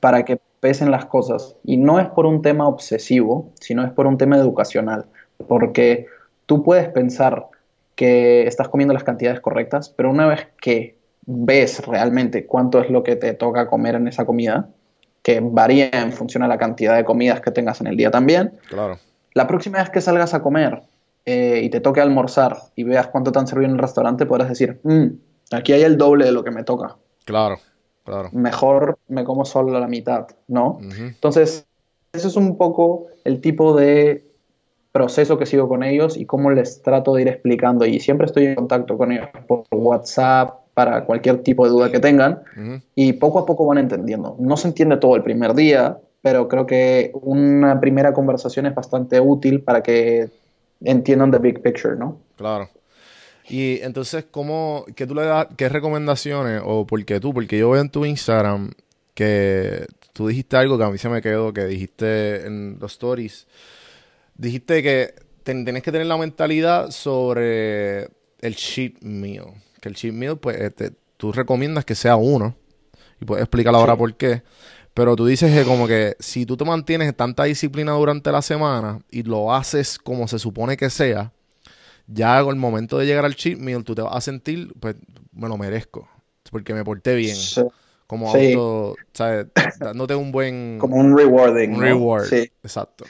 para 0.00 0.24
que 0.24 0.38
pesen 0.60 0.90
las 0.90 1.04
cosas. 1.04 1.54
Y 1.64 1.76
no 1.76 2.00
es 2.00 2.08
por 2.08 2.24
un 2.24 2.40
tema 2.40 2.66
obsesivo, 2.66 3.50
sino 3.60 3.84
es 3.84 3.90
por 3.90 4.06
un 4.06 4.16
tema 4.16 4.38
educacional, 4.38 5.04
porque 5.48 6.06
tú 6.46 6.62
puedes 6.62 6.88
pensar 6.88 7.48
que 7.94 8.46
estás 8.46 8.70
comiendo 8.70 8.94
las 8.94 9.04
cantidades 9.04 9.40
correctas, 9.40 9.90
pero 9.90 10.10
una 10.10 10.26
vez 10.26 10.48
que 10.62 10.96
ves 11.26 11.86
realmente 11.86 12.46
cuánto 12.46 12.80
es 12.80 12.88
lo 12.88 13.02
que 13.02 13.16
te 13.16 13.34
toca 13.34 13.66
comer 13.66 13.96
en 13.96 14.08
esa 14.08 14.24
comida, 14.24 14.70
que 15.22 15.40
varía 15.40 15.88
en 15.92 16.12
función 16.12 16.42
a 16.42 16.48
la 16.48 16.58
cantidad 16.58 16.96
de 16.96 17.04
comidas 17.04 17.40
que 17.40 17.50
tengas 17.50 17.80
en 17.80 17.86
el 17.86 17.96
día 17.96 18.10
también, 18.10 18.58
Claro. 18.68 18.98
la 19.34 19.46
próxima 19.46 19.78
vez 19.78 19.90
que 19.90 20.00
salgas 20.00 20.34
a 20.34 20.42
comer 20.42 20.82
eh, 21.24 21.60
y 21.62 21.70
te 21.70 21.80
toque 21.80 22.00
almorzar 22.00 22.56
y 22.74 22.82
veas 22.82 23.06
cuánto 23.06 23.30
te 23.30 23.38
han 23.38 23.46
servido 23.46 23.68
en 23.68 23.76
el 23.76 23.78
restaurante, 23.80 24.26
podrás 24.26 24.48
decir, 24.48 24.80
"Mm, 24.82 25.06
aquí 25.52 25.72
hay 25.72 25.82
el 25.82 25.96
doble 25.96 26.24
de 26.24 26.32
lo 26.32 26.42
que 26.42 26.50
me 26.50 26.64
toca. 26.64 26.96
Claro. 27.24 27.58
Claro. 28.04 28.30
Mejor 28.32 28.98
me 29.06 29.22
como 29.22 29.44
solo 29.44 29.78
la 29.78 29.86
mitad, 29.86 30.26
¿no? 30.48 30.80
Entonces, 30.98 31.64
eso 32.12 32.26
es 32.26 32.34
un 32.34 32.56
poco 32.58 33.06
el 33.24 33.40
tipo 33.40 33.76
de 33.76 34.26
proceso 34.90 35.38
que 35.38 35.46
sigo 35.46 35.68
con 35.68 35.84
ellos 35.84 36.16
y 36.16 36.26
cómo 36.26 36.50
les 36.50 36.82
trato 36.82 37.14
de 37.14 37.22
ir 37.22 37.28
explicando. 37.28 37.86
Y 37.86 38.00
siempre 38.00 38.26
estoy 38.26 38.46
en 38.46 38.54
contacto 38.56 38.98
con 38.98 39.12
ellos 39.12 39.28
por 39.46 39.64
WhatsApp 39.70 40.61
para 40.74 41.04
cualquier 41.04 41.42
tipo 41.42 41.64
de 41.64 41.70
duda 41.70 41.90
que 41.90 42.00
tengan 42.00 42.42
y 42.94 43.12
poco 43.14 43.38
a 43.40 43.46
poco 43.46 43.66
van 43.66 43.78
entendiendo. 43.78 44.36
No 44.38 44.56
se 44.56 44.68
entiende 44.68 44.96
todo 44.96 45.16
el 45.16 45.22
primer 45.22 45.54
día, 45.54 45.98
pero 46.22 46.48
creo 46.48 46.66
que 46.66 47.10
una 47.14 47.78
primera 47.80 48.12
conversación 48.14 48.66
es 48.66 48.74
bastante 48.74 49.20
útil 49.20 49.60
para 49.60 49.82
que 49.82 50.28
entiendan 50.80 51.30
the 51.30 51.38
big 51.38 51.60
picture, 51.62 51.96
¿no? 51.96 52.18
Claro. 52.36 52.68
Y 53.48 53.80
entonces, 53.82 54.24
¿cómo, 54.30 54.84
qué 54.96 55.06
tú 55.06 55.14
le 55.14 55.24
das, 55.26 55.48
qué 55.56 55.68
recomendaciones 55.68 56.62
o 56.64 56.86
por 56.86 57.04
qué 57.04 57.20
tú? 57.20 57.34
Porque 57.34 57.58
yo 57.58 57.70
veo 57.70 57.82
en 57.82 57.90
tu 57.90 58.04
Instagram 58.06 58.70
que 59.14 59.84
tú 60.12 60.28
dijiste 60.28 60.56
algo 60.56 60.78
que 60.78 60.84
a 60.84 60.90
mí 60.90 60.96
se 60.96 61.08
me 61.08 61.20
quedó, 61.20 61.52
que 61.52 61.66
dijiste 61.66 62.46
en 62.46 62.78
los 62.80 62.92
stories, 62.92 63.46
dijiste 64.36 64.82
que 64.82 65.14
ten- 65.42 65.64
tenés 65.64 65.82
que 65.82 65.92
tener 65.92 66.06
la 66.06 66.16
mentalidad 66.16 66.90
sobre 66.90 68.04
el 68.40 68.54
cheat 68.56 69.02
meal. 69.02 69.46
Que 69.82 69.88
el 69.90 69.96
cheat 69.96 70.14
meal, 70.14 70.38
pues, 70.38 70.58
este, 70.58 70.92
tú 71.18 71.32
recomiendas 71.32 71.84
que 71.84 71.94
sea 71.94 72.16
uno, 72.16 72.54
y 73.20 73.24
puedes 73.26 73.42
explicar 73.42 73.74
ahora 73.74 73.92
Sí. 73.94 73.98
por 73.98 74.14
qué. 74.14 74.42
Pero 74.94 75.16
tú 75.16 75.26
dices 75.26 75.52
que 75.52 75.64
como 75.68 75.86
que 75.86 76.16
si 76.20 76.46
tú 76.46 76.56
te 76.56 76.64
mantienes 76.64 77.14
tanta 77.16 77.44
disciplina 77.44 77.92
durante 77.92 78.30
la 78.32 78.42
semana 78.42 79.00
y 79.10 79.22
lo 79.24 79.52
haces 79.52 79.98
como 79.98 80.28
se 80.28 80.38
supone 80.38 80.76
que 80.76 80.88
sea, 80.88 81.32
ya 82.06 82.38
el 82.40 82.56
momento 82.56 82.96
de 82.98 83.06
llegar 83.06 83.24
al 83.24 83.34
cheat 83.34 83.58
meal 83.58 83.84
tú 83.84 83.94
te 83.94 84.02
vas 84.02 84.14
a 84.14 84.20
sentir, 84.20 84.72
pues 84.80 84.94
me 85.32 85.48
lo 85.48 85.56
merezco, 85.58 86.08
porque 86.50 86.74
me 86.74 86.84
porté 86.84 87.14
bien. 87.16 87.34
Sí. 87.36 87.62
Como 88.06 88.30
Sí. 88.32 88.52
auto, 88.52 88.96
¿sabes? 89.14 89.46
Dándote 89.80 90.14
un 90.14 90.30
buen 90.30 90.78
Como 90.80 90.96
un 90.96 91.16
rewarding. 91.16 91.70
un 91.72 91.76
¿no? 91.80 91.80
reward. 91.80 92.24
Sí. 92.26 92.50
Exacto. 92.62 93.04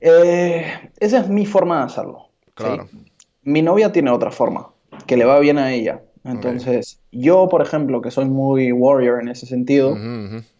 Eh, 0.00 0.90
esa 1.00 1.20
es 1.20 1.28
mi 1.28 1.46
forma 1.46 1.78
de 1.78 1.84
hacerlo. 1.84 2.28
Claro. 2.54 2.88
Mi 3.42 3.62
novia 3.62 3.90
tiene 3.92 4.10
otra 4.10 4.30
forma, 4.30 4.68
que 5.06 5.16
le 5.16 5.24
va 5.24 5.38
bien 5.38 5.58
a 5.58 5.72
ella. 5.72 6.02
Entonces, 6.24 7.00
yo, 7.12 7.48
por 7.48 7.60
ejemplo, 7.60 8.00
que 8.00 8.10
soy 8.10 8.24
muy 8.24 8.72
warrior 8.72 9.20
en 9.20 9.28
ese 9.28 9.46
sentido, 9.46 9.96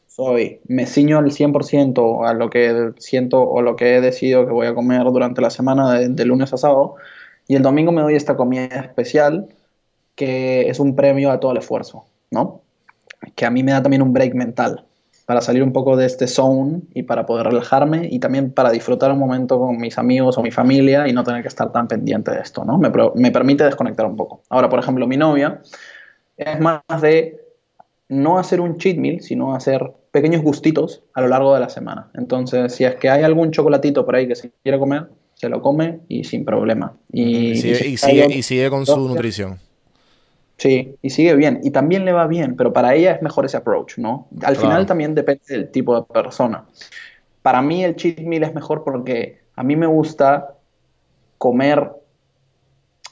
soy, 0.07 0.61
me 0.69 0.87
ciño 0.87 1.19
al 1.19 1.31
100% 1.31 2.29
a 2.29 2.35
lo 2.35 2.51
que 2.51 2.93
siento 2.99 3.43
o 3.43 3.63
lo 3.63 3.75
que 3.75 3.97
he 3.97 4.01
decidido 4.01 4.47
que 4.47 4.53
voy 4.53 4.67
a 4.67 4.75
comer 4.75 5.05
durante 5.05 5.41
la 5.41 5.51
semana 5.51 5.95
de, 5.95 6.09
de 6.09 6.25
lunes 6.25 6.53
a 6.53 6.59
sábado, 6.59 6.97
y 7.49 7.57
el 7.57 7.63
domingo 7.63 7.93
me 7.93 8.03
doy 8.03 8.15
esta 8.15 8.37
comida 8.37 8.67
especial 8.67 9.49
que 10.15 10.69
es 10.69 10.79
un 10.79 10.95
premio 10.95 11.31
a 11.31 11.41
todo 11.41 11.53
el 11.53 11.59
esfuerzo, 11.59 12.05
¿no? 12.31 12.61
Que 13.35 13.47
a 13.47 13.51
mí 13.51 13.63
me 13.63 13.73
da 13.73 13.83
también 13.83 14.03
un 14.03 14.13
break 14.13 14.35
mental 14.35 14.85
para 15.27 15.41
salir 15.41 15.63
un 15.63 15.73
poco 15.73 15.97
de 15.97 16.07
este 16.07 16.27
zone 16.27 16.83
y 16.93 17.03
para 17.05 17.25
poder 17.25 17.47
relajarme 17.47 18.09
y 18.11 18.19
también 18.19 18.53
para 18.53 18.71
disfrutar 18.71 19.11
un 19.13 19.19
momento 19.19 19.59
con 19.59 19.77
mis 19.79 19.97
amigos 19.99 20.37
o 20.37 20.43
mi 20.43 20.51
familia 20.51 21.09
y 21.09 21.13
no 21.13 21.25
tener 21.25 21.43
que 21.43 21.49
estar 21.49 21.73
tan 21.73 21.89
pendiente 21.89 22.31
de 22.31 22.41
esto, 22.41 22.65
¿no? 22.65 22.77
Me, 22.79 22.91
pro- 22.91 23.13
me 23.17 23.31
permite 23.31 23.65
desconectar 23.65 24.05
un 24.07 24.17
poco. 24.17 24.43
Ahora, 24.51 24.69
por 24.69 24.79
ejemplo, 24.81 25.07
mi 25.07 25.17
novia 25.17 25.61
es 26.37 26.61
más 26.61 26.83
de 27.01 27.41
no 28.09 28.39
hacer 28.39 28.61
un 28.61 28.77
cheat 28.77 28.99
meal, 28.99 29.21
sino 29.23 29.55
hacer 29.55 29.93
pequeños 30.11 30.43
gustitos 30.43 31.03
a 31.15 31.23
lo 31.23 31.29
largo 31.29 31.55
de 31.55 31.61
la 31.61 31.69
semana. 31.71 32.11
Entonces, 32.15 32.75
si 32.75 32.85
es 32.85 32.97
que 32.97 33.09
hay 33.09 33.23
algún 33.23 33.51
chocolatito 33.51 34.05
por 34.05 34.17
ahí 34.17 34.29
que 34.29 34.35
se 34.37 34.51
quiere 34.63 34.79
comer, 34.79 35.07
se 35.35 35.49
lo 35.49 35.63
come 35.63 36.01
y 36.09 36.25
sin 36.25 36.45
problema. 36.45 36.93
Y, 37.13 37.51
Y, 37.53 37.57
sigue, 37.57 37.75
si 37.77 37.85
y, 37.85 37.87
hay 37.89 37.97
sigue, 37.97 38.25
otro- 38.25 38.37
y 38.37 38.43
sigue 38.43 38.71
con 38.71 38.85
su 38.87 39.09
nutrición. 39.09 39.59
Sí, 40.57 40.95
y 41.03 41.11
sigue 41.11 41.35
bien. 41.35 41.61
Y 41.63 41.71
también 41.71 42.05
le 42.05 42.13
va 42.13 42.27
bien, 42.27 42.57
pero 42.57 42.73
para 42.73 42.95
ella 42.95 43.13
es 43.13 43.23
mejor 43.23 43.45
ese 43.45 43.57
approach, 43.57 43.99
¿no? 43.99 44.29
Al 44.35 44.39
Claro. 44.41 44.61
final 44.61 44.87
también 44.87 45.15
depende 45.15 45.43
del 45.49 45.71
tipo 45.71 45.95
de 45.95 46.03
persona. 46.07 46.65
Para 47.43 47.61
mí 47.61 47.85
el 47.85 47.97
cheat 47.97 48.21
meal 48.21 48.45
es 48.45 48.55
mejor 48.55 48.85
porque 48.85 49.41
a 49.57 49.63
mí 49.63 49.77
me 49.77 49.87
gusta 49.87 50.55
comer, 51.39 51.91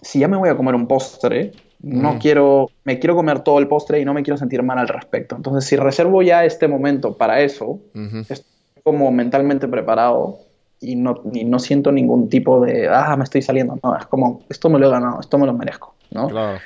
si 0.01 0.21
ya 0.21 0.29
me 0.29 0.37
voy 0.37 0.49
a 0.49 0.57
comer 0.57 0.75
un 0.75 0.87
postre, 0.87 1.53
no 1.81 2.15
Mm. 2.15 2.19
quiero, 2.19 2.71
me 2.85 2.99
quiero 2.99 3.17
comer 3.17 3.41
todo 3.41 3.59
el 3.59 3.67
postre 3.69 4.01
y 4.01 4.05
no 4.05 4.15
me 4.15 4.23
quiero 4.23 4.37
sentir 4.39 4.63
mal 4.63 4.79
al 4.79 4.89
respecto. 4.89 5.35
Entonces, 5.37 5.65
si 5.69 5.77
reservo 5.77 6.23
ya 6.23 6.45
este 6.45 6.69
momento 6.69 7.17
para 7.17 7.41
eso, 7.41 7.81
Ujú. 7.95 8.19
estoy 8.29 8.45
como 8.85 9.11
mentalmente 9.11 9.67
preparado 9.69 10.39
y 10.81 10.97
no, 10.97 11.23
y 11.33 11.45
no 11.45 11.59
siento 11.59 11.93
ningún 11.93 12.29
tipo 12.29 12.61
de, 12.61 12.89
ah, 12.89 13.17
me 13.17 13.25
estoy 13.25 13.43
saliendo. 13.43 13.79
No, 13.83 13.97
es 13.97 14.07
como, 14.07 14.43
esto 14.49 14.69
me 14.71 14.79
lo 14.79 14.87
he 14.89 14.91
ganado, 14.91 15.21
esto 15.21 15.39
me 15.39 15.47
lo 15.47 15.53
merezco, 15.55 15.95
¿no? 16.11 16.29
Claro. 16.29 16.59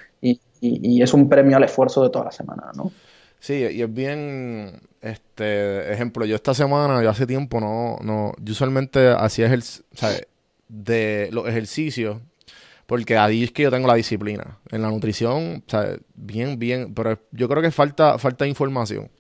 Y, 0.61 1.03
es 1.03 1.13
un 1.15 1.29
premio 1.29 1.57
al 1.57 1.65
esfuerzo 1.65 2.03
de 2.03 2.11
toda 2.11 2.27
la 2.27 2.33
semana, 2.33 2.71
¿no? 2.75 2.93
Sí, 3.39 3.55
y 3.55 3.83
es 3.83 3.93
bien, 3.93 4.81
este, 5.01 5.93
ejemplo, 5.93 6.25
yo 6.25 6.37
esta 6.37 6.55
semana, 6.55 7.03
yo 7.03 7.11
hace 7.11 7.27
tiempo 7.27 7.61
no, 7.61 7.99
no, 8.03 8.33
yo 8.41 8.53
usualmente 8.53 9.09
hacía 9.11 9.49
ejerc- 9.49 9.83
o 9.93 9.97
sea, 9.97 10.11
de 10.69 11.29
los 11.33 11.47
ejercicios, 11.47 12.19
porque 12.87 13.17
ahí 13.17 13.45
es 13.45 13.53
que 13.53 13.65
yo 13.65 13.71
tengo 13.71 13.89
la 13.89 13.95
disciplina. 13.95 14.59
En 14.71 14.83
la 14.83 14.89
nutrición, 14.89 15.63
o 15.67 15.71
sea, 15.71 15.97
bien, 16.15 16.59
bien, 16.59 16.95
pero 16.95 17.19
yo 17.33 17.49
creo 17.49 17.63
que 17.63 17.71
falta, 17.71 18.19
falta 18.19 18.47
información. 18.47 19.11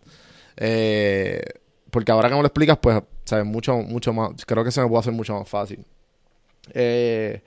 Eh, 0.56 1.42
porque 1.90 2.12
ahora 2.12 2.28
que 2.28 2.34
me 2.34 2.40
lo 2.40 2.46
explicas, 2.46 2.78
pues, 2.78 3.02
sabes, 3.24 3.44
mucho, 3.44 3.76
mucho 3.78 4.12
más, 4.12 4.44
creo 4.46 4.64
que 4.64 4.70
se 4.70 4.80
me 4.80 4.88
puede 4.88 5.00
hacer 5.00 5.12
mucho 5.12 5.34
más 5.34 5.48
fácil. 5.48 5.84
Eh, 6.74 7.42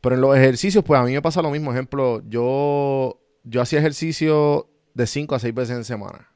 pero 0.00 0.14
en 0.16 0.20
los 0.20 0.36
ejercicios, 0.36 0.84
pues 0.84 1.00
a 1.00 1.04
mí 1.04 1.12
me 1.12 1.22
pasa 1.22 1.40
lo 1.40 1.50
mismo. 1.50 1.72
Ejemplo, 1.72 2.22
yo, 2.28 3.18
yo 3.44 3.60
hacía 3.60 3.78
ejercicio 3.78 4.68
de 4.94 5.06
5 5.06 5.34
a 5.34 5.38
6 5.38 5.54
veces 5.54 5.76
en 5.76 5.84
semana. 5.84 6.30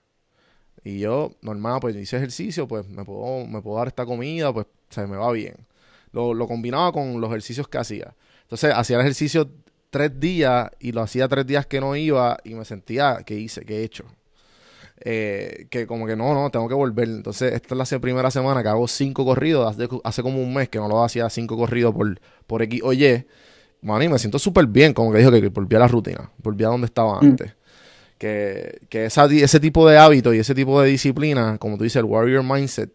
Y 0.84 1.00
yo, 1.00 1.32
normal, 1.42 1.80
pues 1.80 1.96
hice 1.96 2.16
ejercicio, 2.16 2.68
pues 2.68 2.88
me 2.88 3.04
puedo, 3.04 3.46
me 3.46 3.60
puedo 3.60 3.78
dar 3.78 3.88
esta 3.88 4.06
comida, 4.06 4.52
pues 4.52 4.66
se 4.90 5.06
me 5.06 5.16
va 5.16 5.30
bien. 5.32 5.66
Lo, 6.12 6.34
lo 6.34 6.46
combinaba 6.46 6.92
con 6.92 7.20
los 7.20 7.30
ejercicios 7.30 7.68
que 7.68 7.78
hacía. 7.78 8.14
Entonces, 8.42 8.72
hacía 8.74 8.96
el 8.96 9.02
ejercicio 9.02 9.50
tres 9.90 10.18
días 10.20 10.70
y 10.80 10.92
lo 10.92 11.02
hacía 11.02 11.28
tres 11.28 11.46
días 11.46 11.66
que 11.66 11.80
no 11.80 11.96
iba 11.96 12.38
y 12.44 12.54
me 12.54 12.64
sentía 12.64 13.22
que 13.26 13.34
hice, 13.34 13.64
que 13.64 13.78
he 13.78 13.84
hecho. 13.84 14.04
Eh, 15.00 15.66
que 15.70 15.86
como 15.86 16.06
que 16.06 16.16
no, 16.16 16.34
no, 16.34 16.50
tengo 16.50 16.68
que 16.68 16.74
volver. 16.74 17.08
Entonces, 17.08 17.52
esta 17.52 17.74
es 17.74 17.92
la 17.92 17.98
primera 18.00 18.30
semana 18.30 18.62
que 18.62 18.68
hago 18.68 18.88
cinco 18.88 19.24
corridos. 19.24 19.70
Hace, 19.70 19.88
hace 20.04 20.22
como 20.22 20.42
un 20.42 20.54
mes 20.54 20.68
que 20.68 20.78
no 20.78 20.88
lo 20.88 21.04
hacía 21.04 21.28
cinco 21.30 21.56
corridos 21.56 21.94
por, 21.94 22.20
por 22.46 22.62
X 22.62 22.80
o 22.82 22.92
Y. 22.92 23.26
Man, 23.82 24.02
y 24.02 24.08
me 24.08 24.18
siento 24.18 24.38
súper 24.38 24.66
bien, 24.66 24.92
como 24.92 25.12
que 25.12 25.18
dijo 25.18 25.30
que, 25.30 25.40
que 25.40 25.48
volví 25.48 25.76
a 25.76 25.80
la 25.80 25.88
rutina, 25.88 26.30
volví 26.38 26.64
a 26.64 26.68
donde 26.68 26.86
estaba 26.86 27.20
Mm. 27.20 27.24
antes. 27.24 27.52
Que, 28.18 28.80
que 28.88 29.04
esa 29.04 29.26
ese 29.26 29.60
tipo 29.60 29.88
de 29.88 29.96
hábito 29.96 30.34
y 30.34 30.40
ese 30.40 30.52
tipo 30.54 30.80
de 30.82 30.88
disciplina, 30.88 31.56
como 31.58 31.76
tú 31.78 31.84
dices, 31.84 31.96
el 32.00 32.04
warrior 32.04 32.42
mindset, 32.42 32.90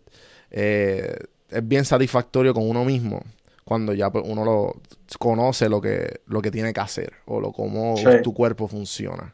eh, 0.51 1.15
es 1.49 1.65
bien 1.67 1.85
satisfactorio 1.85 2.53
con 2.53 2.67
uno 2.69 2.83
mismo 2.83 3.23
cuando 3.63 3.93
ya 3.93 4.11
pues, 4.11 4.25
uno 4.27 4.43
lo 4.43 4.81
conoce 5.19 5.69
lo 5.69 5.79
que, 5.79 6.19
lo 6.27 6.41
que 6.41 6.51
tiene 6.51 6.73
que 6.73 6.81
hacer 6.81 7.13
o 7.25 7.39
lo 7.39 7.53
cómo 7.53 7.95
Sí. 7.95 8.03
tu 8.21 8.33
cuerpo 8.33 8.67
funciona. 8.67 9.33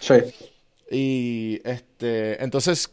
Sí. 0.00 0.14
Y 0.90 1.60
este, 1.64 2.42
entonces, 2.42 2.90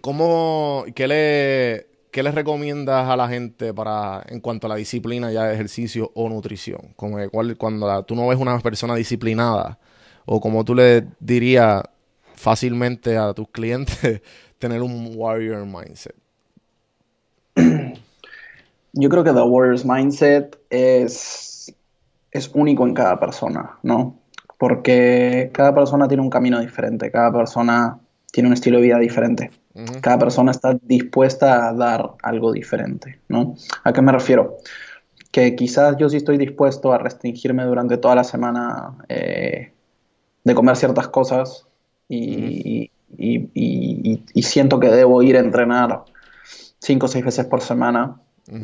¿cómo, 0.00 0.84
qué 0.94 1.06
le, 1.08 1.86
qué 2.16 2.22
le 2.22 2.30
recomiendas 2.32 3.10
a 3.10 3.14
la 3.14 3.28
gente 3.28 3.74
para, 3.74 4.24
en 4.30 4.40
cuanto 4.40 4.66
a 4.66 4.70
la 4.70 4.76
disciplina 4.76 5.30
ya 5.30 5.44
de 5.44 5.52
ejercicio 5.52 6.12
o 6.14 6.30
nutrición? 6.30 6.94
Como 6.96 7.18
que 7.18 7.28
cuál- 7.28 7.58
cuando 7.58 7.86
la- 7.86 8.04
tú 8.04 8.14
no 8.16 8.26
ves 8.26 8.38
una 8.38 8.58
persona 8.60 8.94
disciplinada, 8.94 9.78
o 10.24 10.40
como 10.40 10.64
tú 10.64 10.74
le 10.74 11.08
dirías 11.20 11.82
fácilmente 12.34 13.18
a 13.18 13.34
tus 13.34 13.50
clientes, 13.50 14.22
tener 14.58 14.80
un 14.80 15.12
warrior 15.14 15.66
mindset. 15.66 16.14
Yo 18.94 19.10
creo 19.10 19.22
que 19.22 19.34
The 19.34 19.42
Warrior's 19.42 19.84
Mindset 19.84 20.58
es, 20.70 21.70
es 22.30 22.50
único 22.54 22.86
en 22.86 22.94
cada 22.94 23.20
persona, 23.20 23.78
¿no? 23.82 24.16
Porque 24.56 25.50
cada 25.52 25.74
persona 25.74 26.08
tiene 26.08 26.22
un 26.22 26.30
camino 26.30 26.58
diferente, 26.60 27.10
cada 27.10 27.30
persona 27.30 27.98
tiene 28.32 28.46
un 28.48 28.54
estilo 28.54 28.78
de 28.78 28.84
vida 28.84 28.98
diferente, 28.98 29.50
Cada 30.00 30.18
persona 30.18 30.50
está 30.52 30.76
dispuesta 30.82 31.68
a 31.68 31.72
dar 31.74 32.12
algo 32.22 32.52
diferente, 32.52 33.20
¿no? 33.28 33.54
¿A 33.84 33.92
qué 33.92 34.00
me 34.02 34.12
refiero? 34.12 34.56
Que 35.30 35.54
quizás 35.54 35.96
yo 35.98 36.08
sí 36.08 36.16
estoy 36.16 36.38
dispuesto 36.38 36.92
a 36.92 36.98
restringirme 36.98 37.64
durante 37.64 37.98
toda 37.98 38.14
la 38.14 38.24
semana 38.24 38.94
eh, 39.08 39.72
de 40.44 40.54
comer 40.54 40.76
ciertas 40.76 41.08
cosas 41.08 41.66
y, 42.08 42.16
y- 42.18 42.90
y- 43.18 43.50
y- 43.54 44.22
y 44.32 44.42
siento 44.42 44.80
que 44.80 44.88
debo 44.88 45.22
ir 45.22 45.36
a 45.36 45.40
entrenar 45.40 46.04
cinco 46.78 47.06
o 47.06 47.08
seis 47.08 47.24
veces 47.24 47.46
por 47.46 47.60
semana 47.60 48.16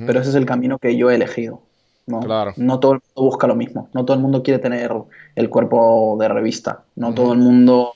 pero 0.07 0.21
ese 0.21 0.31
es 0.31 0.37
el 0.37 0.47
camino 0.47 0.79
que 0.79 0.97
yo 0.97 1.11
he 1.11 1.17
elegido. 1.17 1.61
¿no? 2.07 2.21
Claro. 2.21 2.53
no 2.57 2.81
todo 2.81 2.93
el 2.95 2.99
mundo 3.01 3.31
busca 3.31 3.47
lo 3.47 3.55
mismo, 3.55 3.89
no 3.95 4.05
todo 4.05 4.17
el 4.17 4.23
mundo 4.23 4.43
quiere 4.43 4.59
tener 4.61 4.93
el 5.37 5.49
cuerpo 5.51 6.17
de 6.19 6.29
revista, 6.29 6.83
no 6.97 7.15
todo 7.15 7.33
el 7.33 7.39
mundo 7.39 7.93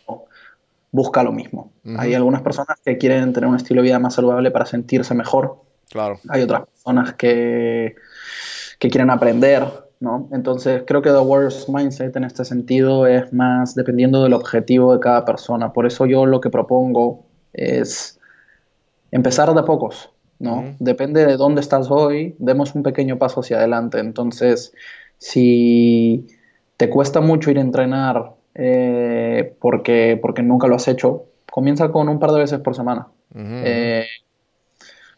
busca 0.96 1.22
lo 1.22 1.30
mismo. 1.30 1.72
Hay 1.98 2.14
algunas 2.14 2.40
personas 2.40 2.80
que 2.82 2.96
quieren 2.96 3.34
tener 3.34 3.48
un 3.50 3.56
estilo 3.56 3.82
de 3.82 3.88
vida 3.88 3.98
más 3.98 4.14
saludable 4.14 4.50
para 4.50 4.64
sentirse 4.64 5.14
mejor, 5.14 5.60
Claro. 5.90 6.18
hay 6.30 6.42
otras 6.42 6.62
personas 6.66 7.12
que, 7.14 7.94
que 8.78 8.88
quieren 8.88 9.10
aprender, 9.10 9.62
¿no? 10.00 10.28
Entonces 10.32 10.84
creo 10.86 11.02
que 11.02 11.10
The 11.10 11.18
Warrior's 11.18 11.68
Mindset 11.68 12.16
en 12.16 12.24
este 12.24 12.44
sentido 12.46 13.06
es 13.06 13.30
más 13.32 13.74
dependiendo 13.74 14.22
del 14.22 14.32
objetivo 14.32 14.94
de 14.94 15.00
cada 15.00 15.24
persona. 15.26 15.72
Por 15.74 15.86
eso 15.86 16.06
yo 16.06 16.24
lo 16.24 16.40
que 16.40 16.48
propongo 16.48 17.26
es 17.52 18.18
empezar 19.10 19.52
de 19.54 19.62
pocos, 19.62 20.10
¿no? 20.38 20.74
Depende 20.78 21.26
de 21.26 21.36
dónde 21.36 21.60
estás 21.60 21.90
hoy, 21.90 22.34
demos 22.38 22.74
un 22.74 22.82
pequeño 22.82 23.18
paso 23.18 23.40
hacia 23.40 23.58
adelante. 23.58 23.98
Entonces, 23.98 24.72
si 25.18 26.26
te 26.78 26.88
cuesta 26.88 27.20
mucho 27.20 27.50
ir 27.50 27.58
a 27.58 27.62
entrenar 27.62 28.35
eh, 28.58 29.54
porque, 29.60 30.18
porque 30.20 30.42
nunca 30.42 30.66
lo 30.66 30.76
has 30.76 30.88
hecho, 30.88 31.26
comienza 31.50 31.90
con 31.92 32.08
un 32.08 32.18
par 32.18 32.32
de 32.32 32.40
veces 32.40 32.58
por 32.60 32.74
semana. 32.74 33.08
Eh, 33.34 34.06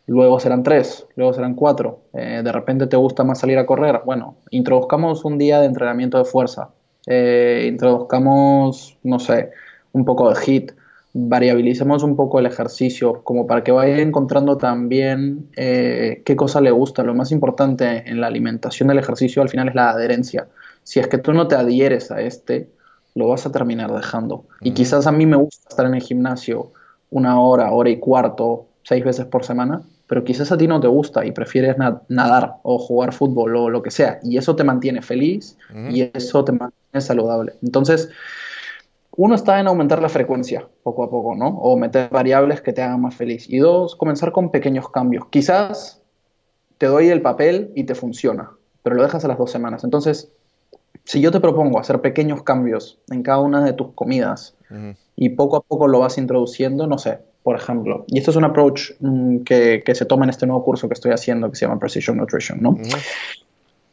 luego 0.06 0.40
serán 0.40 0.64
tres, 0.64 1.06
luego 1.14 1.32
serán 1.32 1.54
cuatro. 1.54 2.00
Eh, 2.14 2.40
de 2.42 2.52
repente 2.52 2.88
te 2.88 2.96
gusta 2.96 3.22
más 3.22 3.38
salir 3.38 3.58
a 3.58 3.66
correr. 3.66 4.00
Bueno, 4.04 4.38
introduzcamos 4.50 5.24
un 5.24 5.38
día 5.38 5.60
de 5.60 5.66
entrenamiento 5.66 6.18
de 6.18 6.24
fuerza. 6.24 6.70
Introduzcamos, 7.06 8.98
no 9.04 9.18
sé, 9.18 9.50
un 9.92 10.04
poco 10.04 10.28
de 10.30 10.36
HIIT. 10.44 10.72
Variabilicemos 11.14 12.02
un 12.02 12.16
poco 12.16 12.38
el 12.38 12.46
ejercicio, 12.46 13.22
como 13.22 13.46
para 13.46 13.64
que 13.64 13.72
vaya 13.72 13.98
encontrando 13.98 14.58
también 14.58 15.48
qué 15.54 16.34
cosa 16.36 16.60
le 16.60 16.70
gusta. 16.70 17.02
Lo 17.04 17.14
más 17.14 17.30
importante 17.30 18.02
en 18.04 18.20
la 18.20 18.26
alimentación 18.26 18.88
del 18.88 18.98
ejercicio 18.98 19.40
al 19.40 19.48
final 19.48 19.68
es 19.68 19.74
la 19.74 19.90
adherencia. 19.90 20.48
Si 20.82 21.00
es 21.00 21.06
que 21.06 21.18
tú 21.18 21.32
no 21.32 21.48
te 21.48 21.54
adhieres 21.54 22.10
a 22.10 22.20
este, 22.20 22.68
lo 23.18 23.28
vas 23.28 23.44
a 23.44 23.52
terminar 23.52 23.92
dejando. 23.92 24.44
Y 24.60 24.68
Ujú. 24.68 24.76
quizás 24.76 25.06
a 25.06 25.12
mí 25.12 25.26
me 25.26 25.36
gusta 25.36 25.68
estar 25.68 25.86
en 25.86 25.94
el 25.94 26.02
gimnasio 26.02 26.72
una 27.10 27.40
hora, 27.40 27.72
hora 27.72 27.90
y 27.90 27.98
cuarto, 27.98 28.66
seis 28.82 29.04
veces 29.04 29.26
por 29.26 29.44
semana, 29.44 29.82
pero 30.06 30.24
quizás 30.24 30.50
a 30.52 30.56
ti 30.56 30.66
no 30.66 30.80
te 30.80 30.88
gusta 30.88 31.26
y 31.26 31.32
prefieres 31.32 31.76
nadar 32.08 32.54
o 32.62 32.78
jugar 32.78 33.12
fútbol 33.12 33.56
o 33.56 33.68
lo 33.68 33.82
que 33.82 33.90
sea, 33.90 34.20
y 34.22 34.38
eso 34.38 34.56
te 34.56 34.64
mantiene 34.64 35.02
feliz 35.02 35.58
y 35.90 36.10
eso 36.14 36.44
te 36.44 36.52
mantiene 36.52 37.00
saludable. 37.00 37.54
Entonces, 37.62 38.08
uno 39.16 39.34
está 39.34 39.58
en 39.60 39.66
aumentar 39.66 40.00
la 40.00 40.08
frecuencia 40.08 40.66
poco 40.82 41.02
a 41.02 41.10
poco, 41.10 41.34
¿no? 41.34 41.48
O 41.48 41.76
meter 41.76 42.08
variables 42.08 42.62
que 42.62 42.72
te 42.72 42.82
hagan 42.82 43.02
más 43.02 43.16
feliz. 43.16 43.50
Y 43.50 43.58
dos, 43.58 43.96
comenzar 43.96 44.32
con 44.32 44.50
pequeños 44.50 44.88
cambios. 44.90 45.26
Quizás 45.28 46.00
te 46.78 46.86
doy 46.86 47.08
el 47.08 47.20
papel 47.20 47.72
y 47.74 47.84
te 47.84 47.94
funciona, 47.94 48.52
pero 48.82 48.96
lo 48.96 49.02
dejas 49.02 49.24
a 49.24 49.28
las 49.28 49.36
dos 49.36 49.50
semanas. 49.50 49.82
Entonces, 49.82 50.30
si 51.08 51.22
yo 51.22 51.30
te 51.30 51.40
propongo 51.40 51.80
hacer 51.80 52.02
pequeños 52.02 52.42
cambios 52.42 52.98
en 53.10 53.22
cada 53.22 53.38
una 53.38 53.64
de 53.64 53.72
tus 53.72 53.92
comidas 53.94 54.54
y 55.16 55.30
poco 55.30 55.56
a 55.56 55.62
poco 55.62 55.88
lo 55.88 56.00
vas 56.00 56.18
introduciendo, 56.18 56.86
no 56.86 56.98
sé, 56.98 57.20
por 57.42 57.56
ejemplo, 57.56 58.04
y 58.08 58.18
esto 58.18 58.30
es 58.30 58.36
un 58.36 58.44
approach 58.44 58.90
mm, 59.00 59.38
que, 59.38 59.82
se 59.94 60.04
toma 60.04 60.24
en 60.24 60.30
este 60.30 60.46
nuevo 60.46 60.62
curso 60.62 60.86
que 60.86 60.92
estoy 60.92 61.12
haciendo 61.12 61.48
que 61.48 61.56
se 61.56 61.64
llama 61.64 61.80
Precision 61.80 62.18
Nutrition, 62.18 62.60
¿no? 62.60 62.76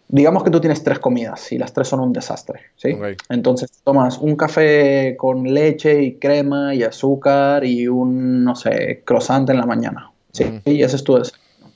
digamos 0.10 0.44
que 0.44 0.50
tú 0.50 0.60
tienes 0.60 0.84
tres 0.84 1.00
comidas 1.00 1.54
y 1.54 1.58
las 1.58 1.72
tres 1.72 1.88
son 1.88 2.02
un 2.02 2.12
desastre, 2.12 2.60
¿sí? 2.76 2.98
Entonces 3.30 3.72
tomas 3.86 4.18
un 4.18 4.36
café 4.36 5.16
con 5.18 5.46
leche 5.46 6.04
y 6.04 6.16
crema 6.16 6.76
y 6.76 6.84
azúcar 6.84 7.64
y 7.64 7.88
un, 7.88 8.44
no 8.44 8.58
sé, 8.58 9.04
croissant 9.06 9.50
en 9.50 9.58
la 9.58 9.66
mañana, 9.66 10.12
¿sí? 10.34 10.60
Y 10.66 10.84
ese 10.84 10.98
es 10.98 11.04
tu 11.06 11.16
desayuno. 11.16 11.72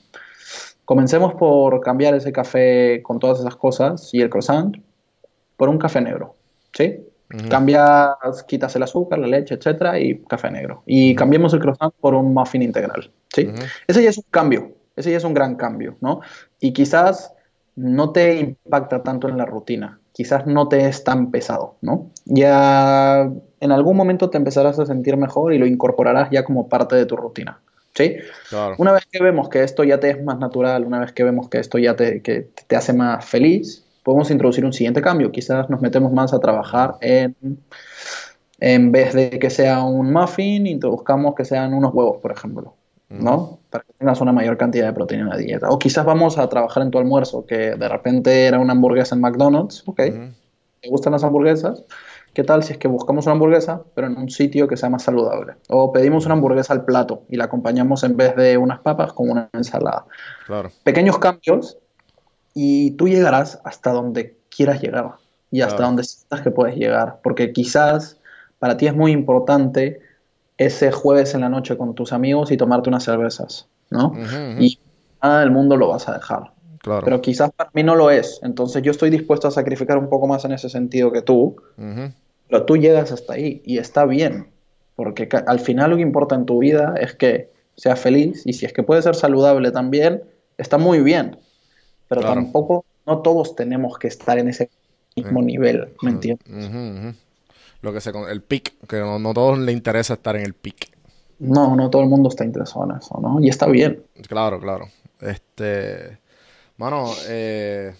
Comencemos 0.84 1.32
por 1.32 1.80
cambiar 1.80 2.14
ese 2.14 2.30
café 2.30 3.00
con 3.02 3.18
todas 3.18 3.40
esas 3.40 3.56
cosas 3.56 4.10
y 4.12 4.20
el 4.20 4.28
croissant 4.28 4.76
por 5.60 5.68
un 5.68 5.76
café 5.76 6.00
negro, 6.00 6.36
¿sí? 6.72 7.04
Cambias, 7.50 8.42
quitas 8.48 8.74
el 8.76 8.82
azúcar, 8.82 9.18
la 9.18 9.26
leche, 9.26 9.56
etcétera, 9.56 10.00
y 10.00 10.18
café 10.20 10.50
negro. 10.50 10.82
Y 10.86 11.14
cambiemos 11.14 11.52
el 11.52 11.60
croissant 11.60 11.92
por 12.00 12.14
un 12.14 12.32
muffin 12.32 12.62
integral, 12.62 13.10
¿sí? 13.28 13.52
Ese 13.86 14.02
ya 14.02 14.08
es 14.08 14.16
un 14.16 14.24
cambio, 14.30 14.72
ese 14.96 15.10
ya 15.10 15.18
es 15.18 15.24
un 15.24 15.34
gran 15.34 15.56
cambio, 15.56 15.96
¿no? 16.00 16.22
Y 16.60 16.72
quizás 16.72 17.34
no 17.76 18.10
te 18.10 18.40
impacta 18.40 19.02
tanto 19.02 19.28
en 19.28 19.36
la 19.36 19.44
rutina, 19.44 20.00
quizás 20.12 20.46
no 20.46 20.66
te 20.68 20.88
es 20.88 21.04
tan 21.04 21.30
pesado, 21.30 21.76
¿no? 21.82 22.10
Ya 22.24 23.30
en 23.60 23.70
algún 23.70 23.98
momento 23.98 24.30
te 24.30 24.38
empezarás 24.38 24.78
a 24.78 24.86
sentir 24.86 25.18
mejor 25.18 25.52
y 25.52 25.58
lo 25.58 25.66
incorporarás 25.66 26.30
ya 26.30 26.42
como 26.42 26.70
parte 26.70 26.96
de 26.96 27.04
tu 27.04 27.16
rutina, 27.16 27.60
¿sí? 27.94 28.16
Una 28.78 28.92
vez 28.92 29.04
que 29.12 29.22
vemos 29.22 29.50
que 29.50 29.62
esto 29.62 29.84
ya 29.84 30.00
te 30.00 30.08
es 30.08 30.24
más 30.24 30.38
natural, 30.38 30.86
una 30.86 31.00
vez 31.00 31.12
que 31.12 31.22
vemos 31.22 31.50
que 31.50 31.58
esto 31.58 31.76
ya 31.76 31.96
te, 31.96 32.20
te 32.20 32.76
hace 32.76 32.94
más 32.94 33.26
feliz, 33.26 33.84
podemos 34.02 34.30
introducir 34.30 34.64
un 34.64 34.72
siguiente 34.72 35.02
cambio. 35.02 35.32
Quizás 35.32 35.68
nos 35.70 35.80
metemos 35.80 36.12
más 36.12 36.32
a 36.32 36.40
trabajar 36.40 36.96
en, 37.00 37.36
en 38.58 38.92
vez 38.92 39.14
de 39.14 39.38
que 39.38 39.50
sea 39.50 39.82
un 39.82 40.12
muffin, 40.12 40.66
introduzcamos 40.66 41.34
que 41.34 41.44
sean 41.44 41.74
unos 41.74 41.92
huevos, 41.94 42.18
por 42.20 42.32
ejemplo. 42.32 42.74
¿no? 43.10 43.58
Para 43.70 43.84
que 43.84 43.92
tengas 43.98 44.20
una 44.20 44.32
mayor 44.32 44.56
cantidad 44.56 44.86
de 44.86 44.92
proteína 44.92 45.24
en 45.24 45.30
la 45.30 45.36
dieta. 45.36 45.68
O 45.68 45.78
quizás 45.78 46.04
vamos 46.06 46.38
a 46.38 46.48
trabajar 46.48 46.82
en 46.82 46.90
tu 46.90 46.98
almuerzo, 46.98 47.44
que 47.44 47.74
de 47.74 47.88
repente 47.88 48.46
era 48.46 48.58
una 48.58 48.72
hamburguesa 48.72 49.16
en 49.16 49.20
McDonald's, 49.20 49.82
ok, 49.86 49.96
¿te 50.80 50.88
gustan 50.88 51.12
las 51.12 51.24
hamburguesas? 51.24 51.84
¿Qué 52.32 52.44
tal 52.44 52.62
si 52.62 52.72
es 52.72 52.78
que 52.78 52.86
buscamos 52.86 53.26
una 53.26 53.32
hamburguesa, 53.32 53.82
pero 53.94 54.06
en 54.06 54.16
un 54.16 54.30
sitio 54.30 54.68
que 54.68 54.76
sea 54.76 54.88
más 54.88 55.02
saludable? 55.02 55.54
O 55.68 55.92
pedimos 55.92 56.26
una 56.26 56.34
hamburguesa 56.34 56.72
al 56.72 56.84
plato 56.84 57.24
y 57.28 57.36
la 57.36 57.44
acompañamos 57.44 58.04
en 58.04 58.16
vez 58.16 58.36
de 58.36 58.56
unas 58.56 58.78
papas 58.78 59.12
con 59.12 59.28
una 59.28 59.50
ensalada. 59.52 60.06
Claro. 60.46 60.70
Pequeños 60.84 61.18
cambios 61.18 61.78
y 62.54 62.92
tú 62.92 63.08
llegarás 63.08 63.60
hasta 63.64 63.92
donde 63.92 64.36
quieras 64.54 64.80
llegar 64.82 65.14
y 65.50 65.62
hasta 65.62 65.82
donde 65.82 66.04
sientas 66.04 66.40
que 66.42 66.50
puedes 66.50 66.76
llegar. 66.76 67.20
Porque 67.22 67.52
quizás 67.52 68.18
para 68.58 68.76
ti 68.76 68.86
es 68.86 68.94
muy 68.94 69.12
importante 69.12 70.00
ese 70.58 70.92
jueves 70.92 71.34
en 71.34 71.40
la 71.40 71.48
noche 71.48 71.76
con 71.76 71.94
tus 71.94 72.12
amigos 72.12 72.50
y 72.52 72.56
tomarte 72.56 72.88
unas 72.88 73.04
cervezas, 73.04 73.66
¿no? 73.90 74.12
Y 74.58 74.78
nada 75.22 75.40
del 75.40 75.50
mundo 75.50 75.76
lo 75.76 75.88
vas 75.88 76.08
a 76.08 76.14
dejar. 76.14 76.52
Claro. 76.78 77.04
Pero 77.04 77.20
quizás 77.20 77.50
para 77.52 77.70
mí 77.74 77.82
no 77.82 77.94
lo 77.94 78.10
es. 78.10 78.40
Entonces 78.42 78.82
yo 78.82 78.90
estoy 78.90 79.10
dispuesto 79.10 79.48
a 79.48 79.50
sacrificar 79.50 79.98
un 79.98 80.08
poco 80.08 80.26
más 80.26 80.44
en 80.44 80.52
ese 80.52 80.68
sentido 80.68 81.12
que 81.12 81.22
tú. 81.22 81.56
Pero 81.76 82.64
tú 82.64 82.76
llegas 82.76 83.12
hasta 83.12 83.34
ahí 83.34 83.62
y 83.64 83.78
está 83.78 84.04
bien. 84.04 84.50
Porque 84.96 85.28
al 85.46 85.60
final 85.60 85.90
lo 85.90 85.96
que 85.96 86.02
importa 86.02 86.34
en 86.34 86.44
tu 86.44 86.58
vida 86.58 86.94
es 87.00 87.14
que 87.14 87.50
seas 87.76 87.98
feliz 87.98 88.42
y 88.44 88.52
si 88.52 88.66
es 88.66 88.72
que 88.74 88.82
puedes 88.82 89.04
ser 89.04 89.14
saludable 89.14 89.70
también, 89.70 90.22
está 90.58 90.76
muy 90.76 91.00
bien. 91.00 91.38
Pero 92.10 92.22
tampoco, 92.22 92.84
no 93.06 93.22
todos 93.22 93.54
tenemos 93.54 93.96
que 93.96 94.08
estar 94.08 94.36
en 94.36 94.48
ese 94.48 94.68
mismo 95.14 95.42
nivel, 95.42 95.94
¿me 96.02 96.10
entiendes? 96.10 97.16
lo 97.82 97.92
que 97.92 98.00
se 98.00 98.10
el 98.10 98.42
pic, 98.42 98.74
que 98.88 98.98
no, 98.98 99.20
no 99.20 99.32
todos 99.32 99.60
les 99.60 99.72
interesa 99.72 100.14
estar 100.14 100.34
en 100.34 100.44
el 100.44 100.54
pic. 100.54 100.90
No, 101.38 101.76
no 101.76 101.88
todo 101.88 102.02
el 102.02 102.08
mundo 102.08 102.28
está 102.28 102.44
interesado 102.44 102.84
en 102.90 102.96
eso, 102.96 103.18
¿no? 103.22 103.40
Y 103.40 103.48
está 103.48 103.66
bien. 103.66 104.02
Claro, 104.26 104.58
claro. 104.60 104.88
Este, 105.20 106.18
mano, 106.76 107.06
eh, 107.28 107.94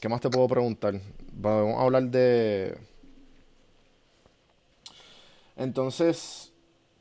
¿qué 0.00 0.08
más 0.08 0.20
te 0.20 0.30
puedo 0.30 0.46
preguntar? 0.46 0.94
Vamos 1.32 1.80
a 1.80 1.82
hablar 1.82 2.04
de. 2.04 2.78
Entonces, 5.56 6.52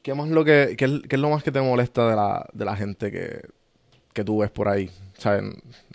¿qué 0.01 0.15
más 0.15 0.27
lo 0.27 0.43
que, 0.43 0.75
qué, 0.75 1.01
es 1.07 1.19
lo 1.19 1.29
más 1.29 1.43
que 1.43 1.51
te 1.51 1.61
molesta 1.61 2.09
de 2.09 2.15
la, 2.15 2.49
de 2.51 2.65
la 2.65 2.75
gente 2.75 3.11
que, 3.11 3.47
que 4.11 4.23
tú 4.23 4.39
ves 4.39 4.49
por 4.49 4.67
ahí? 4.67 4.89
Sea, 5.19 5.39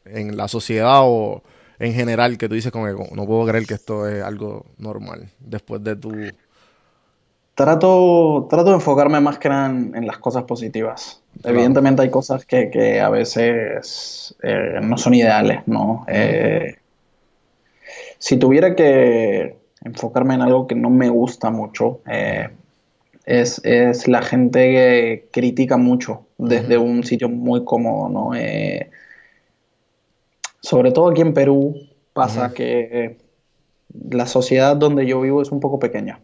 en, 0.09 0.37
la 0.37 0.49
sociedad 0.49 1.01
o 1.03 1.43
en 1.79 1.93
general 1.93 2.39
que 2.39 2.49
tú 2.49 2.55
dices 2.55 2.73
como 2.73 2.87
que 2.87 3.15
no 3.15 3.27
puedo 3.27 3.47
creer 3.47 3.67
que 3.67 3.75
esto 3.75 4.09
es 4.09 4.23
algo 4.23 4.67
normal 4.79 5.31
después 5.39 5.83
de 5.83 5.97
tu... 5.97 6.13
Trato, 7.55 8.47
trato 8.51 8.69
de 8.69 8.75
enfocarme 8.75 9.19
más 9.21 9.39
que 9.39 9.49
nada 9.49 9.71
en, 9.71 10.07
las 10.07 10.19
cosas 10.19 10.45
positivas. 10.45 11.23
Evidentemente 11.43 12.03
hay 12.03 12.11
cosas 12.11 12.45
que, 12.45 13.01
a 13.01 13.09
veces 13.09 14.37
eh, 14.43 14.79
no 14.83 14.99
son 14.99 15.15
ideales, 15.15 15.61
¿no? 15.65 16.05
Eh, 16.07 16.77
si 18.19 18.37
tuviera 18.37 18.75
que 18.75 19.57
enfocarme 19.83 20.35
en 20.35 20.43
algo 20.43 20.67
que 20.67 20.75
no 20.75 20.91
me 20.91 21.09
gusta 21.09 21.51
mucho, 21.51 22.01
eh, 22.07 22.51
es, 23.25 24.07
la 24.07 24.23
gente 24.23 24.59
que 24.59 25.29
critica 25.33 25.77
mucho 25.77 26.27
desde 26.39 26.79
un 26.79 27.05
sitio 27.05 27.29
muy 27.29 27.65
cómodo, 27.65 28.09
¿no? 28.09 28.35
Sobre 30.67 30.91
todo 30.91 31.11
aquí 31.11 31.21
en 31.21 31.33
Perú 31.33 31.77
pasa 32.13 32.53
que 32.53 33.19
la 34.11 34.27
sociedad 34.27 34.75
donde 34.75 35.07
yo 35.07 35.21
vivo 35.21 35.41
es 35.41 35.53
un 35.53 35.61
poco 35.61 35.79
pequeña. 35.79 36.19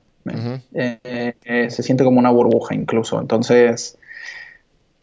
Eh, 0.74 1.34
eh, 1.44 1.70
se 1.70 1.82
siente 1.84 2.02
como 2.02 2.18
una 2.18 2.32
burbuja 2.32 2.74
incluso. 2.74 3.20
Entonces, 3.20 4.00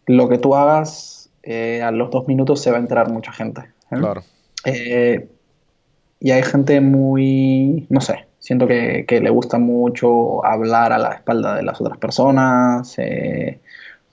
lo 0.07 0.27
que 0.27 0.39
tú 0.39 0.55
hagas, 0.55 1.29
eh, 1.43 1.81
a 1.81 1.91
los 1.91 2.11
dos 2.11 2.27
minutos 2.27 2.61
se 2.61 2.69
va 2.69 2.77
a 2.77 2.79
enterar 2.81 3.09
mucha 3.09 3.31
gente. 3.31 3.61
Claro. 3.89 4.23
y 4.65 6.31
hay 6.31 6.43
gente 6.43 6.81
muy, 6.81 7.87
no 7.89 8.01
sé, 8.01 8.27
siento 8.39 8.67
que, 8.67 9.05
que, 9.07 9.21
le 9.21 9.29
gusta 9.29 9.57
mucho 9.57 10.45
hablar 10.45 10.91
a 10.91 10.97
la 10.97 11.13
espalda 11.13 11.55
de 11.55 11.63
las 11.63 11.79
otras 11.79 11.97
personas 11.97 12.93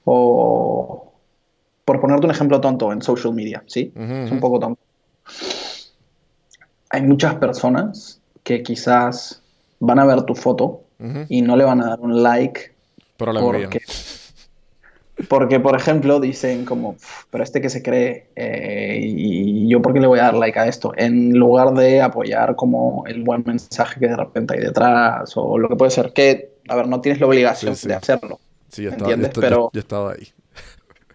o, 0.05 1.13
por 1.85 2.01
ponerte 2.01 2.27
un 2.27 2.31
ejemplo 2.31 2.61
tonto, 2.61 2.93
en 2.93 3.03
social 3.03 3.35
media, 3.35 3.65
¿sí? 3.67 3.93
Es 3.97 4.31
un 4.31 4.39
poco 4.39 4.61
tonto 4.61 4.86
hay 6.91 7.03
muchas 7.03 7.35
personas 7.37 8.21
que 8.43 8.63
quizás 8.63 9.43
van 9.81 9.99
a 9.99 10.07
ver 10.07 10.23
tu 10.23 10.35
foto 10.35 10.83
y 11.29 11.43
no 11.43 11.57
le 11.57 11.65
van 11.65 11.83
a 11.83 11.89
dar 11.91 12.01
un 12.01 12.23
like 12.23 12.75
porque, 13.19 13.81
porque, 15.29 15.61
por 15.61 15.77
ejemplo, 15.77 16.21
dicen 16.21 16.65
como, 16.65 16.97
pero 17.31 17.43
este 17.43 17.61
que 17.61 17.71
se 17.71 17.83
cree, 17.83 18.27
eh, 18.37 19.01
y 19.03 19.69
yo 19.69 19.81
por 19.81 19.95
qué 19.95 20.01
le 20.01 20.07
voy 20.07 20.19
a 20.19 20.25
dar 20.25 20.35
like 20.35 20.59
a 20.59 20.67
esto, 20.67 20.93
en 20.97 21.31
lugar 21.39 21.73
de 21.73 22.03
apoyar 22.03 22.57
como 22.57 23.05
el 23.07 23.23
buen 23.23 23.43
mensaje 23.47 23.99
que 23.99 24.09
de 24.09 24.17
repente 24.17 24.55
hay 24.55 24.61
detrás, 24.61 25.33
o 25.37 25.59
lo 25.59 25.69
que 25.69 25.77
puede 25.77 25.91
ser 25.91 26.13
que, 26.13 26.51
a 26.69 26.77
ver, 26.77 26.89
no 26.89 27.01
tienes 27.01 27.21
la 27.21 27.27
obligación 27.27 27.75
de 27.83 27.95
hacerlo. 27.95 28.39
Sí, 28.69 28.83
yo 28.83 28.91
estaba, 28.91 29.11
¿entiendes? 29.11 29.39
pero, 29.39 29.71
yo 29.73 29.81
estaba 29.81 30.13
ahí 30.13 30.29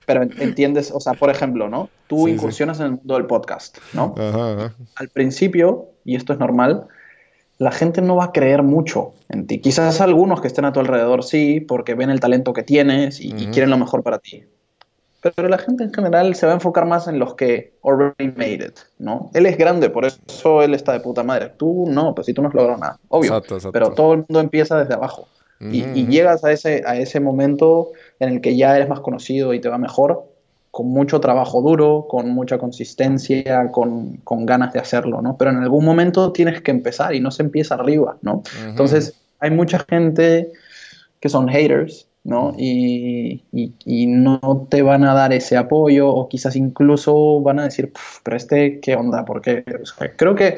pero 0.05 0.23
entiendes, 0.23 0.91
o 0.91 0.99
sea, 0.99 1.13
por 1.13 1.29
ejemplo, 1.29 1.69
¿no? 1.69 1.89
Tú 2.07 2.27
incursionas 2.27 2.79
en 2.79 2.85
el 2.87 2.91
mundo 2.93 3.13
del 3.15 3.25
podcast, 3.25 3.77
¿no? 3.93 4.15
Al 4.95 5.09
principio, 5.09 5.89
y 6.03 6.15
esto 6.15 6.33
es 6.33 6.39
normal, 6.39 6.87
la 7.57 7.71
gente 7.71 8.01
no 8.01 8.15
va 8.15 8.25
a 8.25 8.31
creer 8.31 8.63
mucho 8.63 9.13
en 9.29 9.45
ti. 9.45 9.59
Quizás 9.59 10.01
algunos 10.01 10.41
que 10.41 10.47
estén 10.47 10.65
a 10.65 10.73
tu 10.73 10.79
alrededor 10.79 11.23
sí, 11.23 11.59
porque 11.59 11.93
ven 11.93 12.09
el 12.09 12.19
talento 12.19 12.53
que 12.53 12.63
tienes 12.63 13.21
y, 13.21 13.31
quieren 13.51 13.69
lo 13.69 13.77
mejor 13.77 14.01
para 14.01 14.17
ti. 14.17 14.43
Pero 15.21 15.47
la 15.47 15.59
gente 15.59 15.83
en 15.83 15.93
general 15.93 16.33
se 16.33 16.47
va 16.47 16.53
a 16.53 16.55
enfocar 16.55 16.87
más 16.87 17.07
en 17.07 17.19
los 17.19 17.35
que 17.35 17.75
already 17.83 18.33
made 18.35 18.65
it, 18.65 18.79
¿no? 18.97 19.29
Él 19.35 19.45
es 19.45 19.55
grande, 19.55 19.91
por 19.91 20.05
eso 20.05 20.63
él 20.63 20.73
está 20.73 20.93
de 20.93 21.01
puta 21.01 21.21
madre. 21.21 21.53
Tú 21.55 21.85
no, 21.87 22.15
pues 22.15 22.25
si 22.25 22.33
tú 22.33 22.41
no 22.41 22.47
has 22.47 22.55
logrado 22.55 22.79
nada, 22.79 22.99
obvio. 23.09 23.39
Pero 23.71 23.91
todo 23.91 24.13
el 24.13 24.25
mundo 24.27 24.39
empieza 24.39 24.79
desde 24.79 24.95
abajo. 24.95 25.27
y, 25.59 25.83
y, 25.93 26.07
llegas 26.07 26.43
a 26.43 26.51
ese, 26.51 26.81
a 26.87 26.95
ese 26.95 27.19
momento 27.19 27.91
en 28.21 28.29
el 28.29 28.41
que 28.41 28.55
ya 28.55 28.75
eres 28.75 28.87
más 28.87 28.99
conocido 28.99 29.53
y 29.53 29.59
te 29.59 29.69
va 29.69 29.77
mejor, 29.77 30.25
con 30.69 30.87
mucho 30.87 31.19
trabajo 31.19 31.61
duro, 31.61 32.05
con 32.07 32.29
mucha 32.29 32.57
consistencia, 32.57 33.71
con, 33.71 34.21
ganas 34.23 34.73
de 34.73 34.79
hacerlo, 34.79 35.21
¿no? 35.21 35.35
Pero 35.37 35.51
en 35.51 35.57
algún 35.57 35.83
momento 35.83 36.31
tienes 36.31 36.61
que 36.61 36.71
empezar 36.71 37.13
y 37.13 37.19
no 37.19 37.31
se 37.31 37.43
empieza 37.43 37.75
arriba, 37.75 38.17
¿no? 38.21 38.43
Entonces, 38.67 39.19
hay 39.39 39.51
mucha 39.51 39.79
gente 39.79 40.51
que 41.19 41.29
son 41.29 41.49
haters 41.49 42.07
¿no? 42.23 42.53
Y, 42.55 43.43
y, 43.51 44.05
no 44.05 44.67
te 44.69 44.83
van 44.83 45.03
a 45.03 45.15
dar 45.15 45.33
ese 45.33 45.57
apoyo 45.57 46.09
o 46.09 46.29
quizás 46.29 46.55
incluso 46.55 47.41
van 47.41 47.59
a 47.59 47.63
decir, 47.63 47.91
pero 48.23 48.37
este, 48.37 48.79
¿qué 48.79 48.95
onda? 48.95 49.25
Porque 49.25 49.63
creo 50.17 50.35
que 50.35 50.57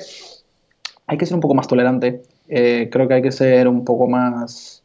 hay 1.08 1.18
que 1.18 1.26
ser 1.26 1.36
un 1.36 1.42
poco 1.42 1.54
más 1.54 1.68
tolerante, 1.68 2.24
eh, 2.50 2.90
creo 2.92 3.08
que 3.08 3.14
hay 3.14 3.22
que 3.22 3.32
ser 3.32 3.70
un 3.70 3.86
poco 3.86 4.08
más 4.08 4.83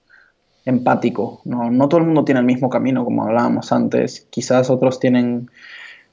empático, 0.69 1.41
¿no? 1.45 1.71
No 1.71 1.89
todo 1.89 2.01
el 2.01 2.07
mundo 2.07 2.25
tiene 2.25 2.41
el 2.41 2.47
mismo 2.47 2.69
camino, 2.69 3.05
como 3.05 3.25
hablábamos 3.25 3.73
antes, 3.73 4.27
quizás 4.31 4.71
otros 4.71 5.01
tienen 5.01 5.51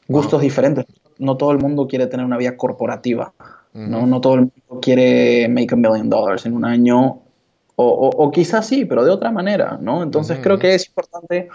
gustos 0.08 0.42
diferentes, 0.42 0.86
no 1.18 1.36
todo 1.36 1.52
el 1.52 1.60
mundo 1.60 1.88
quiere 1.88 2.08
tener 2.08 2.26
una 2.26 2.38
vida 2.38 2.56
corporativa, 2.56 3.34
¿no? 3.74 4.08
No 4.08 4.22
todo 4.22 4.36
el 4.36 4.40
mundo 4.42 4.82
quiere 4.82 5.50
make 5.50 5.74
a 5.74 5.76
million 5.76 6.10
dollars 6.10 6.46
en 6.46 6.54
un 6.54 6.64
año 6.64 7.22
o, 7.78 8.32
quizás 8.32 8.68
sí, 8.68 8.86
pero 8.86 9.04
de 9.04 9.12
otra 9.12 9.32
manera, 9.32 9.78
¿no? 9.82 10.02
Entonces 10.02 10.40
creo 10.42 10.58
que 10.58 10.76
es 10.76 10.88
importante 10.88 11.50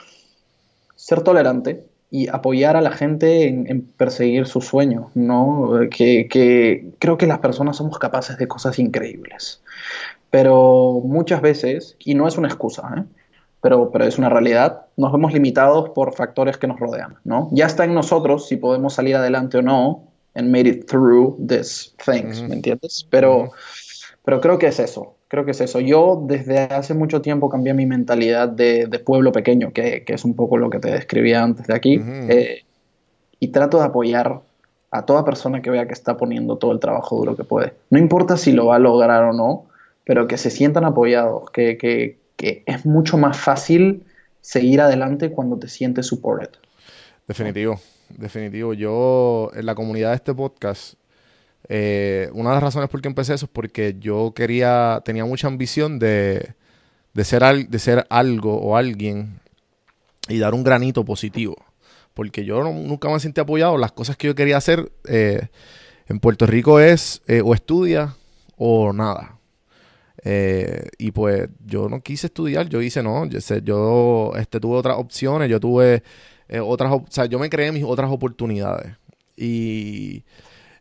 ser 0.94 1.22
tolerante 1.22 1.86
y 2.10 2.28
apoyar 2.28 2.76
a 2.76 2.82
la 2.82 2.90
gente 2.90 3.48
en, 3.48 3.82
perseguir 3.96 4.46
sus 4.46 4.66
sueños, 4.66 5.06
¿no? 5.14 5.70
Que, 5.90 6.92
creo 6.98 7.16
que 7.16 7.26
las 7.26 7.38
personas 7.38 7.78
somos 7.78 7.98
capaces 7.98 8.36
de 8.36 8.46
cosas 8.46 8.78
increíbles. 8.78 9.62
Pero 10.30 11.00
muchas 11.04 11.40
veces, 11.40 11.96
y 11.98 12.14
no 12.14 12.28
es 12.28 12.38
una 12.38 12.48
excusa, 12.48 12.88
¿eh? 12.96 13.04
pero, 13.60 13.90
pero 13.90 14.04
es 14.04 14.18
una 14.18 14.28
realidad, 14.28 14.86
nos 14.96 15.12
vemos 15.12 15.32
limitados 15.32 15.90
por 15.90 16.14
factores 16.14 16.56
que 16.56 16.66
nos 16.66 16.78
rodean, 16.78 17.16
¿no? 17.24 17.48
Ya 17.52 17.66
está 17.66 17.84
en 17.84 17.94
nosotros 17.94 18.48
si 18.48 18.56
podemos 18.56 18.94
salir 18.94 19.16
adelante 19.16 19.58
o 19.58 19.62
no 19.62 20.04
and 20.34 20.50
made 20.50 20.68
it 20.68 20.86
through 20.86 21.36
these 21.46 21.90
things, 22.04 22.42
¿me 22.42 22.54
entiendes? 22.54 23.06
Pero, 23.10 23.50
pero 24.24 24.40
creo 24.40 24.58
que 24.58 24.68
es 24.68 24.78
eso, 24.78 25.16
creo 25.28 25.44
que 25.44 25.50
es 25.50 25.60
eso. 25.60 25.80
Yo 25.80 26.22
desde 26.26 26.58
hace 26.60 26.94
mucho 26.94 27.20
tiempo 27.20 27.50
cambié 27.50 27.74
mi 27.74 27.86
mentalidad 27.86 28.48
de, 28.48 28.86
pueblo 29.04 29.32
pequeño, 29.32 29.72
que, 29.72 30.04
es 30.06 30.24
un 30.24 30.34
poco 30.34 30.56
lo 30.56 30.70
que 30.70 30.78
te 30.78 30.90
describía 30.90 31.42
antes 31.42 31.66
de 31.66 31.74
aquí, 31.74 32.00
eh, 32.04 32.64
y 33.40 33.48
trato 33.48 33.78
de 33.78 33.84
apoyar 33.84 34.40
a 34.92 35.06
toda 35.06 35.24
persona 35.24 35.62
que 35.62 35.70
vea 35.70 35.86
que 35.86 35.92
está 35.92 36.16
poniendo 36.16 36.56
todo 36.56 36.72
el 36.72 36.80
trabajo 36.80 37.16
duro 37.16 37.36
que 37.36 37.44
puede. 37.44 37.74
No 37.90 37.98
importa 37.98 38.36
si 38.36 38.52
lo 38.52 38.66
va 38.66 38.76
a 38.76 38.80
lograr 38.80 39.24
o 39.24 39.32
no, 39.32 39.66
pero 40.10 40.26
que 40.26 40.38
se 40.38 40.50
sientan 40.50 40.84
apoyados, 40.84 41.50
que, 41.52 42.18
es 42.36 42.84
mucho 42.84 43.16
más 43.16 43.38
fácil 43.38 44.02
seguir 44.40 44.80
adelante 44.80 45.30
cuando 45.30 45.56
te 45.56 45.68
sientes 45.68 46.06
supported. 46.06 46.48
Definitivo, 47.28 47.78
definitivo. 48.08 48.74
Yo 48.74 49.52
en 49.54 49.66
la 49.66 49.76
comunidad 49.76 50.08
de 50.08 50.16
este 50.16 50.34
podcast 50.34 50.94
eh, 51.68 52.28
una 52.32 52.48
de 52.48 52.54
las 52.56 52.62
razones 52.64 52.88
por 52.88 53.00
qué 53.00 53.06
empecé 53.06 53.34
eso 53.34 53.44
es 53.44 53.52
porque 53.52 53.94
yo 54.00 54.32
quería, 54.34 55.00
tenía 55.04 55.24
mucha 55.24 55.46
ambición 55.46 56.00
de, 56.00 56.54
ser, 57.22 57.68
de 57.68 57.78
ser 57.78 58.04
algo 58.10 58.60
o 58.60 58.76
alguien 58.76 59.38
y 60.28 60.40
dar 60.40 60.54
un 60.54 60.64
granito 60.64 61.04
positivo. 61.04 61.54
Porque 62.14 62.44
yo 62.44 62.64
nunca 62.64 63.08
me 63.08 63.20
sentí 63.20 63.40
apoyado. 63.40 63.78
Las 63.78 63.92
cosas 63.92 64.16
que 64.16 64.26
yo 64.26 64.34
quería 64.34 64.56
hacer 64.56 64.90
eh, 65.06 65.46
en 66.08 66.18
Puerto 66.18 66.46
Rico 66.46 66.80
es 66.80 67.22
eh, 67.28 67.42
o 67.44 67.54
estudia 67.54 68.16
o 68.56 68.92
nada. 68.92 69.36
Y 70.24 71.10
pues 71.12 71.48
yo 71.64 71.88
no 71.88 72.00
quise 72.02 72.26
estudiar, 72.26 72.68
yo 72.68 72.82
hice 72.82 73.02
no, 73.02 73.26
yo, 73.26 73.38
yo 73.58 74.32
este, 74.36 74.60
tuve 74.60 74.76
otras 74.76 74.98
opciones, 74.98 75.48
yo 75.48 75.60
tuve 75.60 76.02
otras, 76.62 76.92
o 76.92 77.04
sea, 77.08 77.26
yo 77.26 77.38
me 77.38 77.48
creé 77.48 77.72
mis 77.72 77.84
otras 77.84 78.10
oportunidades. 78.10 78.96
Y 79.36 80.24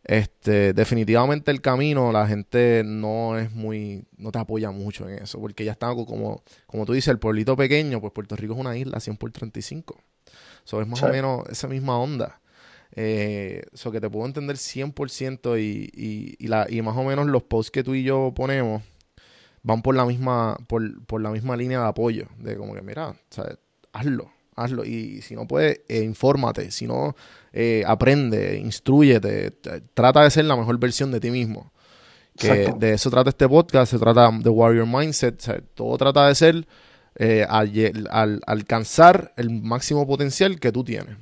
este, 0.04 0.72
definitivamente 0.72 1.50
el 1.50 1.60
camino, 1.60 2.10
la 2.10 2.26
gente 2.26 2.82
no 2.84 3.38
es 3.38 3.52
muy, 3.52 4.04
no 4.16 4.32
te 4.32 4.38
apoya 4.38 4.70
mucho 4.70 5.08
en 5.08 5.22
eso, 5.22 5.40
porque 5.40 5.64
ya 5.64 5.72
está 5.72 5.94
como, 5.94 6.42
como 6.66 6.86
tú 6.86 6.92
dices, 6.92 7.08
el 7.08 7.18
pueblito 7.18 7.56
pequeño, 7.56 8.00
pues 8.00 8.12
Puerto 8.12 8.36
Rico 8.36 8.54
es 8.54 8.60
una 8.60 8.76
isla, 8.76 8.98
100 8.98 9.16
por 9.16 9.30
35. 9.30 10.00
Eso 10.64 10.80
es 10.80 10.88
más 10.88 11.02
o 11.02 11.08
menos 11.08 11.48
esa 11.48 11.68
misma 11.68 11.98
onda. 11.98 12.40
Eso 12.90 13.88
eh, 13.88 13.92
que 13.92 14.00
te 14.00 14.10
puedo 14.10 14.26
entender 14.26 14.56
100% 14.56 15.60
y, 15.60 15.90
y, 15.94 16.34
y, 16.38 16.48
la, 16.48 16.66
y 16.68 16.82
más 16.82 16.96
o 16.96 17.04
menos 17.04 17.26
los 17.26 17.44
posts 17.44 17.70
que 17.70 17.84
tú 17.84 17.94
y 17.94 18.02
yo 18.02 18.32
ponemos 18.34 18.82
van 19.62 19.82
por 19.82 19.94
la 19.94 20.04
misma, 20.04 20.56
por, 20.66 21.04
por 21.06 21.20
la 21.20 21.30
misma 21.30 21.56
línea 21.56 21.80
de 21.80 21.88
apoyo, 21.88 22.26
de 22.38 22.56
como 22.56 22.74
que 22.74 22.82
mira, 22.82 23.14
hazlo, 23.92 24.30
hazlo. 24.56 24.84
Y 24.84 25.22
si 25.22 25.34
no 25.34 25.46
puedes, 25.46 25.80
eh, 25.88 26.02
infórmate. 26.02 26.70
Si 26.70 26.86
no, 26.86 27.14
eh, 27.52 27.82
aprende, 27.86 28.58
instruyete, 28.58 29.52
trata 29.94 30.22
de 30.22 30.30
ser 30.30 30.44
la 30.44 30.56
mejor 30.56 30.78
versión 30.78 31.10
de 31.12 31.20
ti 31.20 31.30
mismo. 31.30 31.72
Que 32.36 32.72
de 32.78 32.94
eso 32.94 33.10
trata 33.10 33.30
este 33.30 33.46
podcast, 33.48 33.92
se 33.92 33.98
trata 33.98 34.30
de 34.30 34.48
Warrior 34.48 34.86
Mindset, 34.86 35.66
todo 35.74 35.98
trata 35.98 36.26
de 36.26 36.34
ser 36.34 36.66
eh, 37.16 37.44
al, 37.46 38.40
alcanzar 38.46 39.34
el 39.36 39.50
máximo 39.50 40.06
potencial 40.06 40.58
que 40.58 40.72
tú 40.72 40.82
tienes. 40.82 41.16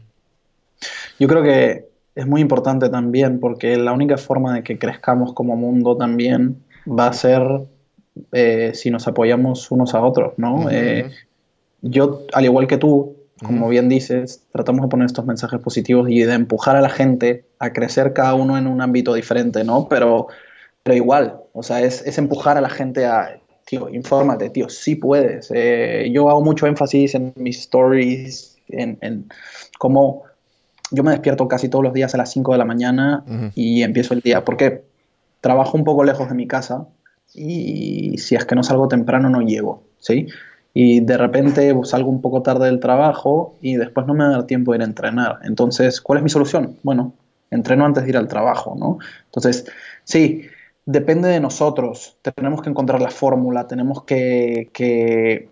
Yo 1.18 1.26
creo 1.26 1.43
que 1.43 1.89
es 2.14 2.26
muy 2.26 2.41
importante 2.41 2.89
también 2.89 3.41
porque 3.41 3.76
la 3.76 3.93
única 3.93 4.16
forma 4.16 4.55
de 4.55 4.62
que 4.62 4.78
crezcamos 4.78 5.32
como 5.32 5.57
mundo 5.57 5.97
también 5.97 6.62
va 6.86 7.09
a 7.09 7.12
ser 7.12 7.43
si 8.75 8.91
nos 8.91 9.09
apoyamos 9.09 9.71
unos 9.71 9.95
a 9.95 10.03
otros, 10.03 10.35
¿no? 10.37 10.69
yo, 11.81 12.23
al 12.33 12.45
igual 12.45 12.66
que 12.66 12.77
tú, 12.77 13.16
como 13.45 13.69
bien 13.69 13.89
dices, 13.89 14.43
tratamos 14.53 14.83
de 14.83 14.89
poner 14.89 15.07
estos 15.07 15.25
mensajes 15.25 15.61
positivos 15.61 16.09
y 16.11 16.23
de 16.23 16.35
empujar 16.35 16.77
a 16.77 16.81
la 16.81 16.89
gente 16.89 17.45
a 17.59 17.73
crecer 17.73 18.12
cada 18.12 18.35
uno 18.35 18.59
en 18.59 18.66
un 18.66 18.81
ámbito 18.83 19.14
diferente, 19.14 19.62
¿no? 19.64 19.89
Pero, 19.89 20.27
pero 20.83 20.97
igual, 20.97 21.41
o 21.53 21.62
sea, 21.62 21.81
es, 21.81 22.03
es 22.05 22.19
empujar 22.19 22.57
a 22.57 22.61
la 22.61 22.69
gente 22.69 23.07
a, 23.07 23.41
tío, 23.64 23.89
infórmate, 23.91 24.51
tío, 24.51 24.69
sí 24.69 24.97
puedes. 24.97 25.51
Eh, 25.55 26.11
yo 26.12 26.29
hago 26.31 26.43
mucho 26.43 26.66
énfasis 26.66 27.14
en 27.14 27.33
mis 27.37 27.59
stories, 27.61 28.57
en, 28.69 28.99
en, 29.03 29.29
cómo 29.79 30.25
yo 30.91 31.05
me 31.05 31.11
despierto 31.11 31.47
casi 31.49 31.69
todos 31.69 31.85
los 31.85 31.93
días 31.93 32.14
a 32.14 32.19
las 32.19 32.33
5 32.33 32.53
de 32.53 32.59
la 32.59 32.64
mañana 32.64 33.25
y 33.55 33.83
empiezo 33.83 34.14
el 34.14 34.21
día, 34.21 34.45
porque 34.45 34.85
trabajo 35.41 35.77
un 35.77 35.85
poco 35.85 36.03
lejos 36.03 36.29
de 36.29 36.35
mi 36.35 36.47
casa 36.47 36.89
y 37.35 38.18
si 38.18 38.35
es 38.35 38.45
que 38.45 38.55
no 38.55 38.62
salgo 38.62 38.89
temprano 38.89 39.29
no 39.31 39.41
llego, 39.41 39.83
¿sí? 39.99 40.26
y 40.81 41.01
de 41.01 41.16
repente 41.16 41.74
salgo 41.83 42.09
un 42.09 42.20
poco 42.20 42.43
tarde 42.43 42.66
del 42.66 42.79
trabajo 42.79 43.57
y 43.61 43.74
después 43.74 44.07
no 44.07 44.14
me 44.14 44.22
da 44.22 44.47
tiempo 44.47 44.70
de 44.70 44.79
ir 44.79 44.83
a 44.83 44.85
entrenar. 44.85 45.39
Entonces, 45.43 46.01
¿cuál 46.01 46.18
es 46.18 46.22
mi 46.22 46.31
solución? 46.31 46.76
Bueno, 46.85 47.14
entreno 47.51 47.85
antes 47.85 48.05
de 48.05 48.11
ir 48.11 48.16
al 48.16 48.29
trabajo, 48.29 48.76
¿no? 48.79 48.99
Entonces, 49.24 49.66
sí, 50.05 50.43
depende 50.87 51.31
de 51.31 51.41
nosotros. 51.41 52.16
Tenemos 52.22 52.62
que 52.62 52.70
encontrar 52.70 53.01
la 53.01 53.11
fórmula, 53.11 53.66
tenemos 53.66 54.05
que, 54.05 55.49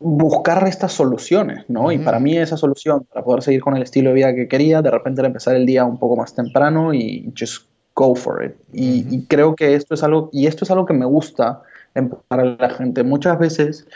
buscar 0.00 0.66
estas 0.66 0.92
soluciones, 0.92 1.64
¿no? 1.68 1.92
Y 1.92 1.98
para 1.98 2.18
mí 2.18 2.36
esa 2.36 2.56
solución, 2.56 3.04
para 3.04 3.24
poder 3.24 3.42
seguir 3.42 3.60
con 3.60 3.76
el 3.76 3.84
estilo 3.84 4.10
de 4.10 4.14
vida 4.16 4.34
que 4.34 4.48
quería, 4.48 4.82
de 4.82 4.90
repente 4.90 5.20
era 5.20 5.28
empezar 5.28 5.54
el 5.54 5.66
día 5.66 5.84
un 5.84 5.98
poco 5.98 6.16
más 6.16 6.34
temprano 6.34 6.92
y 6.92 7.32
just 7.38 7.71
go 7.94 8.14
for 8.14 8.44
it. 8.44 8.54
Y, 8.72 9.06
y 9.14 9.26
creo 9.26 9.54
que 9.54 9.74
esto 9.74 9.94
es 9.94 10.02
algo, 10.02 10.30
y 10.32 10.46
esto 10.46 10.64
es 10.64 10.70
algo 10.70 10.86
que 10.86 10.94
me 10.94 11.06
gusta 11.06 11.62
empujar 11.94 12.40
a 12.40 12.44
la 12.44 12.70
gente. 12.70 13.02
Muchas 13.02 13.38
veces 13.38 13.86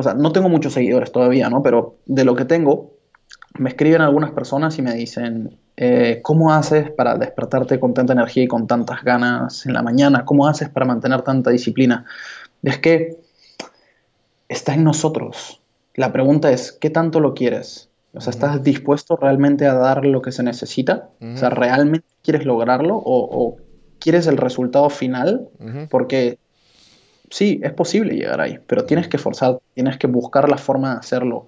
o 0.00 0.02
sea, 0.02 0.14
no 0.14 0.32
tengo 0.32 0.48
muchos 0.48 0.72
seguidores 0.72 1.12
todavía, 1.12 1.50
¿no? 1.50 1.62
Pero 1.62 1.96
de 2.06 2.24
lo 2.24 2.34
que 2.34 2.46
tengo, 2.46 2.94
me 3.58 3.68
escriben 3.68 4.00
algunas 4.00 4.30
personas 4.30 4.78
y 4.78 4.82
me 4.82 4.94
dicen, 4.94 5.58
eh, 5.76 6.20
¿cómo 6.22 6.54
haces 6.54 6.90
para 6.90 7.16
despertarte 7.16 7.78
con 7.78 7.92
tanta 7.92 8.14
energía 8.14 8.44
y 8.44 8.48
con 8.48 8.66
tantas 8.66 9.02
ganas 9.02 9.66
en 9.66 9.74
la 9.74 9.82
mañana? 9.82 10.24
¿Cómo 10.24 10.48
haces 10.48 10.70
para 10.70 10.86
mantener 10.86 11.20
tanta 11.20 11.50
disciplina? 11.50 12.06
Es 12.62 12.78
que 12.78 13.18
está 14.48 14.72
en 14.72 14.84
nosotros. 14.84 15.60
La 15.94 16.12
pregunta 16.12 16.50
es, 16.50 16.72
¿qué 16.72 16.88
tanto 16.88 17.20
lo 17.20 17.34
quieres? 17.34 17.89
O 18.12 18.20
sea, 18.20 18.32
¿estás 18.32 18.62
dispuesto 18.62 19.16
realmente 19.16 19.66
a 19.66 19.74
dar 19.74 20.04
lo 20.04 20.20
que 20.20 20.32
se 20.32 20.42
necesita? 20.42 21.10
O 21.20 21.36
sea, 21.36 21.50
¿realmente 21.50 22.08
quieres 22.22 22.44
lograrlo 22.44 23.00
o, 23.04 23.56
quieres 23.98 24.26
el 24.26 24.36
resultado 24.36 24.90
final? 24.90 25.48
Porque 25.90 26.38
sí, 27.30 27.60
es 27.62 27.72
posible 27.72 28.14
llegar 28.14 28.40
ahí, 28.40 28.58
pero 28.66 28.84
tienes 28.84 29.08
que 29.08 29.18
forzar, 29.18 29.58
tienes 29.74 29.96
que 29.96 30.06
buscar 30.06 30.48
la 30.48 30.58
forma 30.58 30.92
de 30.92 30.98
hacerlo. 30.98 31.46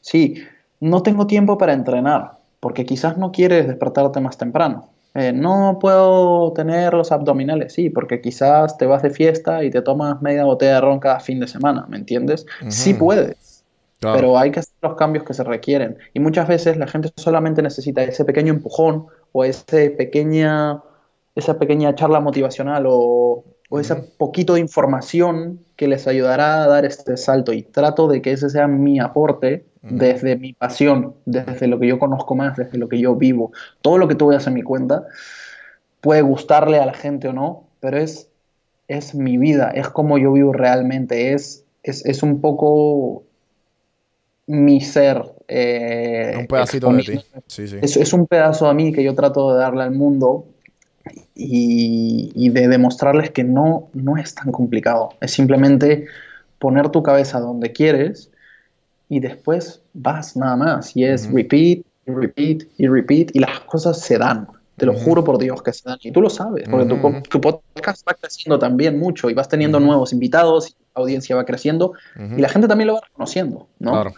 Sí, 0.00 0.42
no 0.80 1.02
tengo 1.02 1.26
tiempo 1.26 1.56
para 1.56 1.72
entrenar, 1.72 2.32
porque 2.60 2.84
quizás 2.84 3.16
no 3.16 3.32
quieres 3.32 3.66
despertarte 3.66 4.20
más 4.20 4.36
temprano. 4.36 4.90
Eh, 5.14 5.32
no 5.32 5.78
puedo 5.80 6.52
tener 6.54 6.92
los 6.92 7.12
abdominales, 7.12 7.72
sí, 7.72 7.88
porque 7.88 8.20
quizás 8.20 8.76
te 8.76 8.84
vas 8.84 9.00
de 9.02 9.10
fiesta 9.10 9.62
y 9.62 9.70
te 9.70 9.80
tomas 9.80 10.20
media 10.20 10.44
botella 10.44 10.74
de 10.74 10.80
ron 10.80 10.98
cada 10.98 11.20
fin 11.20 11.38
de 11.38 11.46
semana, 11.46 11.86
¿me 11.88 11.96
entiendes? 11.96 12.46
Sí 12.68 12.94
puedes, 12.94 13.53
pero 14.12 14.38
hay 14.38 14.50
que 14.50 14.60
hacer 14.60 14.74
los 14.82 14.96
cambios 14.96 15.24
que 15.24 15.34
se 15.34 15.44
requieren. 15.44 15.98
Y 16.12 16.20
muchas 16.20 16.46
veces 16.48 16.76
la 16.76 16.86
gente 16.86 17.10
solamente 17.16 17.62
necesita 17.62 18.02
ese 18.02 18.24
pequeño 18.24 18.52
empujón 18.52 19.06
o 19.32 19.44
ese 19.44 19.90
pequeña, 19.90 20.82
esa 21.34 21.58
pequeña 21.58 21.94
charla 21.94 22.20
motivacional 22.20 22.84
o 22.86 23.44
o 23.74 23.80
ese 23.80 23.96
poquito 23.96 24.54
de 24.54 24.60
información 24.60 25.58
que 25.76 25.88
les 25.88 26.06
ayudará 26.06 26.62
a 26.62 26.68
dar 26.68 26.84
este 26.84 27.16
salto 27.16 27.52
y 27.52 27.62
trato 27.62 28.06
de 28.06 28.22
que 28.22 28.32
ese 28.32 28.48
sea 28.48 28.68
mi 28.68 29.00
aporte 29.00 29.66
desde 29.82 30.36
mi 30.36 30.52
pasión, 30.52 31.14
desde 31.26 31.66
lo 31.66 31.80
que 31.80 31.88
yo 31.88 31.98
conozco 31.98 32.34
más, 32.34 32.56
desde 32.56 32.78
lo 32.78 32.88
que 32.88 33.00
yo 33.00 33.16
vivo. 33.16 33.52
Todo 33.82 33.98
lo 33.98 34.06
que 34.06 34.14
tú 34.14 34.28
veas 34.28 34.46
en 34.46 34.54
mi 34.54 34.62
cuenta 34.62 35.06
puede 36.00 36.22
gustarle 36.22 36.78
a 36.78 36.86
la 36.86 36.94
gente 36.94 37.28
o 37.28 37.32
no, 37.32 37.64
pero 37.80 37.98
es, 37.98 38.28
es 38.86 39.14
mi 39.14 39.38
vida, 39.38 39.72
es 39.74 39.88
como 39.88 40.18
yo 40.18 40.32
vivo 40.32 40.52
realmente, 40.52 41.32
es, 41.32 41.66
es, 41.82 42.22
un 42.22 42.40
poco 42.40 43.23
mi 44.46 44.80
ser. 44.80 45.22
eh, 45.48 46.34
Un 46.38 46.46
pedacito 46.46 46.88
de 46.92 47.02
ti. 47.02 47.12
exponiendo- 47.12 47.42
Sí, 47.46 47.68
sí. 47.68 47.76
Es, 47.82 47.96
es 47.96 48.12
un 48.12 48.26
pedazo 48.26 48.66
de 48.68 48.74
mí 48.74 48.92
que 48.92 49.02
yo 49.04 49.14
trato 49.14 49.52
de 49.52 49.58
darle 49.60 49.82
al 49.82 49.90
mundo 49.92 50.46
y, 51.34 52.32
y 52.34 52.48
de 52.50 52.68
demostrarles 52.68 53.30
que 53.30 53.44
no, 53.44 53.88
no 53.92 54.16
es 54.16 54.34
tan 54.34 54.50
complicado. 54.52 55.10
Es 55.20 55.32
simplemente 55.32 56.06
poner 56.58 56.88
tu 56.88 57.02
cabeza 57.02 57.40
donde 57.40 57.72
quieres 57.72 58.30
y 59.08 59.20
después 59.20 59.82
vas 59.92 60.36
nada 60.36 60.56
más. 60.56 60.96
Y 60.96 61.04
es 61.04 61.30
repeat, 61.30 61.80
y 62.06 62.10
repeat 62.10 62.62
y 62.78 62.86
repeat 62.88 63.30
y 63.34 63.38
las 63.40 63.60
cosas 63.60 64.00
se 64.00 64.18
dan. 64.18 64.48
Te 64.76 64.86
lo 64.86 64.94
juro 64.94 65.22
por 65.22 65.38
Dios 65.38 65.62
que 65.62 65.72
se 65.72 65.88
dan. 65.88 65.98
Y 66.02 66.10
tú 66.10 66.20
lo 66.20 66.28
sabes, 66.30 66.68
porque 66.68 66.86
tu, 66.86 66.94
Ujú, 66.94 67.02
po- 67.02 67.08
ujú. 67.10 67.20
tu 67.22 67.40
podcast 67.40 68.08
va 68.08 68.14
creciendo 68.14 68.58
también 68.58 68.98
mucho 68.98 69.30
y 69.30 69.34
vas 69.34 69.48
teniendo 69.48 69.78
nuevos 69.78 70.12
invitados, 70.12 70.76
audiencia 70.94 71.36
va 71.36 71.44
creciendo 71.44 71.92
y 72.16 72.40
la 72.40 72.48
gente 72.48 72.68
también 72.68 72.88
lo 72.88 72.94
va 72.94 73.00
reconociendo, 73.06 73.68
¿no? 73.78 73.92
Claro. 73.92 74.14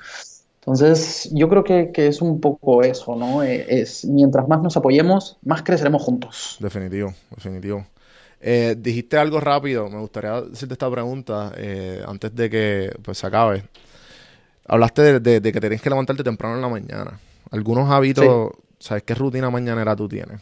Entonces, 0.60 1.30
yo 1.32 1.48
creo 1.48 1.62
que, 1.62 1.92
que 1.92 2.08
es 2.08 2.20
un 2.20 2.40
poco 2.40 2.82
eso, 2.82 3.14
¿no? 3.14 3.42
Eh, 3.42 3.66
Es, 3.68 4.04
mientras 4.04 4.48
más 4.48 4.62
nos 4.62 4.76
apoyemos, 4.76 5.38
más 5.44 5.62
creceremos 5.62 6.02
juntos. 6.02 6.56
Definitivo, 6.58 7.14
definitivo. 7.30 7.86
Eh, 8.40 8.74
dijiste 8.76 9.16
algo 9.16 9.40
rápido, 9.40 9.88
me 9.88 9.98
gustaría 10.00 10.36
hacerte 10.38 10.74
esta 10.74 10.90
pregunta 10.90 11.52
eh, 11.56 12.02
antes 12.06 12.34
de 12.34 12.50
que 12.50 12.92
pues, 13.02 13.18
se 13.18 13.26
acabe. 13.26 13.64
Hablaste 14.68 15.02
de, 15.02 15.20
de- 15.20 15.40
de 15.40 15.52
que 15.52 15.60
tienes 15.60 15.80
que 15.80 15.90
levantarte 15.90 16.24
temprano 16.24 16.56
en 16.56 16.62
la 16.62 16.68
mañana. 16.68 17.20
¿Algunos 17.52 17.88
hábitos, 17.90 18.50
sabes 18.78 19.04
qué 19.04 19.14
rutina 19.14 19.48
mañanera 19.50 19.94
tú 19.94 20.08
tienes? 20.08 20.40